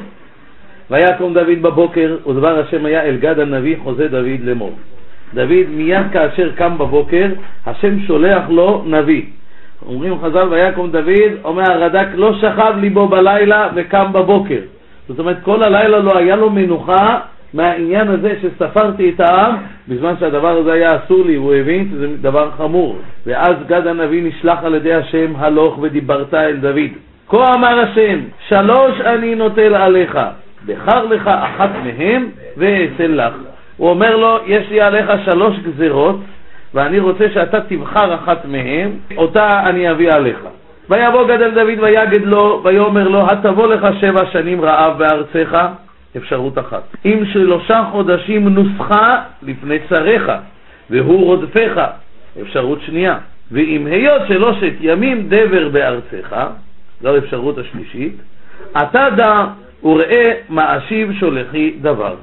ויקום 0.91 1.33
דוד 1.33 1.61
בבוקר, 1.61 2.17
ודבר 2.27 2.59
השם 2.59 2.85
היה 2.85 3.03
אל 3.03 3.17
גד 3.17 3.39
הנביא 3.39 3.75
חוזה 3.83 4.07
דוד 4.07 4.39
לאמור. 4.43 4.73
דוד 5.33 5.69
מיד 5.69 6.05
כאשר 6.11 6.51
קם 6.55 6.77
בבוקר, 6.77 7.27
השם 7.65 7.99
שולח 7.99 8.43
לו 8.49 8.83
נביא. 8.85 9.23
אומרים 9.87 10.19
חז"ל, 10.21 10.47
ויקום 10.49 10.91
דוד, 10.91 11.31
אומר 11.43 11.71
הרד"ק, 11.71 12.07
לא 12.15 12.33
שכב 12.33 12.73
ליבו 12.81 13.07
בלילה 13.07 13.69
וקם 13.75 14.05
בבוקר. 14.13 14.59
זאת 15.07 15.19
אומרת, 15.19 15.37
כל 15.43 15.63
הלילה 15.63 15.99
לא 15.99 16.17
היה 16.17 16.35
לו 16.35 16.49
מנוחה 16.49 17.19
מהעניין 17.53 18.07
הזה 18.07 18.35
שספרתי 18.41 19.09
את 19.09 19.19
העם, 19.19 19.55
בזמן 19.87 20.13
שהדבר 20.19 20.57
הזה 20.57 20.73
היה 20.73 20.95
אסור 20.95 21.25
לי, 21.25 21.35
הוא 21.35 21.53
הבין 21.53 21.89
שזה 21.91 22.07
דבר 22.21 22.49
חמור. 22.57 22.97
ואז 23.25 23.55
גד 23.67 23.87
הנביא 23.87 24.23
נשלח 24.23 24.59
על 24.63 24.75
ידי 24.75 24.93
השם, 24.93 25.33
הלוך 25.35 25.77
ודיברת 25.81 26.33
אל 26.33 26.55
דוד. 26.55 26.91
כה 27.29 27.53
אמר 27.55 27.79
השם, 27.79 28.19
שלוש 28.47 29.01
אני 29.01 29.35
נוטל 29.35 29.75
עליך, 29.75 30.17
בחר 30.65 31.05
לך 31.05 31.27
אחת 31.27 31.69
מהם 31.83 32.29
ואעשה 32.57 33.07
לך. 33.07 33.33
הוא 33.77 33.89
אומר 33.89 34.15
לו, 34.15 34.37
יש 34.45 34.69
לי 34.69 34.81
עליך 34.81 35.11
שלוש 35.25 35.55
גזרות, 35.59 36.19
ואני 36.73 36.99
רוצה 36.99 37.25
שאתה 37.33 37.61
תבחר 37.61 38.15
אחת 38.15 38.45
מהן, 38.45 38.91
אותה 39.17 39.49
אני 39.65 39.91
אביא 39.91 40.11
עליך. 40.11 40.39
ויבוא 40.89 41.27
גדל 41.27 41.49
דוד 41.49 41.79
ויגד 41.79 42.25
לו, 42.25 42.61
ויאמר 42.63 43.07
לו, 43.07 43.27
התבוא 43.31 43.67
לך 43.67 43.87
שבע 44.01 44.25
שנים 44.31 44.61
רעב 44.61 44.97
בארצך, 44.97 45.67
אפשרות 46.17 46.59
אחת. 46.59 46.83
אם 47.05 47.23
שלושה 47.33 47.83
חודשים 47.91 48.47
נוסחה 48.47 49.21
לפני 49.43 49.77
צריך, 49.89 50.31
והוא 50.89 51.25
רודפך, 51.25 51.81
אפשרות 52.41 52.79
שנייה. 52.85 53.17
ואם 53.51 53.85
היות 53.85 54.21
שלושת 54.27 54.73
ימים 54.81 55.29
דבר 55.29 55.69
בארצך, 55.69 56.35
זו 57.01 57.15
האפשרות 57.15 57.57
השלישית, 57.57 58.15
אתה 58.77 59.07
דע 59.15 59.45
וראה 59.83 60.31
מה 60.49 60.77
אשיב 60.77 61.13
שולחי 61.13 61.73
דבר. 61.81 62.15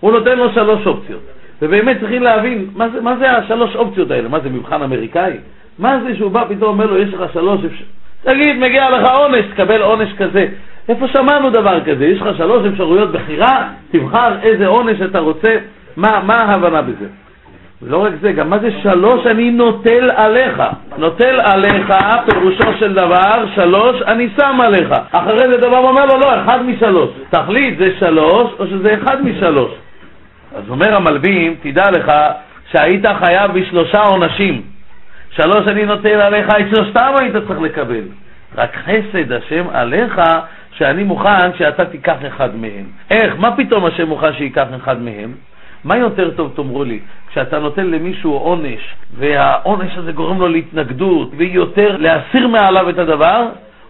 הוא 0.00 0.12
נותן 0.12 0.38
לו 0.38 0.52
שלוש 0.52 0.86
אופציות. 0.86 1.20
ובאמת 1.62 2.00
צריכים 2.00 2.22
להבין, 2.22 2.66
מה 2.74 2.88
זה, 2.88 3.00
מה 3.00 3.16
זה 3.16 3.30
השלוש 3.30 3.76
אופציות 3.76 4.10
האלה? 4.10 4.28
מה 4.28 4.40
זה 4.40 4.48
מבחן 4.48 4.82
אמריקאי? 4.82 5.32
מה 5.78 6.00
זה 6.00 6.16
שהוא 6.16 6.30
בא 6.30 6.44
פתאום 6.48 6.68
אומר 6.70 6.86
לו, 6.86 6.98
יש 6.98 7.14
לך 7.14 7.32
שלוש 7.32 7.64
אפשרויות? 7.64 7.92
תגיד, 8.22 8.56
מגיע 8.58 8.90
לך 8.90 9.08
עונש, 9.18 9.44
תקבל 9.54 9.82
עונש 9.82 10.12
כזה. 10.18 10.46
איפה 10.88 11.08
שמענו 11.08 11.50
דבר 11.50 11.80
כזה? 11.84 12.06
יש 12.06 12.20
לך 12.20 12.36
שלוש 12.36 12.66
אפשרויות 12.66 13.12
בחירה, 13.12 13.68
תבחר 13.90 14.40
איזה 14.42 14.66
עונש 14.66 15.00
אתה 15.00 15.18
רוצה, 15.18 15.56
מה, 15.96 16.22
מה 16.26 16.34
ההבנה 16.34 16.82
בזה? 16.82 17.06
ולא 17.82 18.04
רק 18.04 18.12
זה, 18.20 18.32
גם 18.32 18.50
מה 18.50 18.58
זה 18.58 18.70
שלוש 18.82 19.26
אני 19.26 19.50
נוטל 19.50 20.10
עליך? 20.16 20.62
נוטל 20.98 21.40
עליך, 21.40 21.94
פירושו 22.30 22.78
של 22.78 22.94
דבר, 22.94 23.44
שלוש 23.54 24.02
אני 24.02 24.28
שם 24.36 24.60
עליך. 24.60 24.88
אחרי 25.12 25.48
זה 25.48 25.56
דבר 25.56 25.78
אומר 25.78 26.06
לו, 26.06 26.18
לא, 26.20 26.42
אחד 26.42 26.62
משלוש. 26.62 27.10
תחליט, 27.30 27.78
זה 27.78 27.90
שלוש 27.98 28.52
או 28.58 28.66
שזה 28.66 28.94
אחד 28.94 29.24
משלוש. 29.24 29.70
אז 30.56 30.70
אומר 30.70 30.96
המלבים, 30.96 31.54
תדע 31.62 31.90
לך 31.90 32.12
שהיית 32.72 33.04
חייב 33.24 33.52
בשלושה 33.52 34.00
עונשים. 34.02 34.62
שלוש 35.30 35.68
אני 35.68 35.84
נוטל 35.84 36.20
עליך, 36.20 36.46
את 36.50 36.66
שלושתם 36.74 37.12
היית 37.20 37.36
צריך 37.46 37.60
לקבל. 37.60 38.04
רק 38.56 38.76
חסד 38.76 39.32
השם 39.32 39.64
עליך, 39.72 40.20
שאני 40.72 41.04
מוכן 41.04 41.54
שאתה 41.58 41.84
תיקח 41.84 42.16
אחד 42.26 42.56
מהם. 42.56 42.84
איך? 43.10 43.34
מה 43.38 43.56
פתאום 43.56 43.84
השם 43.84 44.08
מוכן 44.08 44.32
שייקח 44.32 44.66
אחד 44.76 45.02
מהם? 45.02 45.32
מה 45.84 45.96
יותר 45.96 46.30
טוב 46.30 46.52
תאמרו 46.56 46.84
לי, 46.84 47.00
כשאתה 47.30 47.58
נותן 47.58 47.86
למישהו 47.86 48.32
עונש, 48.32 48.94
והעונש 49.18 49.96
הזה 49.96 50.12
גורם 50.12 50.40
לו 50.40 50.48
להתנגדות, 50.48 51.30
ויותר 51.36 51.96
להסיר 51.96 52.48
מעליו 52.48 52.88
את 52.90 52.98
הדבר, 52.98 53.46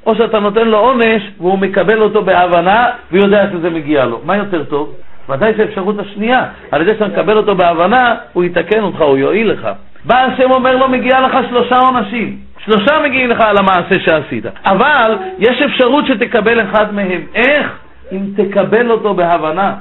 או 0.07 0.15
שאתה 0.15 0.41
נותן 0.41 0.69
לו 0.69 0.79
עונש 0.79 1.23
והוא 1.39 1.59
מקבל 1.59 2.03
אותו 2.03 2.23
בהבנה 2.23 2.87
ויודע 3.13 3.47
שזה 3.53 3.71
מגיע 3.71 4.05
לו. 4.05 4.21
מה 4.25 4.37
יותר 4.37 4.65
טוב? 4.65 4.95
ודאי 5.29 5.53
שהאפשרות 5.57 5.99
השנייה, 5.99 6.45
על 6.71 6.83
ידי 6.83 6.93
שאתה 6.95 7.07
מקבל 7.09 7.37
אותו 7.37 7.55
בהבנה, 7.55 8.15
הוא 8.33 8.45
יתקן 8.45 8.83
אותך, 8.83 9.01
הוא 9.01 9.19
יועיל 9.19 9.51
לך. 9.51 9.69
בא 10.05 10.17
השם 10.17 10.51
אומר 10.51 10.77
לו, 10.77 10.89
מגיע 10.89 11.21
לך 11.21 11.37
שלושה 11.49 11.77
עונשים. 11.79 12.39
שלושה 12.65 12.99
מגיעים 13.05 13.31
לך 13.31 13.41
על 13.41 13.57
המעשה 13.59 14.01
שעשית. 14.05 14.45
אבל 14.65 15.17
יש 15.39 15.63
אפשרות 15.63 16.07
שתקבל 16.07 16.61
אחד 16.61 16.95
מהם. 16.95 17.21
איך? 17.35 17.79
אם 18.13 18.21
תקבל 18.37 18.91
אותו 18.91 19.15
בהבנה. 19.15 19.75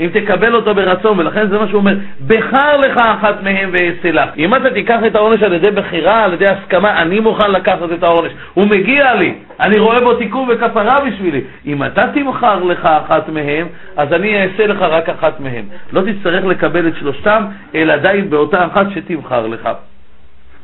אם 0.00 0.08
תקבל 0.12 0.54
אותו 0.54 0.74
ברצון, 0.74 1.18
ולכן 1.18 1.48
זה 1.48 1.58
מה 1.58 1.68
שהוא 1.68 1.78
אומר, 1.78 1.94
בחר 2.26 2.76
לך 2.76 2.96
אחת 2.96 3.42
מהם 3.42 3.70
ואעשה 3.72 4.12
לך. 4.12 4.30
אם 4.36 4.54
אתה 4.54 4.70
תיקח 4.70 4.98
את 5.06 5.14
העונש 5.14 5.42
על 5.42 5.52
ידי 5.52 5.70
בחירה, 5.70 6.24
על 6.24 6.32
ידי 6.32 6.44
הסכמה, 6.44 7.02
אני 7.02 7.20
מוכן 7.20 7.50
לקחת 7.50 7.92
את 7.98 8.02
העונש. 8.02 8.32
הוא 8.54 8.66
מגיע 8.66 9.14
לי, 9.14 9.34
אני 9.60 9.78
רואה 9.78 9.98
בו 10.00 10.14
תיקון 10.14 10.48
וכפרה 10.50 11.00
בשבילי. 11.00 11.40
אם 11.66 11.84
אתה 11.84 12.02
תבחר 12.14 12.64
לך 12.64 12.84
אחת 12.84 13.28
מהם, 13.28 13.66
אז 13.96 14.12
אני 14.12 14.42
אעשה 14.42 14.66
לך 14.66 14.82
רק 14.82 15.08
אחת 15.08 15.40
מהם. 15.40 15.64
לא 15.92 16.02
תצטרך 16.12 16.44
לקבל 16.44 16.88
את 16.88 16.92
שלושתם, 16.98 17.44
אלא 17.74 17.96
די 17.96 18.22
באותה 18.28 18.66
אחת 18.66 18.86
שתבחר 18.94 19.46
לך. 19.46 19.68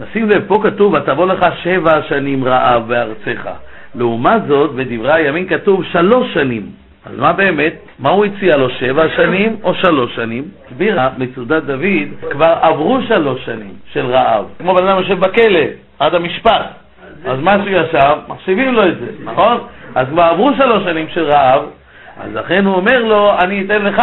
נשים 0.01 0.31
לב, 0.31 0.45
פה 0.47 0.61
כתוב, 0.63 0.93
ותבוא 0.95 1.27
לך 1.27 1.47
שבע 1.63 2.03
שנים 2.09 2.45
רעב 2.45 2.89
בארצך. 2.89 3.49
לעומת 3.95 4.47
זאת, 4.49 4.75
בדברי 4.75 5.13
הימים 5.13 5.47
כתוב 5.47 5.85
שלוש 5.85 6.35
שנים. 6.35 6.86
אז 7.07 7.19
מה 7.19 7.33
באמת? 7.33 7.73
מה 7.99 8.11
הוא 8.11 8.25
הציע 8.25 8.57
לו, 8.57 8.71
שבע 8.71 9.05
שנים 9.17 9.57
או 9.63 9.75
שלוש 9.75 10.15
שנים? 10.15 10.45
הסבירה 10.67 11.09
מצודת 11.19 11.63
דוד, 11.63 12.31
כבר 12.31 12.55
עברו 12.61 12.99
שלוש 13.09 13.45
שנים 13.45 13.73
של 13.93 14.07
רעב. 14.07 14.45
כמו 14.59 14.75
בן 14.75 14.89
אדם 14.89 14.99
יושב 14.99 15.19
בכלא, 15.21 15.61
עד 15.99 16.15
המשפט. 16.15 16.67
אז 17.25 17.41
מה 17.41 17.57
שהוא 17.65 17.77
ישב, 17.77 18.17
מחשיבים 18.29 18.75
לו 18.75 18.89
את 18.89 18.99
זה, 18.99 19.07
נכון? 19.25 19.59
אז 19.95 20.07
כבר 20.09 20.23
עברו 20.23 20.51
שלוש 20.59 20.85
שנים 20.85 21.07
של 21.15 21.25
רעב, 21.25 21.63
אז 22.21 22.35
לכן 22.35 22.65
הוא 22.65 22.77
אומר 22.77 23.03
לו, 23.03 23.33
אני 23.39 23.65
אתן 23.65 23.83
לך 23.83 24.03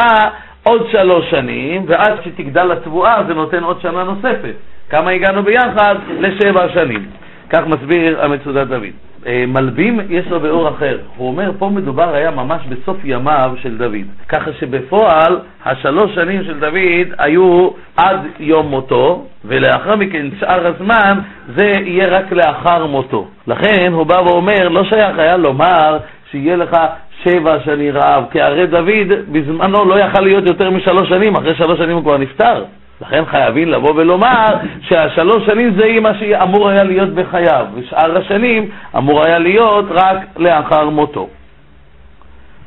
עוד 0.63 0.87
שלוש 0.91 1.29
שנים, 1.29 1.85
ועד 1.87 2.13
שתגדל 2.23 2.71
התבואה 2.71 3.23
זה 3.27 3.33
נותן 3.33 3.63
עוד 3.63 3.81
שנה 3.81 4.03
נוספת. 4.03 4.53
כמה 4.89 5.11
הגענו 5.11 5.43
ביחד? 5.43 5.95
לשבע 6.19 6.69
שנים. 6.73 7.05
כך 7.49 7.67
מסביר 7.67 8.25
המצודת 8.25 8.67
דוד. 8.67 8.93
אה, 9.27 9.43
מלבים 9.47 9.99
יש 10.09 10.27
לו 10.27 10.39
באור 10.39 10.69
אחר. 10.69 10.97
הוא 11.17 11.27
אומר, 11.27 11.51
פה 11.59 11.69
מדובר 11.69 12.15
היה 12.15 12.31
ממש 12.31 12.61
בסוף 12.69 12.97
ימיו 13.03 13.51
של 13.61 13.77
דוד. 13.77 14.07
ככה 14.29 14.53
שבפועל, 14.59 15.39
השלוש 15.65 16.15
שנים 16.15 16.43
של 16.43 16.59
דוד 16.59 17.13
היו 17.17 17.69
עד 17.97 18.19
יום 18.39 18.67
מותו, 18.67 19.25
ולאחר 19.45 19.95
מכן, 19.95 20.25
שאר 20.39 20.67
הזמן, 20.67 21.19
זה 21.55 21.65
יהיה 21.65 22.07
רק 22.07 22.31
לאחר 22.31 22.85
מותו. 22.85 23.27
לכן 23.47 23.91
הוא 23.93 24.05
בא 24.05 24.21
ואומר, 24.25 24.69
לא 24.69 24.83
שייך 24.83 25.19
היה 25.19 25.37
לומר 25.37 25.97
שיהיה 26.31 26.55
לך 26.55 26.77
שבע 27.23 27.59
שני 27.65 27.91
רעב, 27.91 28.23
כי 28.31 28.41
הרי 28.41 28.67
דוד 28.67 29.09
בזמנו 29.31 29.85
לא 29.85 29.99
יכל 29.99 30.21
להיות 30.21 30.47
יותר 30.47 30.69
משלוש 30.69 31.09
שנים, 31.09 31.35
אחרי 31.35 31.55
שלוש 31.55 31.77
שנים 31.77 31.95
הוא 31.95 32.03
כבר 32.03 32.17
נפטר. 32.17 32.63
לכן 33.03 33.25
חייבים 33.25 33.69
לבוא 33.69 33.93
ולומר 33.95 34.45
שהשלוש 34.81 35.45
שנים 35.45 35.73
זה 35.77 35.99
מה 36.01 36.13
שאמור 36.19 36.69
היה 36.69 36.83
להיות 36.83 37.09
בחייו, 37.09 37.65
ושאר 37.75 38.17
השנים 38.17 38.69
אמור 38.97 39.25
היה 39.25 39.39
להיות 39.39 39.85
רק 39.89 40.17
לאחר 40.37 40.89
מותו. 40.89 41.27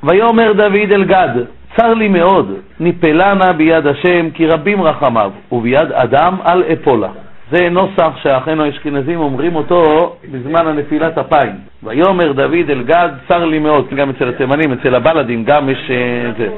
ויאמר 0.03 0.53
דוד 0.53 0.93
אל 0.93 1.05
גד, 1.05 1.29
צר 1.77 1.95
לי 1.95 2.09
מאוד, 2.09 2.55
ניפלה 2.81 3.35
נא 3.35 3.53
ביד 3.53 3.87
השם, 3.87 4.31
כי 4.35 4.47
רבים 4.47 4.83
רחמיו, 4.83 5.31
וביד 5.53 5.93
אדם 5.93 6.37
אל 6.47 6.63
אפולה. 6.73 7.09
זה 7.51 7.69
נוסח 7.69 8.13
שאחינו 8.23 8.65
האשכנזים 8.65 9.21
אומרים 9.21 9.57
אותו 9.57 10.17
בזמן 10.33 10.67
הנפילת 10.67 11.19
אפיים. 11.19 11.53
ויאמר 11.83 12.33
דוד 12.33 12.71
אל 12.71 12.83
גד, 12.83 13.09
צר 13.29 13.45
לי 13.45 13.59
מאוד, 13.59 13.89
גם 13.97 14.11
אצל 14.11 14.29
התימנים, 14.29 14.73
אצל 14.73 14.95
הבלדים 14.95 15.45
גם 15.45 15.69
יש 15.69 15.91
אה, 15.91 16.31
זה, 16.39 16.49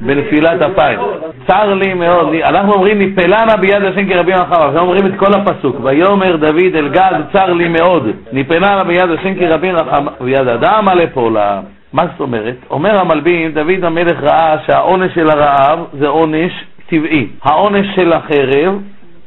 בנפילת 0.00 0.62
אפיים. 0.62 0.98
צר 1.46 1.74
לי 1.74 1.94
מאוד, 1.94 2.34
אנחנו 2.34 2.72
אומרים 2.72 2.98
ניפלנה 2.98 3.56
ביד 3.60 3.82
השם 3.82 4.08
כרבים 4.08 4.34
אחריו, 4.34 4.64
אנחנו 4.64 4.80
אומרים 4.80 5.06
את 5.06 5.12
כל 5.16 5.40
הפסוק. 5.40 5.76
ויאמר 5.82 6.36
דוד 6.36 6.74
אל 6.74 6.88
גד, 6.88 7.20
צר 7.32 7.52
לי 7.52 7.68
מאוד, 7.68 8.08
ניפלנה 8.32 8.84
ביד 8.84 9.10
השם 9.10 9.34
כרבים 9.34 9.76
אחריו, 9.76 10.04
ויד 10.20 10.48
אדם 10.48 10.88
על 10.88 11.04
אפולה. 11.04 11.60
מה 11.92 12.06
זאת 12.06 12.20
אומרת? 12.20 12.56
אומר 12.70 12.98
המלבים, 12.98 13.52
דוד 13.52 13.84
המלך 13.84 14.22
ראה 14.22 14.56
שהעונש 14.66 15.14
של 15.14 15.30
הרעב 15.30 15.78
זה 15.98 16.08
עונש 16.08 16.52
טבעי. 16.88 17.26
העונש 17.42 17.86
של 17.94 18.12
החרב 18.12 18.80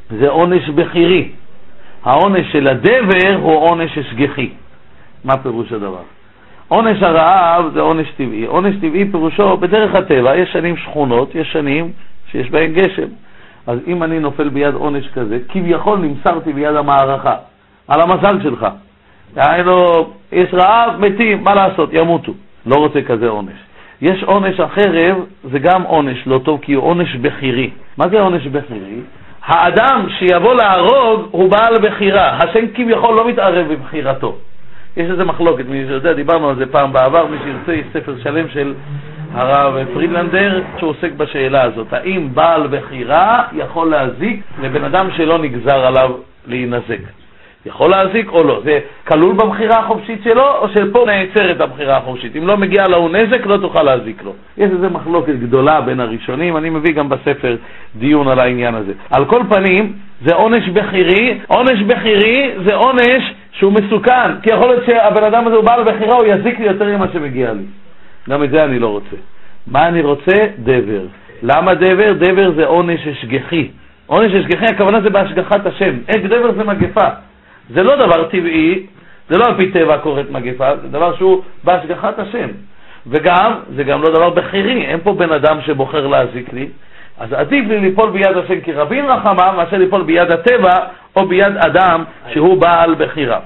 זה 0.10 0.30
עונש 0.30 0.70
בכירי. 0.70 1.30
העונש 2.06 2.52
של 2.52 2.68
הדבר 2.68 3.36
הוא 3.42 3.58
עונש 3.58 3.98
השגחי. 3.98 4.50
מה 5.26 5.38
פירוש 5.38 5.72
הדבר? 5.72 6.19
עונש 6.70 7.04
הרעב 7.04 7.74
זה 7.74 7.82
עונש 7.82 8.12
טבעי. 8.18 8.46
עונש 8.46 8.76
טבעי 8.76 9.12
פירושו 9.12 9.58
בדרך 9.58 9.96
הטבע, 9.96 10.36
יש 10.36 10.50
שנים 10.54 10.78
שכונות, 10.78 11.36
יש 11.36 11.52
שנים 11.52 11.92
שיש 12.32 12.50
בהן 12.50 12.74
גשם. 12.74 13.08
אז 13.68 13.80
אם 13.88 14.04
אני 14.04 14.20
נופל 14.20 14.50
ביד 14.50 14.74
עונש 14.74 15.08
כזה, 15.08 15.40
כביכול 15.50 16.00
נמסרתי 16.00 16.54
ביד 16.54 16.76
המערכה, 16.76 17.36
על 17.88 18.02
המזל 18.02 18.42
שלך. 18.44 18.68
דהיינו, 19.34 20.10
יש 20.32 20.54
רעב, 20.54 21.00
מתים, 21.00 21.44
מה 21.44 21.56
לעשות, 21.56 21.90
ימותו. 21.94 22.32
לא 22.66 22.76
רוצה 22.76 23.02
כזה 23.02 23.30
עונש. 23.30 23.60
יש 24.02 24.24
עונש 24.24 24.60
החרב, 24.60 25.18
זה 25.44 25.60
גם 25.60 25.82
עונש 25.82 26.28
לא 26.28 26.40
טוב, 26.44 26.60
כי 26.62 26.74
הוא 26.74 26.84
עונש 26.84 27.16
בכירי. 27.16 27.70
מה 27.98 28.08
זה 28.10 28.22
עונש 28.22 28.48
בכירי? 28.48 29.00
האדם 29.46 30.08
שיבוא 30.20 30.54
להרוג 30.54 31.28
הוא 31.32 31.52
בעל 31.52 31.74
בחירה, 31.82 32.38
השם 32.38 32.68
כביכול 32.76 33.16
לא 33.16 33.28
מתערב 33.28 33.68
בבחירתו. 33.68 34.36
יש 34.98 35.10
איזה 35.10 35.24
מחלוקת, 35.24 35.66
מי 35.70 35.84
שיודע, 35.88 36.14
דיברנו 36.14 36.50
על 36.50 36.56
זה 36.56 36.66
פעם 36.66 36.94
בעבר, 36.94 37.26
מי 37.26 37.38
שירצה, 37.44 37.74
יש 37.74 37.86
ספר 37.94 38.16
שלם 38.24 38.50
של 38.50 38.74
הרב 39.34 39.86
פרידלנדר 39.94 40.62
שעוסק 40.80 41.12
בשאלה 41.18 41.64
הזאת, 41.64 41.94
האם 41.94 42.30
בעל 42.34 42.68
בחירה 42.68 43.44
יכול 43.54 43.90
להזיק 43.90 44.40
לבן 44.62 44.84
אדם 44.84 45.08
שלא 45.18 45.38
נגזר 45.38 45.86
עליו 45.86 46.12
להינזק? 46.48 47.00
יכול 47.66 47.90
להזיק 47.90 48.32
או 48.32 48.44
לא. 48.44 48.62
זה 48.64 48.80
כלול 49.08 49.36
בבחירה 49.36 49.80
החופשית 49.80 50.24
שלו, 50.24 50.56
או 50.58 50.68
שפה 50.70 51.06
נעצרת 51.06 51.62
הבחירה 51.62 51.98
החופשית. 51.98 52.36
אם 52.36 52.48
לא 52.48 52.58
מגיע 52.58 52.84
לו 52.88 53.10
נזק, 53.10 53.46
לא 53.46 53.58
תוכל 53.58 53.84
להזיק 53.84 54.24
לו. 54.24 54.34
יש 54.58 54.72
איזו 54.72 54.90
מחלוקת 54.90 55.34
גדולה 55.34 55.82
בין 55.82 56.00
הראשונים, 56.00 56.58
אני 56.58 56.70
מביא 56.70 56.94
גם 56.94 57.10
בספר 57.10 57.56
דיון 57.96 58.28
על 58.28 58.40
העניין 58.40 58.76
הזה. 58.76 58.94
על 59.12 59.26
כל 59.26 59.42
פנים, 59.50 59.94
זה 60.26 60.36
עונש 60.36 60.70
בכירי, 60.70 61.40
עונש 61.48 61.82
בכירי 61.82 62.52
זה 62.66 62.76
עונש 62.76 63.34
שהוא 63.52 63.74
מסוכן, 63.74 64.40
כי 64.44 64.50
יכול 64.50 64.68
להיות 64.68 64.86
שהבן 64.86 65.24
אדם 65.24 65.48
הזה 65.48 65.56
הוא 65.56 65.66
בעל 65.66 65.84
בחירה, 65.84 66.16
הוא 66.16 66.26
יזיק 66.26 66.60
לי 66.60 66.66
יותר 66.66 66.86
ממה 66.86 67.06
שמגיע 67.14 67.54
לי. 67.54 67.64
גם 68.30 68.44
את 68.44 68.50
זה 68.50 68.64
אני 68.64 68.80
לא 68.80 68.88
רוצה. 68.88 69.16
מה 69.68 69.88
אני 69.88 70.02
רוצה? 70.02 70.36
דבר. 70.60 71.02
למה 71.44 71.74
דבר? 71.74 72.14
דבר 72.14 72.52
זה 72.56 72.66
עונש 72.66 73.08
השגחי. 73.08 73.70
עונש 74.06 74.34
השגחי, 74.34 74.66
הכוונה 74.66 75.02
זה 75.02 75.10
בהשגחת 75.10 75.66
השם. 75.66 75.94
איך 76.08 76.26
דבר 76.26 76.52
זה 76.52 76.64
מגפה. 76.64 77.08
זה 77.70 77.84
לא 77.84 77.96
דבר 77.96 78.24
טבעי, 78.30 78.86
זה 79.30 79.38
לא 79.38 79.46
על 79.46 79.58
פי 79.58 79.72
טבע 79.72 79.98
קורית 79.98 80.32
מגפה, 80.32 80.78
זה 80.82 80.88
דבר 80.88 81.16
שהוא 81.16 81.44
בהשגחת 81.64 82.20
השם. 82.20 82.48
וגם, 83.08 83.54
זה 83.76 83.84
גם 83.84 84.02
לא 84.02 84.10
דבר 84.10 84.30
בכירי, 84.30 84.86
אין 84.86 85.00
פה 85.04 85.14
בן 85.14 85.32
אדם 85.32 85.62
שבוחר 85.62 86.08
להזיק 86.08 86.54
לי, 86.54 86.68
אז 87.20 87.34
עדיף 87.34 87.68
לי 87.68 87.80
ליפול 87.80 88.10
ביד 88.10 88.38
השם 88.38 88.62
כי 88.62 88.72
רבים 88.72 89.06
רחמיו 89.06 89.54
מאשר 89.58 89.78
ליפול 89.78 90.04
ביד 90.04 90.32
הטבע 90.32 90.78
או 91.16 91.26
ביד 91.28 91.58
אדם 91.58 92.04
שהוא 92.34 92.62
בעל 92.62 92.96
בחירה. 92.96 93.40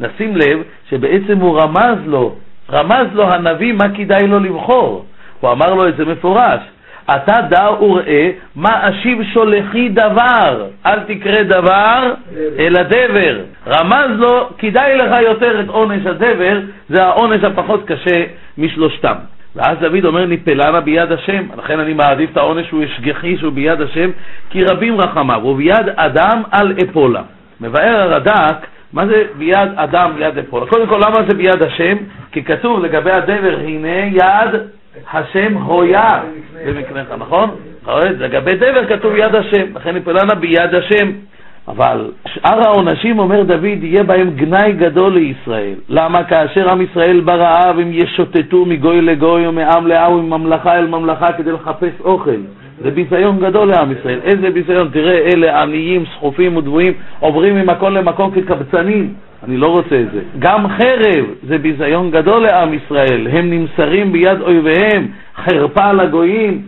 נשים 0.00 0.36
לב 0.36 0.58
שבעצם 0.90 1.38
הוא 1.38 1.60
רמז 1.60 1.98
לו, 2.06 2.34
רמז 2.72 3.06
לו 3.12 3.24
הנביא 3.32 3.72
מה 3.72 3.88
כדאי 3.96 4.26
לו 4.26 4.38
לבחור. 4.38 5.04
הוא 5.40 5.52
אמר 5.52 5.74
לו 5.74 5.88
את 5.88 5.96
זה 5.96 6.04
מפורש. 6.04 6.60
אתה 7.14 7.40
דע 7.48 7.70
וראה 7.82 8.30
מה 8.56 8.88
אשיב 8.88 9.22
שולחי 9.32 9.88
דבר, 9.88 10.66
אל 10.86 11.00
תקרא 11.00 11.42
דבר 11.42 12.12
אלא 12.58 12.82
דבר. 12.82 13.36
רמז 13.66 14.18
לו, 14.18 14.48
כדאי 14.58 14.96
לך 14.96 15.20
יותר 15.20 15.60
את 15.60 15.68
עונש 15.68 16.06
הדבר, 16.06 16.60
זה 16.88 17.04
העונש 17.04 17.44
הפחות 17.44 17.86
קשה 17.86 18.24
משלושתם. 18.58 19.14
ואז 19.56 19.78
דוד 19.80 20.04
אומר, 20.04 20.26
ניפלנה 20.26 20.80
ביד 20.80 21.12
השם, 21.12 21.44
לכן 21.58 21.80
אני 21.80 21.92
מעדיף 21.92 22.30
את 22.32 22.36
העונש 22.36 22.66
שהוא 22.66 22.82
השגחי, 22.82 23.36
שהוא 23.38 23.52
ביד 23.52 23.80
השם, 23.80 24.10
כי 24.50 24.64
רבים 24.64 25.00
רחמיו, 25.00 25.46
וביד 25.46 25.88
אדם 25.96 26.42
על 26.50 26.74
אפולה. 26.84 27.22
מבאר 27.60 27.96
הרד"ק, 27.96 28.66
מה 28.92 29.06
זה 29.06 29.24
ביד 29.38 29.68
אדם 29.76 30.12
ביד 30.16 30.38
אפולה? 30.38 30.66
קודם 30.66 30.86
כל, 30.86 30.96
למה 30.96 31.16
זה 31.28 31.36
ביד 31.36 31.62
השם? 31.62 31.96
כי 32.32 32.44
כתוב 32.44 32.84
לגבי 32.84 33.10
הדבר, 33.10 33.56
הנה 33.64 34.06
יד 34.06 34.60
השם 35.12 35.56
הויה 35.56 36.20
במקנך, 36.66 37.08
נכון? 37.18 37.50
לגבי 38.18 38.54
דבר 38.54 38.86
כתוב 38.88 39.14
יד 39.16 39.34
השם, 39.34 39.64
לכן 39.74 39.94
ניפלנה 39.94 40.34
ביד 40.34 40.74
השם. 40.74 41.10
אבל 41.68 42.10
שאר 42.26 42.60
העונשים, 42.66 43.18
אומר 43.18 43.42
דוד, 43.42 43.82
יהיה 43.82 44.02
בהם 44.02 44.30
גנאי 44.30 44.72
גדול 44.72 45.14
לישראל. 45.14 45.74
למה? 45.88 46.24
כאשר 46.24 46.72
עם 46.72 46.80
ישראל 46.82 47.20
ברעב, 47.20 47.78
הם 47.78 47.90
ישוטטו 47.92 48.64
מגוי 48.64 49.00
לגוי 49.00 49.46
ומעם 49.46 49.86
לעם 49.86 50.12
וממלכה 50.12 50.78
אל 50.78 50.86
ממלכה 50.86 51.32
כדי 51.32 51.52
לחפש 51.52 52.00
אוכל. 52.00 52.40
זה 52.82 52.90
ביזיון 52.90 53.38
גדול 53.40 53.68
לעם 53.68 53.92
ישראל. 53.92 54.20
איזה 54.24 54.50
ביזיון? 54.50 54.88
תראה, 54.92 55.18
אלה 55.18 55.62
עניים, 55.62 56.04
סחופים 56.14 56.56
ודבויים, 56.56 56.92
עוברים 57.20 57.54
ממקום 57.54 57.94
למקום 57.94 58.30
כקבצנים. 58.30 59.14
אני 59.44 59.56
לא 59.56 59.66
רוצה 59.66 60.00
את 60.00 60.12
זה. 60.12 60.20
גם 60.38 60.68
חרב 60.68 61.24
זה 61.48 61.58
ביזיון 61.58 62.10
גדול 62.10 62.42
לעם 62.42 62.74
ישראל. 62.74 63.26
הם 63.32 63.50
נמסרים 63.50 64.12
ביד 64.12 64.40
אויביהם, 64.40 65.06
חרפה 65.36 65.92
לגויים. 65.92 66.62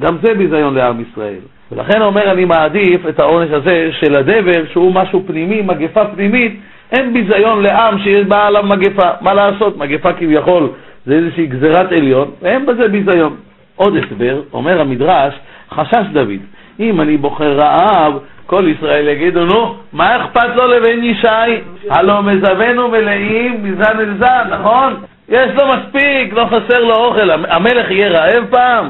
גם 0.00 0.16
זה 0.22 0.34
ביזיון 0.34 0.74
לעם 0.74 1.00
ישראל. 1.00 1.40
ולכן 1.72 2.02
אומר 2.02 2.30
אני 2.32 2.44
מעדיף 2.44 3.06
את 3.08 3.20
העונש 3.20 3.50
הזה 3.50 3.90
של 4.00 4.14
הדבר, 4.16 4.66
שהוא 4.72 4.94
משהו 4.94 5.22
פנימי, 5.26 5.62
מגפה 5.62 6.04
פנימית, 6.04 6.60
אין 6.92 7.12
ביזיון 7.12 7.62
לעם 7.62 7.98
שיש 7.98 8.26
בה 8.26 8.46
עליו 8.46 8.62
מגפה. 8.62 9.08
מה 9.20 9.34
לעשות? 9.34 9.76
מגפה 9.76 10.12
כביכול 10.12 10.68
זה 11.06 11.14
איזושהי 11.14 11.46
גזירת 11.46 11.92
עליון, 11.92 12.30
ואין 12.42 12.66
בזה 12.66 12.88
ביזיון. 12.88 13.36
עוד 13.76 13.96
הסבר, 13.96 14.42
אומר 14.52 14.80
המדרש, 14.80 15.34
חשש 15.70 16.06
דוד, 16.12 16.40
אם 16.80 17.00
אני 17.00 17.16
בוחר 17.16 17.52
רעב, 17.52 18.18
כל 18.46 18.68
ישראל 18.68 19.08
יגידו, 19.08 19.44
נו, 19.44 19.74
מה 19.92 20.16
אכפת 20.16 20.56
לו 20.56 20.66
לבן 20.66 21.04
ישי? 21.04 21.60
הלא 21.90 22.22
מזוונו 22.22 22.88
מלאים 22.88 23.64
מזן 23.64 24.00
אל 24.00 24.14
זן, 24.18 24.48
נכון? 24.50 24.94
יש 25.28 25.50
לו 25.54 25.64
מספיק, 25.74 26.32
לא 26.32 26.44
חסר 26.46 26.84
לו 26.84 26.94
אוכל. 26.94 27.30
המלך 27.30 27.90
יהיה 27.90 28.08
רעב 28.08 28.44
פעם? 28.50 28.88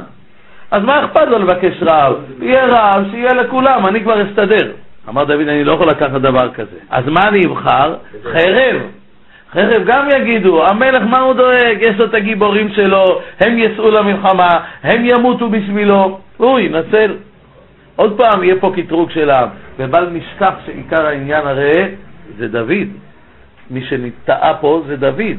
אז 0.71 0.83
מה 0.83 1.05
אכפת 1.05 1.29
לו 1.29 1.39
לבקש 1.39 1.83
רעב? 1.83 2.15
יהיה 2.41 2.67
רעב, 2.67 3.05
שיהיה 3.11 3.35
לכולם, 3.35 3.87
אני 3.87 4.01
כבר 4.03 4.23
אסתדר. 4.23 4.71
אמר 5.09 5.25
דוד, 5.25 5.49
אני 5.49 5.65
לא 5.65 5.73
יכול 5.73 5.89
לקחת 5.89 6.21
דבר 6.21 6.51
כזה. 6.55 6.77
אז 6.91 7.05
מה 7.07 7.21
אני 7.29 7.47
אבחר? 7.47 7.95
חרב. 8.23 8.77
חרב 9.53 9.83
גם 9.87 10.09
יגידו, 10.17 10.67
המלך 10.67 11.03
מה 11.03 11.19
הוא 11.19 11.35
דואג? 11.35 11.77
יש 11.81 11.97
לו 11.99 12.05
את 12.05 12.15
הגיבורים 12.15 12.69
שלו, 12.73 13.21
הם 13.41 13.59
יצאו 13.59 13.91
למלחמה, 13.91 14.59
הם 14.83 15.05
ימותו 15.05 15.49
בשבילו, 15.49 16.19
הוא 16.37 16.59
ינצל. 16.59 17.17
עוד 17.97 18.17
פעם 18.17 18.43
יהיה 18.43 18.55
פה 18.61 18.73
קטרוג 18.77 19.11
של 19.11 19.31
העם, 19.31 19.49
ובל 19.79 20.09
נשכח 20.13 20.55
שעיקר 20.67 21.07
העניין 21.07 21.47
הרי 21.47 21.85
זה 22.39 22.49
דוד. 22.49 22.89
מי 23.71 23.85
שנטעה 23.85 24.55
פה 24.55 24.83
זה 24.87 24.97
דוד. 24.97 25.37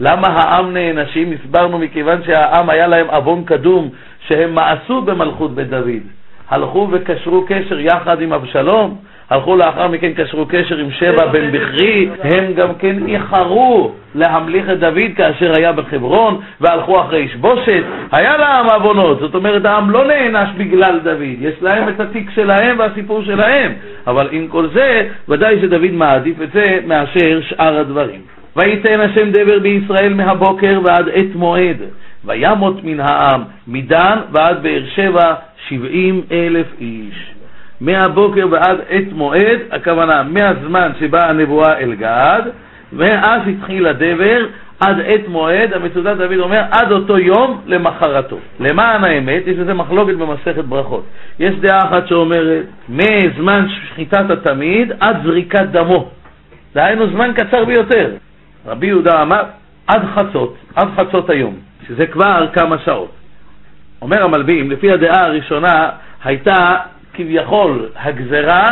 למה 0.00 0.28
העם 0.28 0.72
נענשים? 0.72 1.32
הסברנו 1.32 1.78
מכיוון 1.78 2.22
שהעם 2.26 2.70
היה 2.70 2.86
להם 2.86 3.06
עוון 3.10 3.44
קדום 3.44 3.90
שהם 4.28 4.54
מעשו 4.54 5.02
במלכות 5.02 5.54
בית 5.54 5.68
דוד. 5.68 6.02
הלכו 6.50 6.88
וקשרו 6.90 7.44
קשר 7.48 7.80
יחד 7.80 8.20
עם 8.20 8.32
אבשלום, 8.32 8.96
הלכו 9.30 9.56
לאחר 9.56 9.88
מכן 9.88 10.12
קשרו 10.12 10.46
קשר 10.46 10.76
עם 10.76 10.90
שבע 10.90 11.26
בן 11.26 11.52
בכרי, 11.52 12.08
הם 12.22 12.52
גם 12.54 12.74
כן 12.74 13.06
איחרו 13.06 13.92
להמליך 14.14 14.70
את 14.70 14.78
דוד 14.78 15.10
כאשר 15.16 15.52
היה 15.56 15.72
בחברון, 15.72 16.40
והלכו 16.60 17.00
אחרי 17.00 17.18
ישבושת, 17.18 17.82
היה 18.12 18.36
לעם 18.36 18.66
עוונות, 18.66 19.20
זאת 19.20 19.34
אומרת 19.34 19.64
העם 19.64 19.90
לא 19.90 20.04
נענש 20.06 20.48
בגלל 20.56 21.00
דוד, 21.04 21.36
יש 21.40 21.54
להם 21.62 21.88
את 21.88 22.00
התיק 22.00 22.30
שלהם 22.34 22.78
והסיפור 22.78 23.22
שלהם, 23.22 23.72
אבל 24.06 24.28
עם 24.30 24.48
כל 24.48 24.66
זה, 24.74 25.08
ודאי 25.28 25.60
שדוד 25.60 25.92
מעדיף 25.92 26.42
את 26.42 26.52
זה 26.52 26.78
מאשר 26.86 27.40
שאר 27.48 27.78
הדברים. 27.78 28.20
ויתן 28.56 29.00
השם 29.00 29.30
דבר 29.30 29.58
בישראל 29.58 30.14
מהבוקר 30.14 30.80
ועד 30.84 31.08
עת 31.12 31.34
מועד, 31.34 31.76
וימות 32.26 32.84
מן 32.84 33.00
העם, 33.00 33.42
מדן 33.68 34.18
ועד 34.32 34.62
באר 34.62 34.82
שבע, 34.94 35.34
שבעים 35.68 36.22
אלף 36.32 36.66
איש. 36.80 37.34
מהבוקר 37.80 38.46
ועד 38.50 38.78
עת 38.88 39.12
מועד, 39.12 39.58
הכוונה 39.70 40.22
מהזמן 40.22 40.92
שבאה 41.00 41.28
הנבואה 41.28 41.78
אל 41.78 41.94
גד, 41.94 42.42
ואז 42.92 43.40
התחיל 43.46 43.86
הדבר 43.86 44.46
עד 44.80 44.96
עת 45.04 45.28
מועד, 45.28 45.72
המצודת 45.72 46.16
דוד 46.16 46.38
אומר 46.38 46.62
עד 46.70 46.92
אותו 46.92 47.18
יום 47.18 47.60
למחרתו. 47.66 48.38
למען 48.60 49.04
האמת, 49.04 49.42
יש 49.46 49.58
לזה 49.58 49.74
מחלוקת 49.74 50.14
במסכת 50.14 50.64
ברכות. 50.64 51.04
יש 51.38 51.54
דעה 51.54 51.78
אחת 51.78 52.08
שאומרת, 52.08 52.64
מזמן 52.88 53.66
שחיטת 53.68 54.30
התמיד 54.30 54.92
עד 55.00 55.16
זריקת 55.22 55.66
דמו. 55.72 56.08
דהיינו 56.74 57.06
זמן 57.06 57.32
קצר 57.32 57.64
ביותר. 57.64 58.10
רבי 58.66 58.86
יהודה 58.86 59.22
אמר, 59.22 59.42
עד 59.86 60.02
חצות, 60.14 60.56
עד 60.76 60.88
חצות 60.96 61.30
היום. 61.30 61.54
שזה 61.88 62.06
כבר 62.06 62.46
כמה 62.52 62.76
שעות. 62.84 63.12
אומר 64.02 64.24
המלבים, 64.24 64.70
לפי 64.70 64.92
הדעה 64.92 65.24
הראשונה 65.26 65.90
הייתה 66.24 66.76
כביכול 67.14 67.86
הגזרה 67.96 68.66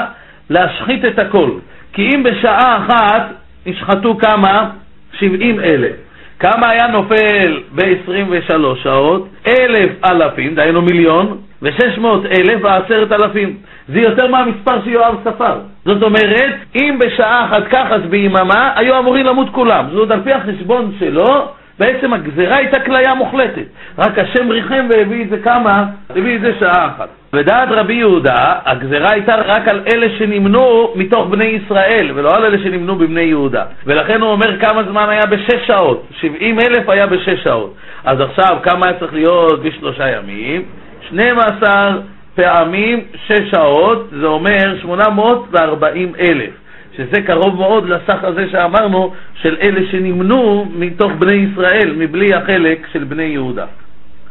להשחית 0.51 1.05
את 1.05 1.19
הכל. 1.19 1.51
כי 1.93 2.11
אם 2.15 2.23
בשעה 2.23 2.79
אחת 2.79 3.27
נשחטו 3.67 4.19
כמה? 4.19 4.71
שבעים 5.19 5.61
אלף. 5.61 5.93
כמה 6.39 6.71
היה 6.71 6.87
נופל 6.87 7.61
ב-23 7.75 8.55
שעות? 8.83 9.29
אלף 9.47 9.91
אלפים, 10.11 10.55
דהיינו 10.55 10.83
מיליון, 10.83 11.39
ושש 11.63 11.99
מאות 11.99 12.27
אלף 12.27 12.59
ועשרת 12.63 13.13
אלפים. 13.13 13.57
זה 13.89 14.01
יותר 14.01 14.27
מהמספר 14.27 14.85
שיואב 14.85 15.15
ספר. 15.25 15.59
זאת 15.85 16.03
אומרת, 16.03 16.55
אם 16.77 16.99
בשעה 16.99 17.45
אחת 17.45 17.63
כך 17.71 17.87
אז 17.91 18.03
ביממה, 18.03 18.73
היו 18.77 18.99
אמורים 18.99 19.27
למות 19.27 19.49
כולם. 19.53 19.85
זאת 19.93 20.11
על 20.11 20.21
פי 20.25 20.33
החשבון 20.33 20.93
שלו, 20.99 21.49
בעצם 21.83 22.13
הגזירה 22.13 22.57
הייתה 22.57 22.81
כליה 22.81 23.15
מוחלטת, 23.15 23.67
רק 23.99 24.19
השם 24.19 24.51
ריחם 24.51 24.87
והביא 24.91 25.25
את 25.25 25.29
זה 25.29 25.39
כמה? 25.39 25.85
הביא 26.11 26.37
את 26.37 26.41
זה 26.41 26.53
שעה 26.61 26.87
אחת. 26.87 27.09
ודעת 27.33 27.69
רבי 27.71 27.95
יהודה, 27.95 28.55
הגזירה 28.65 29.11
הייתה 29.11 29.35
רק 29.37 29.69
על 29.69 29.81
אלה 29.93 30.07
שנמנו 30.19 30.93
מתוך 30.95 31.29
בני 31.31 31.45
ישראל, 31.45 32.11
ולא 32.15 32.37
על 32.37 32.45
אלה 32.45 32.59
שנמנו 32.59 32.97
בבני 32.97 33.21
יהודה. 33.21 33.65
ולכן 33.87 34.21
הוא 34.21 34.31
אומר 34.31 34.61
כמה 34.61 34.83
זמן 34.83 35.07
היה 35.09 35.27
בשש 35.27 35.67
שעות, 35.67 36.07
שבעים 36.21 36.61
אלף 36.61 36.89
היה 36.89 37.07
בשש 37.07 37.43
שעות. 37.45 37.75
אז 38.05 38.21
עכשיו 38.21 38.59
כמה 38.63 38.87
היה 38.87 38.99
צריך 38.99 39.15
להיות 39.15 39.63
בשלושה 39.63 40.09
ימים? 40.11 40.63
שנים 41.09 41.39
עשר 41.39 42.01
פעמים 42.35 43.01
שש 43.27 43.51
שעות, 43.51 44.09
זה 44.21 44.27
אומר 44.27 44.79
שמונה 44.81 45.09
מאות 45.09 45.49
וארבעים 45.51 46.13
אלף. 46.21 46.62
שזה 46.97 47.23
קרוב 47.27 47.57
מאוד 47.57 47.89
לסך 47.89 48.25
הזה 48.25 48.49
שאמרנו 48.51 49.13
של 49.35 49.57
אלה 49.63 49.81
שנמנו 49.91 50.67
מתוך 50.75 51.13
בני 51.19 51.33
ישראל, 51.33 51.95
מבלי 51.97 52.35
החלק 52.35 52.87
של 52.93 53.05
בני 53.05 53.23
יהודה. 53.23 53.65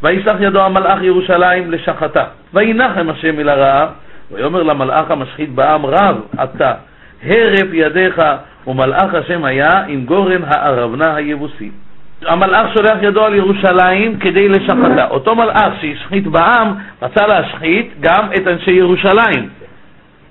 וישלח 0.03 0.35
ידו 0.39 0.61
המלאך 0.61 1.03
ירושלים 1.03 1.71
לשחתה, 1.71 2.23
וינחם 2.53 3.09
השם 3.09 3.39
אל 3.39 3.49
הרעה, 3.49 3.87
ויאמר 4.31 4.63
למלאך 4.63 5.11
המשחית 5.11 5.49
בעם 5.49 5.85
רב 5.85 6.15
אתה, 6.43 6.73
הרף 7.23 7.67
ידיך, 7.73 8.21
ומלאך 8.67 9.13
השם 9.13 9.45
היה 9.45 9.83
עם 9.87 10.05
גורן 10.05 10.41
הארבנה 10.47 11.15
היבוסי. 11.15 11.71
המלאך 12.25 12.73
שולח 12.73 12.97
ידו 13.01 13.25
על 13.25 13.35
ירושלים 13.35 14.19
כדי 14.19 14.49
לשחתה. 14.49 15.07
אותו 15.09 15.35
מלאך 15.35 15.73
שהשחית 15.81 16.27
בעם 16.27 16.73
רצה 17.01 17.27
להשחית 17.27 17.93
גם 17.99 18.27
את 18.35 18.47
אנשי 18.47 18.71
ירושלים. 18.71 19.60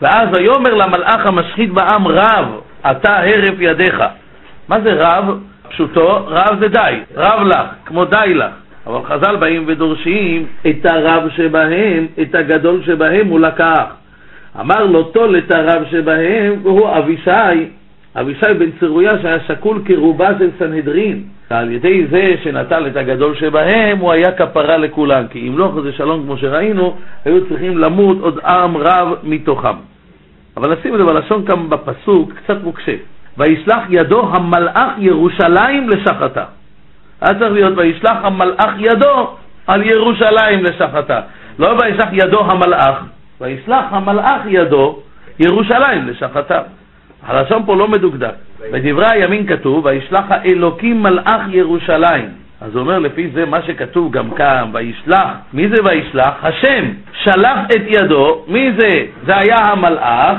ואז 0.02 0.28
ויאמר 0.32 0.74
למלאך 0.74 1.26
המשחית 1.26 1.70
בעם 1.70 2.08
רב, 2.08 2.46
אתה 2.90 3.16
הרף 3.18 3.54
ידיך. 3.58 4.02
מה 4.68 4.80
זה 4.80 4.92
רב? 4.92 5.38
פשוטו, 5.68 6.26
רב 6.26 6.58
זה 6.60 6.68
די, 6.68 7.00
רב 7.16 7.46
לך, 7.46 7.66
כמו 7.86 8.04
די 8.04 8.34
לך. 8.34 8.52
אבל 8.86 8.98
חז"ל 9.04 9.36
באים 9.36 9.64
ודורשים 9.66 10.46
את 10.70 10.86
הרב 10.86 11.28
שבהם, 11.36 12.06
את 12.22 12.34
הגדול 12.34 12.82
שבהם 12.82 13.26
הוא 13.26 13.40
לקח. 13.40 13.84
אמר 14.60 14.84
לו 14.84 15.02
טול 15.02 15.38
את 15.38 15.52
הרב 15.52 15.84
שבהם, 15.90 16.54
והוא 16.62 16.88
אבישי, 16.98 17.68
אבישי 18.16 18.54
בן 18.58 18.70
צרויה 18.80 19.10
שהיה 19.22 19.40
שקול 19.40 19.82
כרובה 19.84 20.28
של 20.38 20.50
סנהדרין. 20.58 21.22
ועל 21.50 21.72
ידי 21.72 22.06
זה 22.10 22.34
שנטל 22.42 22.86
את 22.86 22.96
הגדול 22.96 23.34
שבהם, 23.34 23.98
הוא 23.98 24.12
היה 24.12 24.32
כפרה 24.32 24.76
לכולם, 24.76 25.24
כי 25.30 25.48
אם 25.48 25.58
לא 25.58 25.72
חזה 25.76 25.92
שלום 25.92 26.22
כמו 26.22 26.36
שראינו, 26.36 26.96
היו 27.24 27.48
צריכים 27.48 27.78
למות 27.78 28.18
עוד 28.20 28.38
עם 28.44 28.76
רב 28.76 29.08
מתוכם. 29.22 29.89
אבל 30.56 30.74
נשים 30.74 30.94
לב, 30.94 31.08
הלשון 31.08 31.46
כאן 31.46 31.70
בפסוק 31.70 32.32
קצת 32.32 32.62
מוקשה. 32.62 32.92
וישלח 33.38 33.82
ידו 33.88 34.28
המלאך 34.32 34.92
ירושלים 34.98 35.88
לשחתה. 35.88 36.44
היה 37.20 37.38
צריך 37.38 37.52
להיות 37.52 37.78
וישלח 37.78 38.16
המלאך 38.22 38.74
ידו 38.78 39.28
על 39.66 39.82
ירושלים 39.82 40.64
לשחתה. 40.64 41.20
לא 41.58 41.68
וישלח 41.68 42.08
ידו 42.12 42.40
המלאך, 42.40 43.04
וישלח 43.40 43.84
המלאך 43.90 44.40
ידו 44.46 44.98
ירושלים 45.38 46.08
לשחתה. 46.08 46.60
הלשון 47.26 47.62
פה 47.66 47.76
לא 47.76 47.88
מדוקדק. 47.88 48.34
בדברי 48.72 49.06
הימין 49.10 49.46
כתוב, 49.46 49.84
וישלח 49.84 50.24
האלוקים 50.28 51.02
מלאך 51.02 51.40
ירושלים. 51.48 52.28
אז 52.60 52.74
הוא 52.74 52.80
אומר 52.80 52.98
לפי 52.98 53.30
זה 53.34 53.46
מה 53.46 53.62
שכתוב 53.62 54.12
גם 54.12 54.30
כאן, 54.30 54.70
וישלח, 54.72 55.28
מי 55.52 55.68
זה 55.68 55.84
וישלח? 55.84 56.34
השם 56.42 56.84
שלח 57.12 57.58
את 57.66 57.82
ידו, 57.86 58.44
מי 58.48 58.72
זה? 58.78 59.04
זה 59.26 59.36
היה 59.36 59.56
המלאך, 59.56 60.36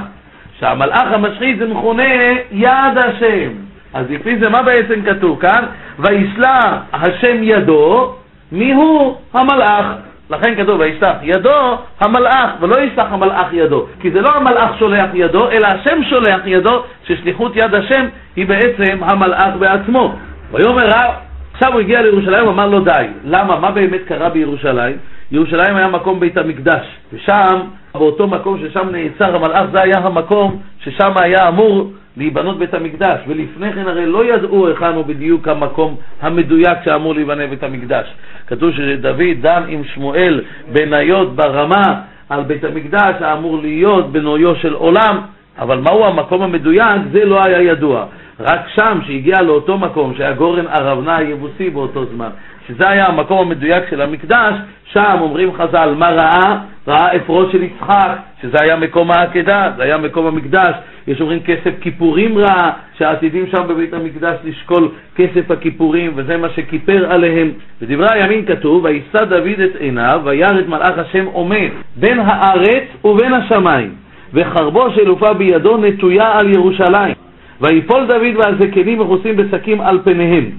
שהמלאך 0.60 1.12
המשחית 1.12 1.58
זה 1.58 1.68
מכונה 1.68 2.04
יד 2.52 2.98
השם. 2.98 3.50
אז 3.94 4.06
לפי 4.10 4.38
זה 4.38 4.50
מה 4.50 4.64
בעצם 4.64 5.02
כתוב 5.06 5.42
כאן? 5.42 5.66
וישלח 6.00 6.76
השם 6.94 7.38
ידו, 7.44 8.14
מי 8.52 8.72
הוא? 8.72 9.16
המלאך. 9.34 9.86
לכן 10.30 10.56
כתוב 10.56 10.80
וישלח 10.80 11.16
ידו 11.22 11.78
המלאך, 12.00 12.50
ולא 12.60 12.82
ישלח 12.82 13.08
המלאך 13.12 13.48
ידו, 13.52 13.86
כי 14.02 14.12
זה 14.12 14.22
לא 14.22 14.30
המלאך 14.36 14.80
שולח 14.80 15.10
ידו, 15.14 15.52
אלא 15.52 15.68
השם 15.68 16.04
שולח 16.04 16.42
ידו, 16.46 16.84
ששליחות 17.04 17.56
יד 17.56 17.76
השם 17.76 18.06
היא 18.36 18.48
בעצם 18.48 19.04
המלאך 19.04 19.56
בעצמו. 19.60 20.16
ויאמר 20.52 20.88
רב, 20.88 21.31
עכשיו 21.54 21.74
הוא 21.74 21.80
הגיע 21.82 22.02
לירושלים 22.02 22.48
ואמר 22.48 22.68
לו 22.68 22.80
די. 22.80 23.06
למה? 23.26 23.60
מה 23.60 23.72
באמת 23.72 24.02
קרה 24.08 24.30
בירושלים? 24.30 24.98
ירושלים 25.32 25.76
היה 25.76 25.88
מקום 25.88 26.20
בית 26.20 26.38
המקדש, 26.38 26.86
ושם, 27.14 27.62
באותו 27.94 28.28
מקום 28.28 28.60
ששם 28.60 28.90
נעצר 28.92 29.36
המלאך, 29.36 29.66
זה 29.72 29.82
היה 29.82 29.98
המקום 29.98 30.62
ששם 30.84 31.12
היה 31.16 31.48
אמור 31.48 31.92
להיבנות 32.18 32.60
בית 32.60 32.74
המקדש, 32.74 33.20
ולפני 33.28 33.74
כן 33.74 33.88
הרי 33.88 34.06
לא 34.06 34.26
ידעו 34.26 34.68
היכן 34.68 34.94
הוא 34.94 35.06
בדיוק 35.06 35.48
המקום 35.48 35.96
המדויק 36.22 36.78
שאמור 36.86 37.14
להיבנה 37.14 37.48
בית 37.48 37.64
המקדש. 37.64 38.14
כתוב 38.48 38.72
שדוד 38.72 39.22
דן 39.42 39.64
עם 39.68 39.84
שמואל 39.84 40.42
בניות 40.74 41.36
ברמה 41.36 42.02
על 42.30 42.44
בית 42.44 42.64
המקדש 42.64 43.16
האמור 43.20 43.62
להיות 43.62 44.12
בנויו 44.12 44.56
של 44.56 44.74
עולם, 44.74 45.22
אבל 45.60 45.78
מהו 45.78 46.06
המקום 46.06 46.42
המדויק 46.42 47.02
זה 47.12 47.26
לא 47.26 47.44
היה 47.44 47.62
ידוע. 47.62 48.06
רק 48.42 48.62
שם, 48.76 49.00
שהגיע 49.08 49.42
לאותו 49.42 49.78
מקום 49.78 50.14
שהיה 50.18 50.34
גורן 50.34 50.68
ארבנה 50.68 51.18
היבוסי 51.18 51.70
באותו 51.70 52.06
זמן, 52.06 52.30
שזה 52.68 52.90
היה 52.90 53.06
המקום 53.06 53.40
המדויק 53.40 53.84
של 53.90 54.02
המקדש, 54.02 54.54
שם 54.94 55.16
אומרים 55.22 55.54
חז"ל, 55.54 55.94
מה 55.98 56.10
ראה? 56.10 56.58
ראה 56.88 57.16
אפרו 57.16 57.46
של 57.52 57.64
יצחק, 57.64 58.18
שזה 58.42 58.58
היה 58.62 58.76
מקום 58.76 59.12
העקדה, 59.12 59.72
זה 59.78 59.84
היה 59.84 59.98
מקום 59.98 60.26
המקדש. 60.26 60.76
יש 61.08 61.22
אומרים 61.22 61.40
כסף 61.40 61.72
כיפורים 61.82 62.38
ראה, 62.38 62.72
שעתידים 62.98 63.48
שם 63.48 63.68
בבית 63.68 63.94
המקדש 63.94 64.38
לשקול 64.44 64.90
כסף 65.16 65.52
הכיפורים, 65.52 66.12
וזה 66.16 66.38
מה 66.38 66.50
שכיפר 66.50 67.12
עליהם. 67.12 67.52
בדברי 67.82 68.08
הימין 68.12 68.46
כתוב, 68.46 68.84
וישא 68.86 69.26
דוד 69.26 69.60
את 69.66 69.76
עיניו, 69.80 70.22
וירא 70.24 70.60
את 70.60 70.68
מלאך 70.68 70.98
השם 70.98 71.26
עומד 71.26 71.70
בין 71.96 72.20
הארץ 72.20 72.84
ובין 73.06 73.34
השמיים, 73.34 73.96
וחרבו 74.34 74.92
של 74.96 75.08
עופה 75.08 75.34
בידו 75.34 75.78
נטויה 75.78 76.32
על 76.40 76.54
ירושלים. 76.54 77.31
ויפול 77.62 78.08
דוד 78.08 78.36
והזקנים 78.38 79.00
מכוסים 79.00 79.36
בשקים 79.38 79.82
על 79.82 80.00
פניהם. 80.04 80.50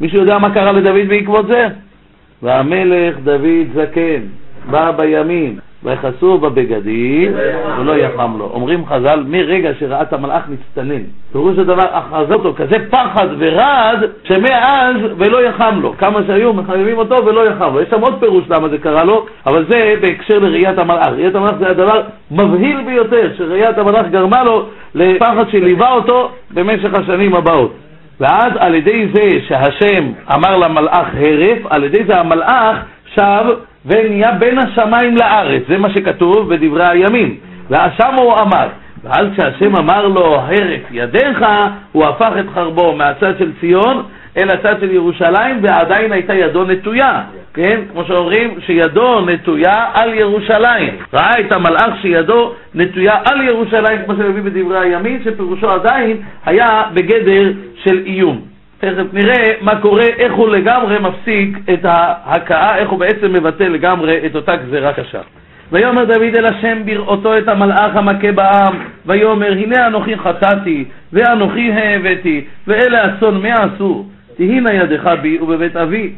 מישהו 0.00 0.18
יודע 0.18 0.38
מה 0.38 0.54
קרה 0.54 0.72
לדוד 0.72 1.08
בעקבות 1.08 1.46
זה? 1.46 1.66
והמלך 2.42 3.16
דוד 3.24 3.66
זקן, 3.74 4.20
בא 4.70 4.90
בימין, 4.90 5.58
ויכסו 5.84 6.38
בבגדים 6.38 7.32
ולא 7.80 7.96
יחם 7.96 8.32
לו. 8.38 8.50
אומרים 8.54 8.86
חז"ל, 8.86 9.24
מרגע 9.26 9.70
שראה 9.78 10.02
את 10.02 10.12
המלאך 10.12 10.42
מצטנן. 10.48 11.02
פירוש 11.32 11.58
הדבר, 11.58 11.84
אחזה 11.90 12.34
אותו 12.34 12.54
כזה 12.56 12.76
פחד 12.90 13.26
ורעד, 13.38 13.98
שמאז 14.24 14.96
ולא 15.16 15.42
יחם 15.42 15.78
לו. 15.82 15.94
כמה 15.98 16.20
שהיו 16.26 16.52
מחייבים 16.52 16.98
אותו 16.98 17.26
ולא 17.26 17.48
יחם 17.48 17.74
לו. 17.74 17.80
יש 17.80 17.88
שם 17.90 18.00
עוד 18.00 18.20
פירוש 18.20 18.44
למה 18.50 18.68
זה 18.68 18.78
קרה 18.78 19.04
לו, 19.04 19.26
אבל 19.46 19.64
זה 19.68 19.94
בהקשר 20.00 20.38
לראיית 20.38 20.78
המלאך. 20.78 21.08
ראיית 21.08 21.34
המלאך 21.34 21.54
זה 21.58 21.70
הדבר 21.70 22.02
מבהיל 22.30 22.82
ביותר, 22.86 23.30
שראיית 23.36 23.78
המלאך 23.78 24.06
גרמה 24.10 24.44
לו 24.44 24.66
לפחד 24.94 25.50
שליווה 25.50 25.92
אותו 25.92 26.30
במשך 26.50 26.94
השנים 26.94 27.34
הבאות. 27.34 27.72
ואז 28.20 28.52
על 28.58 28.74
ידי 28.74 29.08
זה 29.14 29.28
שהשם 29.48 30.04
אמר 30.34 30.56
למלאך 30.56 31.08
הרף, 31.14 31.58
על 31.70 31.84
ידי 31.84 32.04
זה 32.04 32.16
המלאך 32.16 32.76
שב 33.14 33.44
ונהיה 33.88 34.32
בין 34.32 34.58
השמיים 34.58 35.16
לארץ, 35.16 35.62
זה 35.68 35.78
מה 35.78 35.90
שכתוב 35.90 36.54
בדברי 36.54 36.86
הימים. 36.86 37.36
ואז 37.70 37.90
שם 37.96 38.14
הוא 38.18 38.34
עמד. 38.38 38.68
ואז 39.04 39.26
כשהשם 39.32 39.76
אמר 39.76 40.08
לו 40.08 40.34
הרף 40.34 40.80
ידיך, 40.90 41.44
הוא 41.92 42.04
הפך 42.04 42.30
את 42.40 42.44
חרבו 42.54 42.94
מהצד 42.96 43.38
של 43.38 43.52
ציון 43.60 44.02
אל 44.36 44.50
הצד 44.50 44.80
של 44.80 44.90
ירושלים, 44.90 45.58
ועדיין 45.62 46.12
הייתה 46.12 46.34
ידו 46.34 46.64
נטויה, 46.64 47.22
כן? 47.54 47.80
כמו 47.92 48.04
שאומרים, 48.04 48.54
שידו 48.66 49.20
נטויה 49.20 49.86
על 49.94 50.14
ירושלים. 50.14 50.94
ראה 51.14 51.40
את 51.40 51.52
המלאך 51.52 52.02
שידו 52.02 52.52
נטויה 52.74 53.14
על 53.24 53.42
ירושלים, 53.42 53.98
כמו 54.04 54.14
שמביא 54.16 54.42
בדברי 54.42 54.78
הימין, 54.78 55.20
שפירושו 55.24 55.70
עדיין 55.70 56.16
היה 56.46 56.82
בגדר 56.94 57.52
של 57.84 58.02
איום. 58.06 58.40
תכף 58.80 59.12
נראה 59.12 59.52
מה 59.60 59.80
קורה, 59.80 60.06
איך 60.18 60.32
הוא 60.32 60.48
לגמרי 60.48 60.98
מפסיק 60.98 61.58
את 61.72 61.84
ההכאה, 61.84 62.76
איך 62.76 62.90
הוא 62.90 62.98
בעצם 62.98 63.32
מבטא 63.32 63.62
לגמרי 63.62 64.26
את 64.26 64.34
אותה 64.34 64.56
גזירה 64.56 64.92
קשה. 64.92 65.20
ויאמר 65.72 66.04
דוד 66.04 66.34
אל 66.34 66.46
השם 66.46 66.78
בראותו 66.84 67.38
את 67.38 67.48
המלאך 67.48 67.96
המכה 67.96 68.32
בעם, 68.32 68.78
ויאמר 69.06 69.52
הנה 69.52 69.86
אנוכי 69.86 70.16
חטאתי, 70.16 70.84
ואנוכי 71.12 71.72
העבדתי, 71.72 72.44
ואלה 72.66 73.14
אסון 73.14 73.42
מה 73.42 73.54
עשו? 73.54 74.04
תהינה 74.36 74.72
ידך 74.74 75.10
בי 75.22 75.38
ובבית 75.40 75.76
אבי. 75.76 76.12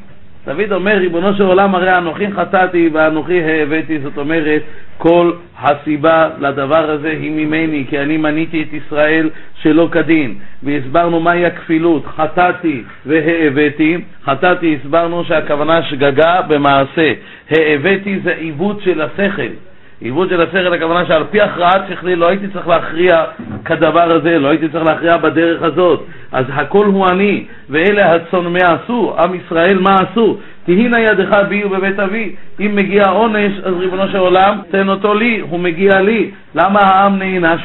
דוד 0.47 0.72
אומר, 0.72 0.97
ריבונו 0.97 1.34
של 1.34 1.43
עולם, 1.43 1.74
הרי 1.74 1.99
אנוכי 1.99 2.32
חטאתי 2.32 2.91
ואנוכי 2.93 3.43
העבדתי, 3.43 3.99
זאת 3.99 4.18
אומרת, 4.18 4.62
כל 4.99 5.32
הסיבה 5.59 6.28
לדבר 6.41 6.91
הזה 6.91 7.11
היא 7.11 7.30
ממני, 7.30 7.84
כי 7.88 7.99
אני 7.99 8.16
מניתי 8.16 8.62
את 8.62 8.72
ישראל 8.72 9.30
שלא 9.62 9.88
כדין. 9.93 10.34
והסברנו 10.62 11.20
מהי 11.20 11.47
הכפילות, 11.47 12.07
חטאתי 12.07 12.82
והעבדתי. 13.07 13.99
חטאתי, 14.24 14.78
הסברנו 14.80 15.24
שהכוונה 15.24 15.82
שגגה 15.82 16.43
במעשה. 16.49 17.12
העבדתי 17.51 18.18
זה 18.24 18.34
עיוות 18.34 18.82
של 18.82 19.01
השכל. 19.03 19.69
עיוות 20.01 20.28
של 20.28 20.40
השכל, 20.40 20.74
הכוונה 20.74 21.07
שעל 21.07 21.24
פי 21.30 21.40
הכרעת 21.40 21.82
שכלי 21.88 22.16
לא 22.16 22.28
הייתי 22.28 22.48
צריך 22.48 22.68
להכריע 22.68 23.24
כדבר 23.64 24.12
הזה, 24.12 24.38
לא 24.38 24.48
הייתי 24.48 24.68
צריך 24.68 24.84
להכריע 24.84 25.16
בדרך 25.16 25.62
הזאת. 25.62 26.05
אז 26.32 26.44
הכל 26.48 26.86
הוא 26.86 27.09
אני, 27.09 27.44
ואלה 27.70 28.14
הצאן 28.14 28.46
מה 28.46 28.59
עשו, 28.72 29.14
עם 29.18 29.34
ישראל 29.34 29.78
מה 29.78 29.94
עשו. 29.94 30.36
תהינה 30.64 31.01
ידך 31.01 31.36
בי 31.48 31.64
ובבית 31.64 32.01
אבי. 32.01 32.34
אם 32.61 32.70
מגיע 32.74 33.05
עונש, 33.05 33.53
אז 33.64 33.74
ריבונו 33.78 34.09
של 34.09 34.18
עולם, 34.18 34.59
תן 34.70 34.88
אותו 34.88 35.14
לי, 35.14 35.40
הוא 35.51 35.61
מגיע 35.61 36.01
לי. 36.01 36.30
למה 36.55 36.80
העם 36.80 37.18
נענש? 37.18 37.61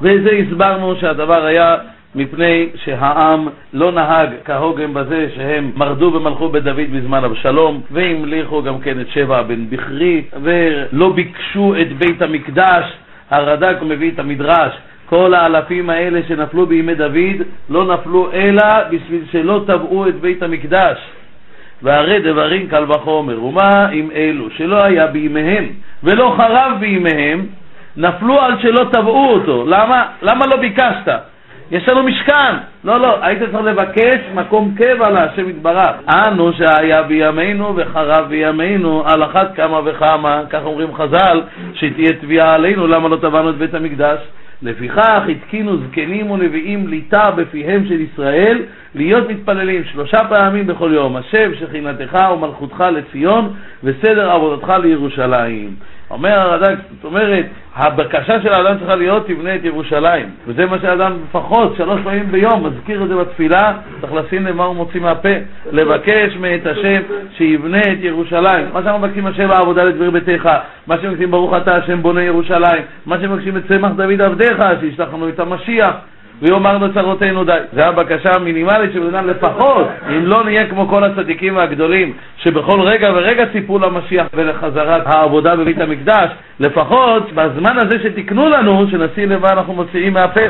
וזה 0.00 0.30
הסברנו 0.30 0.96
שהדבר 1.00 1.44
היה 1.44 1.76
מפני 2.14 2.68
שהעם 2.74 3.48
לא 3.72 3.92
נהג 3.92 4.28
כהוגם 4.44 4.94
בזה 4.94 5.28
שהם 5.36 5.70
מרדו 5.76 6.12
ומלכו 6.14 6.48
בדוד 6.48 6.76
בזמן 6.92 7.24
אבשלום, 7.24 7.80
והמליכו 7.90 8.62
גם 8.62 8.80
כן 8.80 9.00
את 9.00 9.08
שבע 9.08 9.42
בן 9.42 9.70
בכרי, 9.70 10.22
ולא 10.42 11.12
ביקשו 11.12 11.74
את 11.80 11.92
בית 11.92 12.22
המקדש. 12.22 12.84
הרד"ק 13.30 13.82
מביא 13.82 14.10
את 14.10 14.18
המדרש, 14.18 14.72
כל 15.06 15.34
האלפים 15.34 15.90
האלה 15.90 16.20
שנפלו 16.28 16.66
בימי 16.66 16.94
דוד 16.94 17.42
לא 17.70 17.94
נפלו 17.94 18.32
אלא 18.32 18.64
בשביל 18.90 19.24
שלא 19.32 19.64
תבעו 19.66 20.08
את 20.08 20.14
בית 20.20 20.42
המקדש. 20.42 20.98
והרי 21.82 22.18
דברים 22.18 22.68
קל 22.68 22.84
וחומר, 22.88 23.44
ומה 23.44 23.88
עם 23.92 24.10
אלו 24.14 24.50
שלא 24.50 24.84
היה 24.84 25.06
בימיהם 25.06 25.64
ולא 26.02 26.34
חרב 26.36 26.72
בימיהם, 26.80 27.46
נפלו 27.96 28.40
על 28.40 28.52
שלא 28.62 28.84
תבעו 28.92 29.30
אותו. 29.30 29.64
למה? 29.66 30.06
למה 30.22 30.46
לא 30.46 30.56
ביקשת? 30.56 31.08
יש 31.72 31.88
לנו 31.88 32.02
משכן. 32.02 32.54
לא, 32.84 33.00
לא, 33.00 33.24
היית 33.24 33.42
צריך 33.42 33.64
לבקש 33.64 34.18
מקום 34.34 34.74
קבע 34.78 35.10
להשם 35.10 35.48
יתברך. 35.48 35.96
אנו 36.08 36.52
שהיה 36.52 37.02
בימינו 37.02 37.76
וחרב 37.76 38.28
בימינו, 38.28 39.02
על 39.06 39.24
אחת 39.24 39.54
כמה 39.56 39.80
וכמה, 39.84 40.42
כך 40.50 40.60
אומרים 40.64 40.94
חז"ל, 40.94 41.40
שתהיה 41.74 42.12
תביעה 42.20 42.54
עלינו, 42.54 42.86
למה 42.86 43.08
לא 43.08 43.16
טבענו 43.16 43.50
את 43.50 43.54
בית 43.54 43.74
המקדש? 43.74 44.18
לפיכך 44.62 45.22
התקינו 45.28 45.76
זקנים 45.76 46.30
ונביאים 46.30 46.88
ליטה 46.88 47.30
בפיהם 47.30 47.86
של 47.86 48.00
ישראל 48.00 48.58
להיות 48.94 49.30
מתפללים 49.30 49.84
שלושה 49.84 50.18
פעמים 50.28 50.66
בכל 50.66 50.90
יום, 50.94 51.16
השב 51.16 51.50
שכינתך 51.60 52.18
ומלכותך 52.34 52.84
לציון 52.92 53.52
וסדר 53.84 54.30
עבודתך 54.30 54.72
לירושלים. 54.82 55.74
אומר 56.12 56.40
הרד"ק, 56.40 56.78
זאת 56.94 57.04
אומרת, 57.04 57.46
הבקשה 57.76 58.42
של 58.42 58.52
האדם 58.52 58.78
צריכה 58.78 58.94
להיות 58.94 59.26
תבנה 59.26 59.54
את 59.54 59.64
ירושלים. 59.64 60.26
וזה 60.46 60.66
מה 60.66 60.78
שאדם 60.78 61.12
לפחות 61.28 61.76
שלוש 61.76 62.00
פעמים 62.04 62.32
ביום 62.32 62.66
מזכיר 62.66 63.02
את 63.02 63.08
זה 63.08 63.16
בתפילה, 63.16 63.72
צריך 64.00 64.12
לשים 64.12 64.46
לב 64.46 64.56
מה 64.56 64.64
הוא 64.64 64.76
מוציא 64.76 65.00
מהפה, 65.00 65.28
לבקש 65.72 66.36
מאת 66.40 66.66
השם 66.66 67.02
שיבנה 67.36 67.80
את 67.80 67.98
ירושלים. 68.00 68.66
מה 68.72 68.82
שאנחנו 68.82 68.98
מבקשים 68.98 69.26
השם 69.26 69.50
העבודה 69.50 69.84
לדבר 69.84 70.10
ביתך, 70.10 70.50
מה 70.86 70.96
שמבקשים 71.02 71.30
ברוך 71.30 71.56
אתה 71.56 71.76
השם 71.76 72.02
בונה 72.02 72.22
ירושלים, 72.22 72.82
מה 73.06 73.20
שמבקשים 73.20 73.56
את 73.56 73.62
צמח 73.68 73.92
דוד 73.96 74.20
עבדיך, 74.20 74.58
שישלח 74.80 75.14
לנו 75.14 75.28
את 75.28 75.40
המשיח. 75.40 75.94
ויאמר 76.42 76.78
לצרותינו 76.78 77.44
די. 77.44 77.58
זו 77.72 77.82
הבקשה 77.82 78.30
המינימלית 78.34 78.92
של 78.92 79.06
אדם 79.06 79.28
לפחות, 79.28 79.88
אם 80.08 80.26
לא 80.26 80.44
נהיה 80.44 80.66
כמו 80.66 80.88
כל 80.88 81.04
הצדיקים 81.04 81.56
והגדולים, 81.56 82.12
שבכל 82.36 82.80
רגע 82.80 83.10
ורגע 83.14 83.46
ציפו 83.52 83.78
למשיח 83.78 84.26
ולחזרת 84.34 85.02
העבודה 85.06 85.56
בבית 85.56 85.80
המקדש, 85.80 86.30
לפחות 86.60 87.32
בזמן 87.32 87.76
הזה 87.78 87.98
שתיקנו 88.02 88.48
לנו, 88.48 88.86
שנשים 88.90 89.30
לב 89.30 89.42
מה 89.42 89.48
אנחנו 89.48 89.72
מוציאים 89.72 90.12
מהפה. 90.12 90.40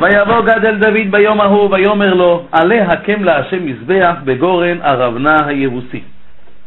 ויבוא 0.00 0.40
גד 0.40 0.64
אל 0.64 0.76
דוד 0.76 1.10
ביום 1.10 1.40
ההוא, 1.40 1.70
ויאמר 1.70 2.14
לו, 2.14 2.46
עלה 2.52 2.82
הקם 2.92 3.24
להשם 3.24 3.66
מזבח 3.66 4.14
בגורן 4.24 4.78
ארבנה 4.82 5.36
היבוסי. 5.46 6.02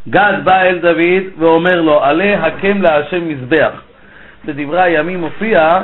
גד 0.08 0.34
בא 0.44 0.60
אל 0.60 0.78
דוד 0.78 1.22
ואומר 1.38 1.80
לו, 1.80 2.04
עלה 2.04 2.46
הקם 2.46 2.82
להשם 2.82 3.28
מזבח. 3.28 3.70
בדברי 4.44 4.82
הימים 4.82 5.20
מופיע 5.20 5.80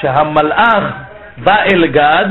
שהמלאך 0.00 0.84
בא 1.38 1.56
אל 1.72 1.86
גד, 1.86 2.28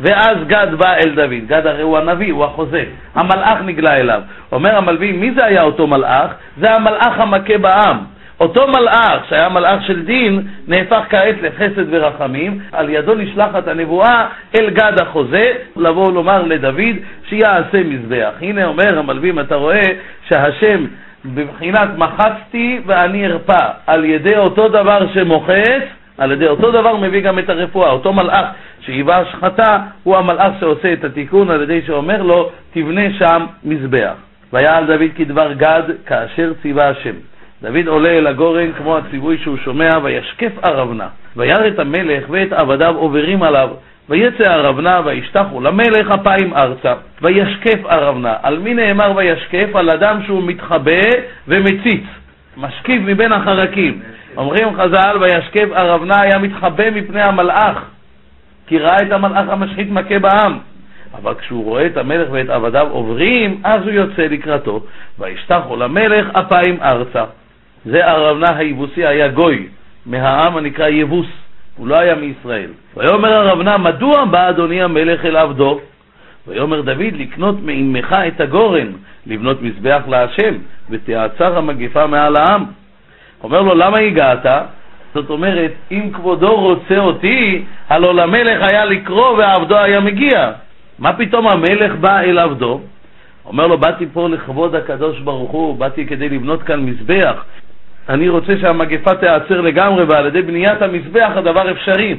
ואז 0.00 0.36
גד 0.46 0.66
בא 0.78 0.94
אל 0.94 1.10
דוד. 1.10 1.46
גד 1.46 1.66
הרי 1.66 1.82
הוא 1.82 1.98
הנביא, 1.98 2.32
הוא 2.32 2.44
החוזה. 2.44 2.84
המלאך 3.14 3.58
נגלה 3.64 3.96
אליו. 3.96 4.22
אומר 4.52 4.76
המלווים, 4.76 5.20
מי 5.20 5.34
זה 5.34 5.44
היה 5.44 5.62
אותו 5.62 5.86
מלאך? 5.86 6.30
זה 6.56 6.74
המלאך 6.74 7.20
המכה 7.20 7.58
בעם. 7.58 7.98
אותו 8.40 8.68
מלאך, 8.68 9.28
שהיה 9.28 9.48
מלאך 9.48 9.82
של 9.86 10.02
דין, 10.02 10.42
נהפך 10.68 11.00
כעת 11.08 11.34
לחסד 11.42 11.84
ורחמים, 11.90 12.58
על 12.72 12.90
ידו 12.90 13.14
נשלחת 13.14 13.68
הנבואה 13.68 14.26
אל 14.54 14.70
גד 14.70 14.92
החוזה, 15.00 15.52
לבוא 15.76 16.08
ולומר 16.08 16.42
לדוד 16.42 16.96
שיעשה 17.28 17.84
מזבח. 17.84 18.30
הנה 18.40 18.64
אומר 18.64 18.98
המלווים, 18.98 19.38
אתה 19.40 19.54
רואה 19.54 19.82
שהשם 20.28 20.84
בבחינת 21.24 21.88
מחצתי 21.96 22.80
ואני 22.86 23.26
ארפא, 23.26 23.68
על 23.86 24.04
ידי 24.04 24.36
אותו 24.36 24.68
דבר 24.68 25.06
שמוחץ, 25.14 25.82
על 26.18 26.32
ידי 26.32 26.46
אותו 26.46 26.70
דבר 26.70 26.96
מביא 26.96 27.20
גם 27.20 27.38
את 27.38 27.50
הרפואה. 27.50 27.90
אותו 27.90 28.12
מלאך 28.12 28.46
שהיווה 28.80 29.16
השחתה, 29.16 29.78
הוא 30.02 30.16
המלאך 30.16 30.52
שעושה 30.60 30.92
את 30.92 31.04
התיקון 31.04 31.50
על 31.50 31.62
ידי 31.62 31.82
שאומר 31.86 32.22
לו, 32.22 32.50
תבנה 32.72 33.12
שם 33.18 33.46
מזבח. 33.64 34.14
ויעל 34.52 34.86
דוד 34.86 35.10
כדבר 35.16 35.52
גד 35.52 35.82
כאשר 36.06 36.52
ציווה 36.62 36.88
השם. 36.88 37.14
דוד 37.62 37.86
עולה 37.86 38.08
אל 38.08 38.26
הגורן 38.26 38.72
כמו 38.72 38.96
הציווי 38.96 39.38
שהוא 39.38 39.56
שומע, 39.64 39.90
וישקף 40.02 40.52
ארבנה. 40.64 41.08
וירא 41.36 41.68
את 41.68 41.78
המלך 41.78 42.24
ואת 42.30 42.52
עבדיו 42.52 42.96
עוברים 42.96 43.42
עליו. 43.42 43.68
ויצא 44.08 44.52
ארבנה 44.54 45.00
וישתחו 45.04 45.60
למלך 45.60 46.10
אפיים 46.10 46.54
ארצה. 46.54 46.94
וישקף 47.22 47.86
ארבנה. 47.90 48.34
על 48.42 48.58
מי 48.58 48.74
נאמר 48.74 49.12
וישקף? 49.16 49.68
על 49.74 49.90
אדם 49.90 50.22
שהוא 50.26 50.42
מתחבא 50.42 51.00
ומציץ. 51.48 52.04
משקיף 52.56 53.02
מבין 53.04 53.32
החרקים. 53.32 54.00
אומרים 54.38 54.76
חז"ל, 54.76 55.16
וישקף 55.20 55.68
ארבנה 55.72 56.20
היה 56.20 56.38
מתחבא 56.38 56.90
מפני 56.90 57.22
המלאך, 57.22 57.84
כי 58.66 58.78
ראה 58.78 58.96
את 58.96 59.12
המלאך 59.12 59.48
המשחית 59.48 59.90
מכה 59.90 60.18
בעם. 60.18 60.58
אבל 61.14 61.34
כשהוא 61.34 61.64
רואה 61.64 61.86
את 61.86 61.96
המלך 61.96 62.28
ואת 62.30 62.48
עבדיו 62.48 62.86
עוברים, 62.90 63.60
אז 63.64 63.82
הוא 63.82 63.90
יוצא 63.90 64.22
לקראתו, 64.22 64.80
וישתחו 65.18 65.76
למלך 65.76 66.26
אפיים 66.32 66.82
ארצה. 66.82 67.24
זה 67.84 68.06
הרבנה 68.06 68.56
היבוסי 68.56 69.06
היה 69.06 69.28
גוי, 69.28 69.66
מהעם 70.06 70.56
הנקרא 70.56 70.88
יבוס, 70.88 71.26
הוא 71.76 71.88
לא 71.88 72.00
היה 72.00 72.14
מישראל. 72.14 72.70
ויאמר 72.96 73.32
הרבנה, 73.32 73.78
מדוע 73.78 74.24
בא 74.24 74.48
אדוני 74.48 74.82
המלך 74.82 75.24
אל 75.24 75.36
עבדו? 75.36 75.80
ויאמר 76.46 76.80
דוד, 76.80 77.14
לקנות 77.14 77.62
מעמך 77.62 78.16
את 78.28 78.40
הגורן, 78.40 78.92
לבנות 79.26 79.62
מזבח 79.62 80.02
להשם, 80.08 80.54
ותעצר 80.90 81.58
המגפה 81.58 82.06
מעל 82.06 82.36
העם. 82.36 82.64
אומר 83.42 83.62
לו, 83.62 83.74
למה 83.74 83.98
הגעת? 83.98 84.46
זאת 85.14 85.30
אומרת, 85.30 85.72
אם 85.90 86.10
כבודו 86.12 86.60
רוצה 86.60 86.98
אותי, 86.98 87.64
הלא 87.88 88.14
למלך 88.14 88.62
היה 88.62 88.84
לקרוא 88.84 89.38
ועבדו 89.38 89.76
היה 89.76 90.00
מגיע. 90.00 90.52
מה 90.98 91.12
פתאום 91.12 91.48
המלך 91.48 91.92
בא 92.00 92.20
אל 92.20 92.38
עבדו? 92.38 92.80
אומר 93.44 93.66
לו, 93.66 93.78
באתי 93.78 94.06
פה 94.12 94.28
לכבוד 94.28 94.74
הקדוש 94.74 95.20
ברוך 95.20 95.50
הוא, 95.50 95.78
באתי 95.78 96.06
כדי 96.06 96.28
לבנות 96.28 96.62
כאן 96.62 96.80
מזבח. 96.80 97.44
אני 98.08 98.28
רוצה 98.28 98.52
שהמגפה 98.60 99.14
תיעצר 99.14 99.60
לגמרי, 99.60 100.04
ועל 100.04 100.26
ידי 100.26 100.42
בניית 100.42 100.82
המזבח 100.82 101.30
הדבר 101.36 101.70
אפשרי. 101.70 102.16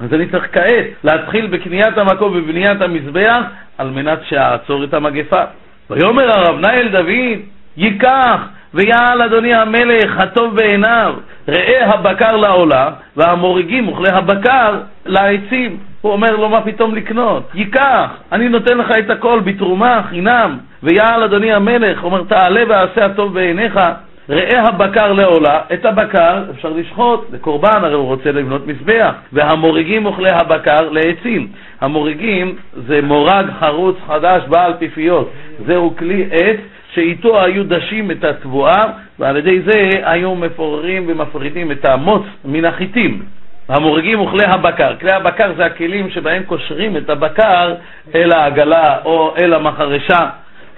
אז 0.00 0.14
אני 0.14 0.26
צריך 0.28 0.48
כעת 0.52 0.86
להתחיל 1.04 1.46
בקניית 1.46 1.98
המקום 1.98 2.32
ובבניית 2.36 2.80
המזבח 2.80 3.42
על 3.78 3.90
מנת 3.90 4.18
שאעצור 4.28 4.84
את 4.84 4.94
המגפה. 4.94 5.42
ויאמר 5.90 6.30
הרב 6.30 6.58
נאל 6.58 6.88
דוד, 6.88 7.38
ייקח 7.76 8.40
ויעל 8.74 9.22
אדוני 9.22 9.54
המלך 9.54 10.18
הטוב 10.18 10.56
בעיניו, 10.56 11.14
ראה 11.48 11.94
הבקר 11.94 12.36
לעולה, 12.36 12.90
והמוריגים 13.16 13.88
אוכלי 13.88 14.10
הבקר 14.10 14.80
לעצים. 15.06 15.76
הוא 16.00 16.12
אומר 16.12 16.36
לו, 16.36 16.48
מה 16.48 16.60
פתאום 16.60 16.94
לקנות? 16.94 17.50
ייקח, 17.54 18.10
אני 18.32 18.48
נותן 18.48 18.78
לך 18.78 18.90
את 18.98 19.10
הכל 19.10 19.40
בתרומה, 19.44 20.00
חינם. 20.10 20.58
ויעל 20.82 21.22
אדוני 21.22 21.52
המלך, 21.52 22.04
אומר, 22.04 22.22
תעלה 22.28 22.62
ועשה 22.68 23.06
הטוב 23.06 23.34
בעיניך, 23.34 23.80
ראה 24.28 24.62
הבקר 24.62 25.12
לעולה, 25.12 25.60
את 25.72 25.84
הבקר 25.84 26.42
אפשר 26.50 26.68
לשחוט 26.68 27.26
לקורבן, 27.32 27.84
הרי 27.84 27.94
הוא 27.94 28.06
רוצה 28.06 28.32
לבנות 28.32 28.66
מזבח, 28.66 29.14
והמוריגים 29.32 30.06
אוכלי 30.06 30.30
הבקר 30.30 30.90
לעצים. 30.90 31.48
המוריגים 31.80 32.56
זה 32.86 33.00
מורג 33.02 33.46
חרוץ 33.60 33.96
חדש 34.06 34.42
בעל 34.48 34.72
פיפיות, 34.78 35.32
זהו 35.66 35.94
כלי 35.98 36.28
עץ 36.30 36.56
שאיתו 36.94 37.42
היו 37.42 37.64
דשים 37.64 38.10
את 38.10 38.24
התבואה, 38.24 38.84
ועל 39.18 39.36
ידי 39.36 39.60
זה 39.60 39.90
היו 40.02 40.34
מפוררים 40.34 41.04
ומפרידים 41.08 41.72
את 41.72 41.84
המוץ 41.84 42.22
מן 42.44 42.64
החיטים. 42.64 43.22
המורגים 43.68 44.18
אוכלי 44.18 44.44
הבקר. 44.44 44.96
כלי 45.00 45.12
הבקר 45.12 45.52
זה 45.56 45.64
הכלים 45.64 46.10
שבהם 46.10 46.42
קושרים 46.42 46.96
את 46.96 47.10
הבקר 47.10 47.74
אל 48.14 48.32
העגלה 48.32 48.96
או 49.04 49.34
אל 49.38 49.54
המחרשה. 49.54 50.28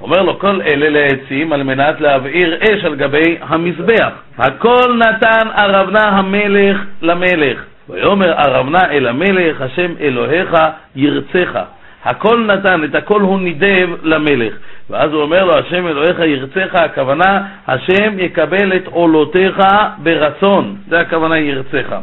אומר 0.01 0.23
לו, 0.23 0.39
כל 0.39 0.61
אלה 0.63 0.91
לעצים 0.91 1.53
על 1.53 1.63
מנת 1.63 2.01
להבעיר 2.01 2.59
אש 2.63 2.85
על 2.85 2.95
גבי 2.95 3.37
המזבח. 3.41 4.11
הכל 4.39 4.99
נתן 4.99 5.49
ארבנה 5.59 6.09
המלך 6.09 6.81
למלך. 7.03 7.65
ויאמר 7.89 8.33
ארבנה 8.33 8.91
אל 8.91 9.07
המלך, 9.07 9.61
השם 9.61 9.93
אלוהיך 10.01 10.57
ירצך. 10.97 11.59
הכל 12.05 12.45
נתן, 12.47 12.85
את 12.85 12.95
הכל 12.95 13.21
הוא 13.21 13.41
נידב 13.41 13.89
למלך. 14.03 14.55
ואז 14.91 15.13
הוא 15.13 15.23
אומר 15.23 15.45
לו, 15.45 15.59
השם 15.59 15.87
אלוהיך 15.87 16.19
ירצך, 16.19 16.75
הכוונה, 16.75 17.43
השם 17.67 18.19
יקבל 18.19 18.77
את 18.77 18.87
עולותיך 18.87 19.59
ברצון. 19.99 20.77
זה 20.89 21.01
הכוונה 21.01 21.39
ירצך. 21.39 21.97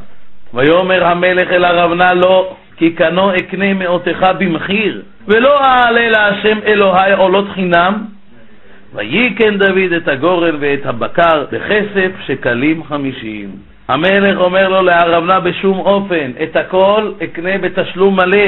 ויאמר 0.54 1.06
המלך 1.06 1.52
אל 1.52 1.66
ארבנה 1.66 2.14
לא, 2.14 2.56
כי 2.78 2.91
קנו 2.91 3.36
אקנה 3.36 3.74
מאותך 3.74 4.28
במחיר, 4.38 5.02
ולא 5.28 5.60
אעלה 5.62 6.10
להשם 6.10 6.58
אלוהי 6.66 7.14
עולות 7.14 7.50
חינם. 7.54 7.93
ויקן 8.93 9.58
דוד 9.58 9.93
את 9.98 10.08
הגורן 10.08 10.56
ואת 10.60 10.86
הבקר 10.86 11.45
בכסף 11.52 12.12
שקלים 12.26 12.84
חמישים. 12.84 13.50
המלך 13.88 14.38
אומר 14.39 14.70
לו 14.70 14.82
לארבנה 14.82 15.39
בשום 15.39 15.80
אופן, 15.80 16.32
את 16.43 16.56
הכל 16.56 17.12
אקנה 17.24 17.58
בתשלום 17.58 18.16
מלא, 18.16 18.48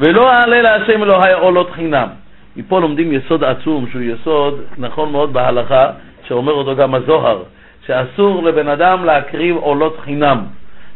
ולא 0.00 0.32
אעלה 0.32 0.62
להשם 0.62 1.02
אלוהי 1.02 1.32
עולות 1.32 1.70
חינם. 1.70 2.08
מפה 2.56 2.80
לומדים 2.80 3.12
יסוד 3.12 3.44
עצום, 3.44 3.86
שהוא 3.90 4.02
יסוד 4.02 4.60
נכון 4.78 5.12
מאוד 5.12 5.32
בהלכה, 5.32 5.90
שאומר 6.28 6.52
אותו 6.52 6.76
גם 6.76 6.94
הזוהר, 6.94 7.42
שאסור 7.86 8.42
לבן 8.42 8.68
אדם 8.68 9.04
להקריב 9.04 9.56
עולות 9.56 10.00
חינם. 10.04 10.38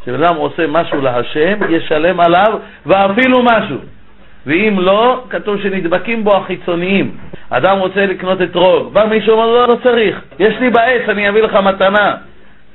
כשבן 0.02 0.24
אדם 0.24 0.36
עושה 0.36 0.66
משהו 0.66 1.00
להשם, 1.00 1.59
ישלם 1.70 2.20
עליו 2.20 2.59
ואפילו 2.86 3.42
משהו. 3.42 3.78
ואם 4.46 4.76
לא, 4.80 5.24
כתוב 5.30 5.62
שנדבקים 5.62 6.24
בו 6.24 6.36
החיצוניים. 6.36 7.16
אדם 7.50 7.78
רוצה 7.78 8.07
לקנות 8.07 8.42
אתרוג, 8.42 8.92
בא 8.92 9.05
מישהו 9.05 9.38
ואומר 9.38 9.52
לו, 9.52 9.66
לא 9.66 9.76
צריך, 9.82 10.20
יש 10.38 10.55
לי 10.61 10.70
בעץ, 10.70 11.09
אני 11.09 11.28
אביא 11.28 11.42
לך 11.42 11.55
מתנה. 11.55 12.14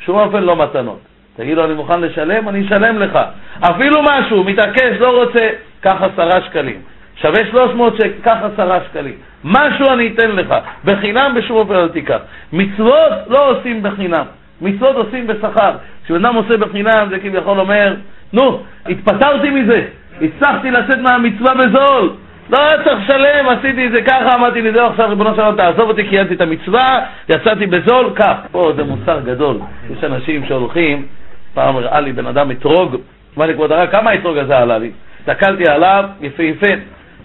שום 0.05 0.19
אופן 0.19 0.43
לא 0.43 0.55
מתנות. 0.55 0.99
תגיד 1.38 1.57
לו, 1.57 1.65
אני 1.65 1.73
מוכן 1.73 2.01
לשלם, 2.01 2.49
אני 2.49 2.65
אשלם 2.65 2.99
לך. 2.99 3.19
אפילו 3.61 4.01
משהו, 4.03 4.43
מתעקש, 4.43 4.97
לא 4.99 5.23
רוצה, 5.23 5.49
קח 5.82 5.95
עשרה 6.01 6.41
שקלים. 6.41 6.82
שווה 7.21 7.45
300 7.51 7.95
שקל, 7.95 8.09
קח 8.21 8.38
עשרה 8.53 8.80
שקלים. 8.89 9.13
משהו 9.43 9.93
אני 9.93 10.07
אתן 10.07 10.32
לך, 10.32 10.55
בחינם 10.86 11.34
בשום 11.36 11.57
אופן 11.57 11.75
אל 11.75 11.89
תיקח. 11.89 12.19
מצוות 12.53 13.11
לא 13.27 13.49
עושים 13.49 13.84
בחינם, 13.84 14.25
מצוות 14.61 14.95
עושים 14.95 15.27
בשכר. 15.27 15.71
כשבן 16.05 16.25
אדם 16.25 16.36
עושה 16.36 16.57
בחינם 16.57 17.07
זה 17.09 17.19
כביכול 17.19 17.59
אומר, 17.59 17.95
נו, 18.34 18.61
התפטרתי 18.86 19.49
מזה, 19.49 19.86
הצלחתי 20.21 20.71
לצאת 20.71 20.99
מהמצווה 20.99 21.53
בזול, 21.53 22.09
לא 22.49 22.57
צריך 22.84 22.99
לשלם, 23.03 23.49
עשיתי 23.49 23.88
את 23.88 23.91
זה 23.91 24.01
ככה, 24.01 24.36
אמרתי 24.36 24.61
לי, 24.61 24.71
זהו 24.71 24.86
עכשיו 24.86 25.09
ריבונו 25.09 25.36
שלום, 25.36 25.55
תעזוב 25.55 25.89
אותי, 25.89 26.03
קיימתי 26.03 26.34
את 26.34 26.41
המצווה, 26.41 27.05
יצאתי 27.30 27.65
בזול, 27.65 28.11
קח. 28.15 28.36
פה 28.51 28.71
זה 28.75 28.84
מוסר 28.84 29.19
גדול, 29.19 29.57
יש 29.97 30.03
אנשים 30.03 30.45
שהולכים, 30.45 31.05
פעם 31.53 31.75
הראה 31.75 31.99
לי 31.99 32.11
בן 32.11 32.25
אדם 32.25 32.51
אתרוג, 32.51 32.95
אמר 33.38 33.45
לי, 33.45 33.53
כבוד 33.53 33.71
הרב, 33.71 33.89
כמה 33.91 34.09
האתרוג 34.09 34.38
הזה 34.38 34.57
עלה 34.57 34.77
לי? 34.77 34.91
הסתכלתי 35.30 35.63
עליו, 35.69 36.05
יפהפה, 36.21 36.73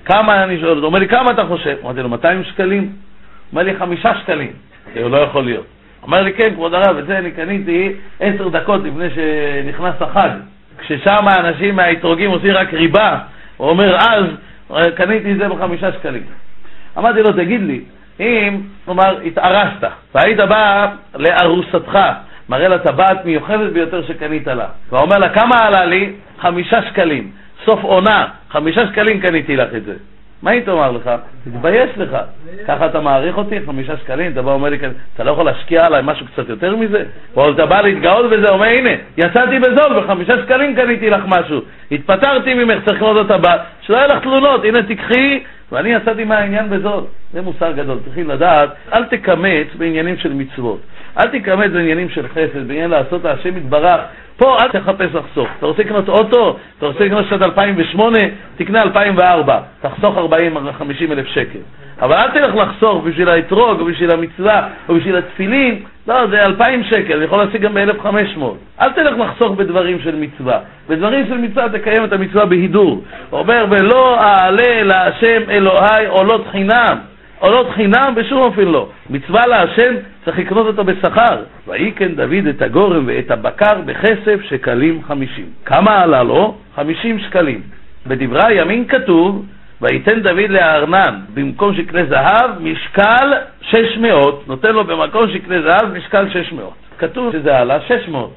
כמה 0.05 0.45
אני 0.45 0.61
שואל, 0.61 0.79
הוא 0.79 0.87
אומר 0.87 0.99
לי, 0.99 1.09
כמה 1.09 1.31
אתה 1.31 1.45
חושב? 1.45 1.77
אמרתי 1.85 2.01
לו, 2.03 2.09
200 2.09 2.45
שקלים? 2.45 2.93
אומר 3.53 3.63
לי, 3.63 3.77
חמישה 3.77 4.13
שקלים. 4.23 4.53
זה 4.95 5.09
לא 5.09 5.17
יכול 5.17 5.45
להיות. 5.45 5.67
אומר 6.03 6.23
לי, 6.23 6.33
כן, 6.33 6.55
כבוד 6.55 6.75
הרב, 6.75 6.97
את 6.97 7.07
זה 7.07 7.19
אני 7.19 7.31
קניתי 7.31 7.93
עשר 8.21 8.49
דקות 8.49 8.81
לפני 8.85 9.09
שנכנס 9.11 9.95
החג. 10.01 10.31
כששם 10.79 11.29
האנשים 11.29 11.77
מהאתרוגים 11.77 12.31
עושים 12.31 12.51
רק 12.51 12.75
ריבה, 12.75 13.19
הוא 13.57 13.69
אומר, 13.69 13.97
אז 13.97 14.25
קניתי 14.95 15.33
את 15.33 15.39
זה 15.39 15.49
בחמישה 15.49 15.93
שקלים. 15.93 16.23
אמרתי 16.99 17.23
לו, 17.23 17.33
תגיד 17.33 17.61
לי, 17.61 17.81
אם, 18.21 18.61
כלומר, 18.85 19.21
התארסת, 19.25 19.89
והיית 20.15 20.39
בא 20.39 20.87
לארוסתך, 21.15 21.99
מראה 22.49 22.69
לה 22.69 22.79
טבעת 22.79 23.25
מיוחדת 23.25 23.73
ביותר 23.73 24.07
שקנית 24.07 24.47
לה, 24.47 24.67
ואומר 24.91 25.19
לה, 25.19 25.29
כמה 25.29 25.57
עלה 25.59 25.85
לי? 25.85 26.13
חמישה 26.41 26.83
שקלים. 26.83 27.31
סוף 27.65 27.85
עונה, 27.85 28.27
חמישה 28.51 28.81
שקלים 28.87 29.21
קניתי 29.21 29.57
לך 29.57 29.75
את 29.77 29.85
זה. 29.85 29.95
מה 30.43 30.51
היית 30.51 30.69
אומר 30.69 30.91
לך? 30.91 31.11
תתבייש 31.45 31.91
לך. 31.97 32.17
ככה 32.69 32.87
אתה 32.87 33.01
מעריך 33.01 33.39
אותי? 33.39 33.61
חמישה 33.67 33.97
שקלים? 33.97 34.33
אתה 34.33 34.43
בא 34.43 34.51
ואומר 34.51 34.69
לי, 34.69 34.79
אתה 35.15 35.25
לא 35.25 35.31
יכול 35.31 35.45
להשקיע 35.45 35.85
עליי 35.87 36.03
משהו 36.05 36.27
קצת 36.27 36.49
יותר 36.49 36.77
מזה? 36.77 37.05
או 37.37 37.51
אתה 37.51 37.67
בא 37.67 37.81
להתגאות 37.81 38.31
בזה, 38.31 38.49
אומר, 38.49 38.67
הנה, 38.67 38.91
יצאתי 39.17 39.59
בזול, 39.59 40.01
בחמישה 40.01 40.33
שקלים 40.33 40.77
קניתי 40.77 41.11
לך 41.11 41.25
משהו. 41.27 41.61
התפטרתי 41.93 42.55
ממך, 42.55 42.85
צריך 42.85 42.97
לקנות 42.97 43.17
אותה 43.17 43.35
הבא. 43.35 43.57
שלא 43.81 43.97
יהיה 43.97 44.07
לך 44.07 44.23
תלונות, 44.23 44.65
הנה 44.65 44.83
תקחי, 44.83 45.43
ואני 45.73 45.89
יצאתי 45.93 46.25
מהעניין 46.25 46.71
בזול. 46.71 47.05
זה 47.33 47.43
מוסר 47.43 47.73
גדול, 47.73 47.99
צריכים 48.05 48.31
לדעת, 48.31 48.71
אל 48.93 49.05
תקמץ 49.05 49.67
בעניינים 49.79 50.17
של 50.17 50.33
מצוות. 50.33 50.81
אל 51.19 51.29
תקמץ 51.29 51.71
בעניינים 51.71 52.09
של 52.09 52.29
חסד, 52.29 52.69
בעניין 52.69 52.91
לעשות 52.91 53.25
להשם 53.25 53.57
יתברך. 53.57 54.01
פה 54.37 54.57
אל 54.61 54.69
תחפש 54.69 55.15
לחסוך. 55.15 55.49
אתה 55.59 55.67
רוצה 55.67 55.83
לקנות 55.83 56.09
אוטו? 56.09 56.57
אתה 56.79 56.87
רוצה 56.87 57.05
לקנות 57.05 57.25
שנת 57.29 57.43
2008? 57.43 58.19
תקנה 58.57 58.83
2004. 58.83 59.61
תחסוך 59.81 60.17
40-50 60.17 60.21
אלף 61.13 61.27
שקל. 61.27 61.59
אבל 62.03 62.15
אל 62.15 62.31
תלך 62.31 62.55
לחסוך 62.55 63.05
בשביל 63.05 63.29
האתרוג, 63.29 63.81
או 63.81 63.85
בשביל 63.85 64.11
המצווה, 64.11 64.69
או 64.89 64.95
בשביל 64.95 65.17
התפילין. 65.17 65.83
לא, 66.09 66.27
זה 66.27 66.43
2,000 66.43 66.85
שקל, 66.85 67.17
אני 67.17 67.25
יכול 67.25 67.45
להשיג 67.45 67.63
גם 67.63 67.75
ב-1,500. 67.75 68.43
אל 68.83 68.93
תלך 68.93 69.15
לחסוך 69.19 69.57
בדברים 69.57 69.99
של 70.05 70.17
מצווה. 70.17 70.59
בדברים 70.89 71.27
של 71.27 71.39
מצווה 71.39 71.69
תקיים 71.69 72.05
את 72.05 72.13
המצווה 72.13 72.47
בהידור. 72.47 73.03
הוא 73.31 73.41
אומר, 73.41 73.67
ולא 73.71 74.21
אעלה 74.21 74.83
להשם 74.83 75.51
אלוהי 75.51 76.07
עולות 76.07 76.47
חינם. 76.53 76.99
עולות 77.39 77.71
חינם 77.71 78.15
בשום 78.17 78.41
אופן 78.41 78.65
לא. 78.65 78.89
מצווה 79.11 79.47
להשם 79.47 79.95
צריך 80.25 80.39
לקנות 80.39 80.67
אותו 80.67 80.85
בשכר. 80.85 81.43
ויקן 81.69 82.15
דוד 82.15 82.47
את 82.51 82.63
הגורם 82.63 83.05
ואת 83.07 83.31
הבקר 83.31 83.81
בכסף 83.87 84.41
שקלים 84.43 85.03
חמישים. 85.03 85.47
כמה 85.65 86.03
עלה 86.03 86.23
לו? 86.23 86.55
חמישים 86.75 87.19
שקלים. 87.19 87.61
בדברי 88.07 88.41
הימין 88.47 88.89
כתוב, 88.89 89.47
וייתן 89.83 90.21
דוד 90.21 90.51
לארנן 90.51 91.21
במקום 91.35 91.75
שקנה 91.75 92.05
זהב 92.05 92.51
משקל 92.61 93.33
שש 93.61 93.97
מאות, 94.01 94.49
נותן 94.49 94.73
לו 94.73 94.85
במקום 94.85 95.31
שקנה 95.33 95.63
זהב 95.63 95.93
משקל 95.97 96.31
שש 96.31 96.53
מאות. 96.53 96.75
כתוב 96.99 97.33
שזה 97.33 97.59
עלה 97.59 97.81
שש 97.81 98.09
מאות. 98.09 98.35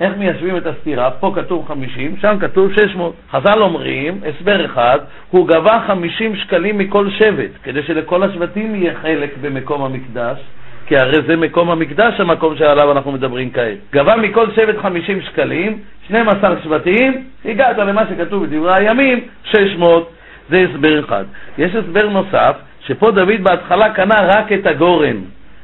איך 0.00 0.12
מיישבים 0.18 0.56
את 0.56 0.66
הסתירה? 0.66 1.10
פה 1.10 1.32
כתוב 1.34 1.64
50, 1.68 2.16
שם 2.20 2.36
כתוב 2.40 2.72
600. 2.72 3.14
חז"ל 3.30 3.62
אומרים, 3.62 4.20
הסבר 4.28 4.64
אחד, 4.64 4.98
הוא 5.30 5.48
גבה 5.48 5.74
50 5.86 6.36
שקלים 6.36 6.78
מכל 6.78 7.10
שבט, 7.10 7.50
כדי 7.62 7.82
שלכל 7.82 8.22
השבטים 8.22 8.74
יהיה 8.74 8.94
חלק 9.02 9.30
במקום 9.40 9.82
המקדש, 9.82 10.38
כי 10.86 10.96
הרי 10.96 11.22
זה 11.26 11.36
מקום 11.36 11.70
המקדש, 11.70 12.20
המקום 12.20 12.56
שעליו 12.56 12.92
אנחנו 12.92 13.12
מדברים 13.12 13.50
כעת. 13.50 13.76
גבה 13.92 14.16
מכל 14.16 14.46
שבט 14.50 14.78
50 14.82 15.20
שקלים, 15.22 15.78
12 16.06 16.56
שבטים, 16.64 17.24
הגעת 17.44 17.78
למה 17.78 18.02
שכתוב 18.10 18.46
בדברי 18.46 18.74
הימים, 18.74 19.20
600. 19.44 20.10
זה 20.50 20.66
הסבר 20.70 21.00
אחד. 21.00 21.24
יש 21.58 21.74
הסבר 21.74 22.08
נוסף, 22.08 22.56
שפה 22.86 23.10
דוד 23.10 23.42
בהתחלה 23.42 23.90
קנה 23.90 24.14
רק 24.22 24.52
את 24.52 24.66
הגורן, 24.66 25.16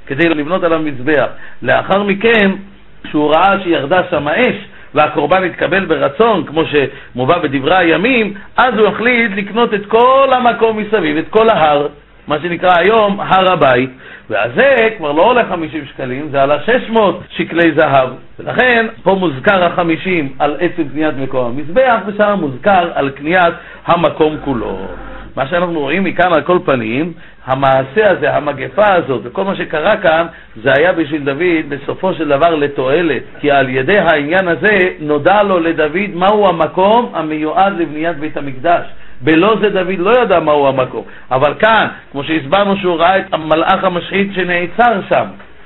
כדי 0.06 0.28
לבנות 0.28 0.64
עליו 0.64 0.78
מזבח. 0.78 1.26
לאחר 1.62 2.02
מכן, 2.02 2.50
כשהוא 3.04 3.30
ראה 3.34 3.60
שירדה 3.64 4.00
שם 4.10 4.28
אש 4.28 4.56
והקורבן 4.94 5.44
התקבל 5.44 5.84
ברצון, 5.84 6.44
כמו 6.46 6.62
שמובא 6.64 7.38
בדברי 7.38 7.76
הימים, 7.76 8.34
אז 8.56 8.74
הוא 8.78 8.88
החליט 8.88 9.30
לקנות 9.36 9.74
את 9.74 9.86
כל 9.86 10.28
המקום 10.32 10.78
מסביב, 10.78 11.16
את 11.16 11.28
כל 11.30 11.48
ההר, 11.48 11.86
מה 12.26 12.38
שנקרא 12.42 12.78
היום 12.78 13.20
הר 13.20 13.52
הבית, 13.52 13.90
ואז 14.30 14.50
זה 14.54 14.88
כבר 14.98 15.12
לא 15.12 15.22
עולה 15.22 15.44
50 15.44 15.84
שקלים, 15.86 16.28
זה 16.30 16.42
עלה 16.42 16.62
600 16.62 17.22
שקלי 17.30 17.72
זהב. 17.76 18.08
ולכן 18.38 18.86
פה 19.02 19.14
מוזכר 19.14 19.64
החמישים 19.64 20.32
על 20.38 20.56
עצם 20.60 20.88
קניית 20.92 21.14
מקום 21.16 21.46
המזבח, 21.46 21.98
ושם 22.06 22.38
מוזכר 22.40 22.90
על 22.94 23.10
קניית 23.10 23.54
המקום 23.86 24.36
כולו. 24.44 24.78
מה 25.36 25.46
שאנחנו 25.46 25.80
רואים 25.80 26.04
מכאן 26.04 26.32
על 26.32 26.42
כל 26.42 26.58
פנים, 26.64 27.12
המעשה 27.44 28.10
הזה, 28.10 28.34
המגפה 28.34 28.92
הזאת, 28.94 29.20
וכל 29.24 29.44
מה 29.44 29.56
שקרה 29.56 29.96
כאן, 29.96 30.26
זה 30.62 30.72
היה 30.76 30.92
בשביל 30.92 31.24
דוד 31.24 31.68
בסופו 31.68 32.14
של 32.14 32.28
דבר 32.28 32.54
לתועלת, 32.54 33.22
כי 33.40 33.50
על 33.50 33.68
ידי 33.68 33.98
העניין 33.98 34.48
הזה 34.48 34.88
נודע 35.00 35.42
לו 35.42 35.58
לדוד 35.58 36.10
מהו 36.14 36.48
המקום 36.48 37.12
המיועד 37.14 37.72
לבניית 37.78 38.16
בית 38.16 38.36
המקדש. 38.36 38.86
בלא 39.22 39.56
זה 39.60 39.70
דוד 39.70 39.98
לא 39.98 40.22
ידע 40.22 40.40
מהו 40.40 40.68
המקום. 40.68 41.04
אבל 41.30 41.54
כאן, 41.54 41.86
כמו 42.12 42.24
שהסברנו 42.24 42.76
שהוא 42.76 42.96
ראה 42.96 43.18
את 43.18 43.24
המלאך 43.32 43.84
המשחית 43.84 44.30
שנעצר 44.34 45.00
שם, 45.08 45.24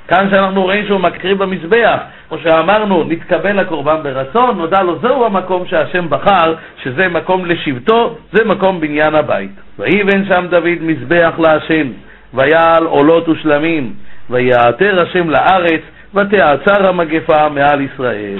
כאן 0.08 0.28
שאנחנו 0.30 0.62
רואים 0.62 0.86
שהוא 0.86 1.00
מקריב 1.00 1.38
במזבח, 1.42 1.98
כמו 2.28 2.38
שאמרנו, 2.38 3.04
נתקבל 3.08 3.58
הקורבן 3.58 4.02
ברצון, 4.02 4.56
נודע 4.58 4.82
לו 4.82 4.98
זהו 4.98 5.24
המקום 5.24 5.66
שהשם 5.66 6.06
בחר, 6.08 6.54
שזה 6.82 7.08
מקום 7.08 7.46
לשבטו, 7.46 8.16
זה 8.32 8.44
מקום 8.44 8.80
בניין 8.80 9.14
הבית. 9.14 9.50
ויבן 9.78 10.24
שם 10.28 10.46
דוד 10.50 10.78
מזבח 10.80 11.32
להשם, 11.38 11.86
ויעל 12.34 12.84
עולות 12.84 13.28
ושלמים, 13.28 13.92
ויעתר 14.30 15.00
השם 15.00 15.30
לארץ, 15.30 15.80
ותעצר 16.14 16.88
המגפה 16.88 17.48
מעל 17.48 17.80
ישראל. 17.80 18.38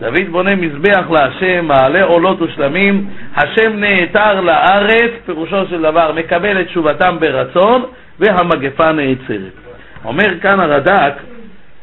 דוד 0.00 0.28
בונה 0.30 0.54
מזבח 0.54 1.10
להשם, 1.10 1.64
מעלה 1.64 2.02
עולות 2.02 2.42
ושלמים, 2.42 3.06
השם 3.36 3.72
נעתר 3.76 4.40
לארץ, 4.40 5.10
פירושו 5.26 5.66
של 5.70 5.82
דבר, 5.82 6.12
מקבל 6.12 6.60
את 6.60 6.66
תשובתם 6.66 7.16
ברצון, 7.20 7.84
והמגפה 8.20 8.92
נעצרת. 8.92 9.52
אומר 10.04 10.38
כאן 10.40 10.60
הרד"ק, 10.60 11.14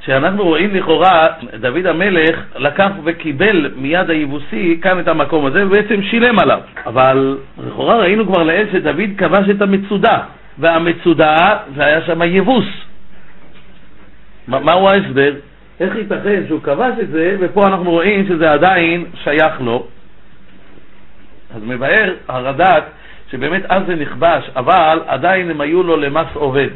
שאנחנו 0.05 0.43
רואים 0.43 0.75
לכאורה, 0.75 1.27
דוד 1.59 1.85
המלך 1.85 2.39
לקח 2.55 2.89
וקיבל 3.03 3.71
מיד 3.75 4.09
היבוסי 4.09 4.79
כאן 4.81 4.99
את 4.99 5.07
המקום 5.07 5.45
הזה, 5.45 5.65
ובעצם 5.65 6.01
שילם 6.01 6.39
עליו. 6.39 6.59
אבל 6.85 7.37
לכאורה 7.67 7.95
ראינו 7.95 8.25
כבר 8.25 8.43
לעיל 8.43 8.67
שדוד 8.71 9.09
כבש 9.17 9.49
את 9.49 9.61
המצודה, 9.61 10.19
והמצודה 10.57 11.57
זה 11.75 11.85
היה 11.85 12.01
שם 12.01 12.21
יבוס. 12.21 12.65
מהו 14.47 14.89
ההסבר? 14.89 15.31
איך 15.81 15.95
ייתכן 15.95 16.43
שהוא 16.47 16.61
כבש 16.61 16.93
את 17.01 17.09
זה, 17.09 17.35
ופה 17.39 17.67
אנחנו 17.67 17.91
רואים 17.91 18.27
שזה 18.27 18.51
עדיין 18.51 19.05
שייך 19.23 19.61
לו. 19.61 19.87
אז 21.55 21.63
מבאר 21.63 22.13
הרד"ק 22.27 22.83
שבאמת 23.31 23.61
אז 23.69 23.83
זה 23.87 23.95
נכבש, 23.95 24.49
אבל 24.55 24.99
עדיין 25.07 25.51
הם 25.51 25.61
היו 25.61 25.83
לו 25.83 25.97
למס 25.97 26.27
עובד. 26.33 26.69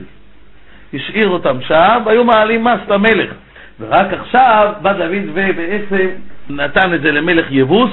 השאיר 0.94 1.30
אותם 1.30 1.58
שם, 1.62 2.02
והיו 2.06 2.24
מעלים 2.24 2.64
מס 2.64 2.80
למלך. 2.88 3.34
ורק 3.80 4.14
עכשיו 4.14 4.74
בא 4.82 4.94
דוד 4.94 5.24
ובעצם 5.34 6.08
נתן 6.50 6.94
את 6.94 7.02
זה 7.02 7.12
למלך 7.12 7.46
יבוס, 7.50 7.92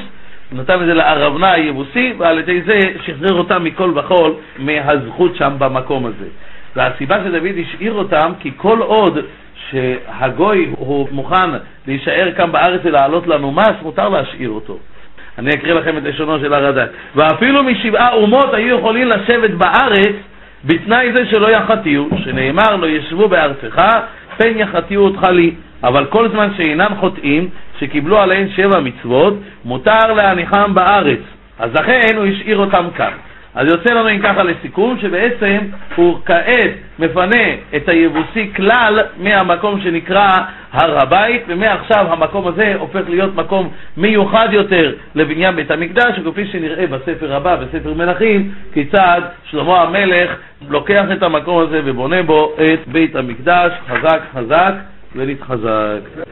נתן 0.52 0.82
את 0.82 0.86
זה 0.86 0.94
לארבנה 0.94 1.52
היבוסי, 1.52 2.12
ועל 2.18 2.38
ידי 2.38 2.62
זה 2.62 2.80
שחרר 3.04 3.38
אותם 3.38 3.64
מכל 3.64 3.92
וכול 3.96 4.34
מהזכות 4.58 5.36
שם 5.36 5.52
במקום 5.58 6.06
הזה. 6.06 6.26
והסיבה 6.76 7.24
שדוד 7.24 7.56
השאיר 7.58 7.92
אותם, 7.92 8.32
כי 8.40 8.50
כל 8.56 8.78
עוד 8.78 9.18
שהגוי 9.73 10.70
הוא 10.79 11.09
מוכן 11.11 11.51
להישאר 11.87 12.33
כאן 12.37 12.53
בארץ 12.53 12.81
ולהעלות 12.85 13.27
לנו 13.27 13.53
מס, 13.53 13.77
מותר 13.83 14.09
להשאיר 14.09 14.51
אותו. 14.51 14.79
אני 15.39 15.51
אקריא 15.51 15.75
לכם 15.75 15.97
את 15.99 16.03
לשונו 16.03 16.41
של 16.41 16.55
הרד"ק. 16.55 16.91
ואפילו 17.14 17.62
משבעה 17.62 18.12
אומות 18.12 18.55
היו 18.55 18.79
יכולים 18.79 19.09
לשבת 19.09 19.51
בארץ 19.51 20.14
בתנאי 20.64 21.12
זה 21.14 21.27
שלא 21.27 21.51
יחטיאו, 21.51 22.05
שנאמר 22.25 22.77
לא 22.77 22.87
ישבו 22.87 23.29
בארצך, 23.29 23.83
פן 24.37 24.59
יחטיאו 24.59 25.03
אותך 25.03 25.25
לי. 25.25 25.55
אבל 25.85 26.05
כל 26.05 26.29
זמן 26.29 26.49
שאינם 26.57 26.95
חוטאים, 27.01 27.49
שקיבלו 27.79 28.18
עליהם 28.20 28.49
שבע 28.57 28.81
מצוות, 28.81 29.35
מותר 29.64 30.12
להניחם 30.16 30.75
בארץ. 30.75 31.18
אז 31.59 31.75
לכן 31.75 32.16
הוא 32.16 32.25
השאיר 32.25 32.57
אותם 32.57 32.85
כאן. 32.97 33.12
אז 33.55 33.68
יוצא 33.68 33.94
לנו 33.94 34.11
אם 34.11 34.18
ככה 34.22 34.42
לסיכום, 34.42 34.98
שבעצם 35.00 35.59
הוא 35.96 36.18
כעת 36.26 36.70
מפנה 36.98 37.44
את 37.76 37.88
היבוסי 37.88 38.50
כלל 38.57 39.00
מהמקום 39.18 39.80
שנקרא 39.80 40.40
הר 40.72 40.98
הבית, 41.03 41.42
ומעכשיו 41.48 42.07
המקום 42.12 42.48
הזה 42.48 42.74
הופך 42.78 43.00
להיות 43.09 43.34
מקום 43.34 43.68
מיוחד 43.96 44.48
יותר 44.53 44.94
לבניין 45.14 45.57
בית 45.57 45.70
המקדש, 45.70 46.18
וכפי 46.24 46.46
שנראה 46.46 46.86
בספר 46.86 47.34
הבא, 47.34 47.57
בספר 47.57 47.94
מלכים, 47.94 48.50
כיצד 48.72 49.20
שלמה 49.50 49.80
המלך 49.82 50.30
לוקח 50.68 51.05
את 51.12 51.22
המקום 51.22 51.59
הזה 51.59 51.80
ובונה 51.84 52.22
בו 52.22 52.55
את 52.57 52.88
בית 52.88 53.16
המקדש, 53.16 53.72
חזק 53.88 54.20
חזק 54.34 54.74
ונתחזק. 55.16 56.22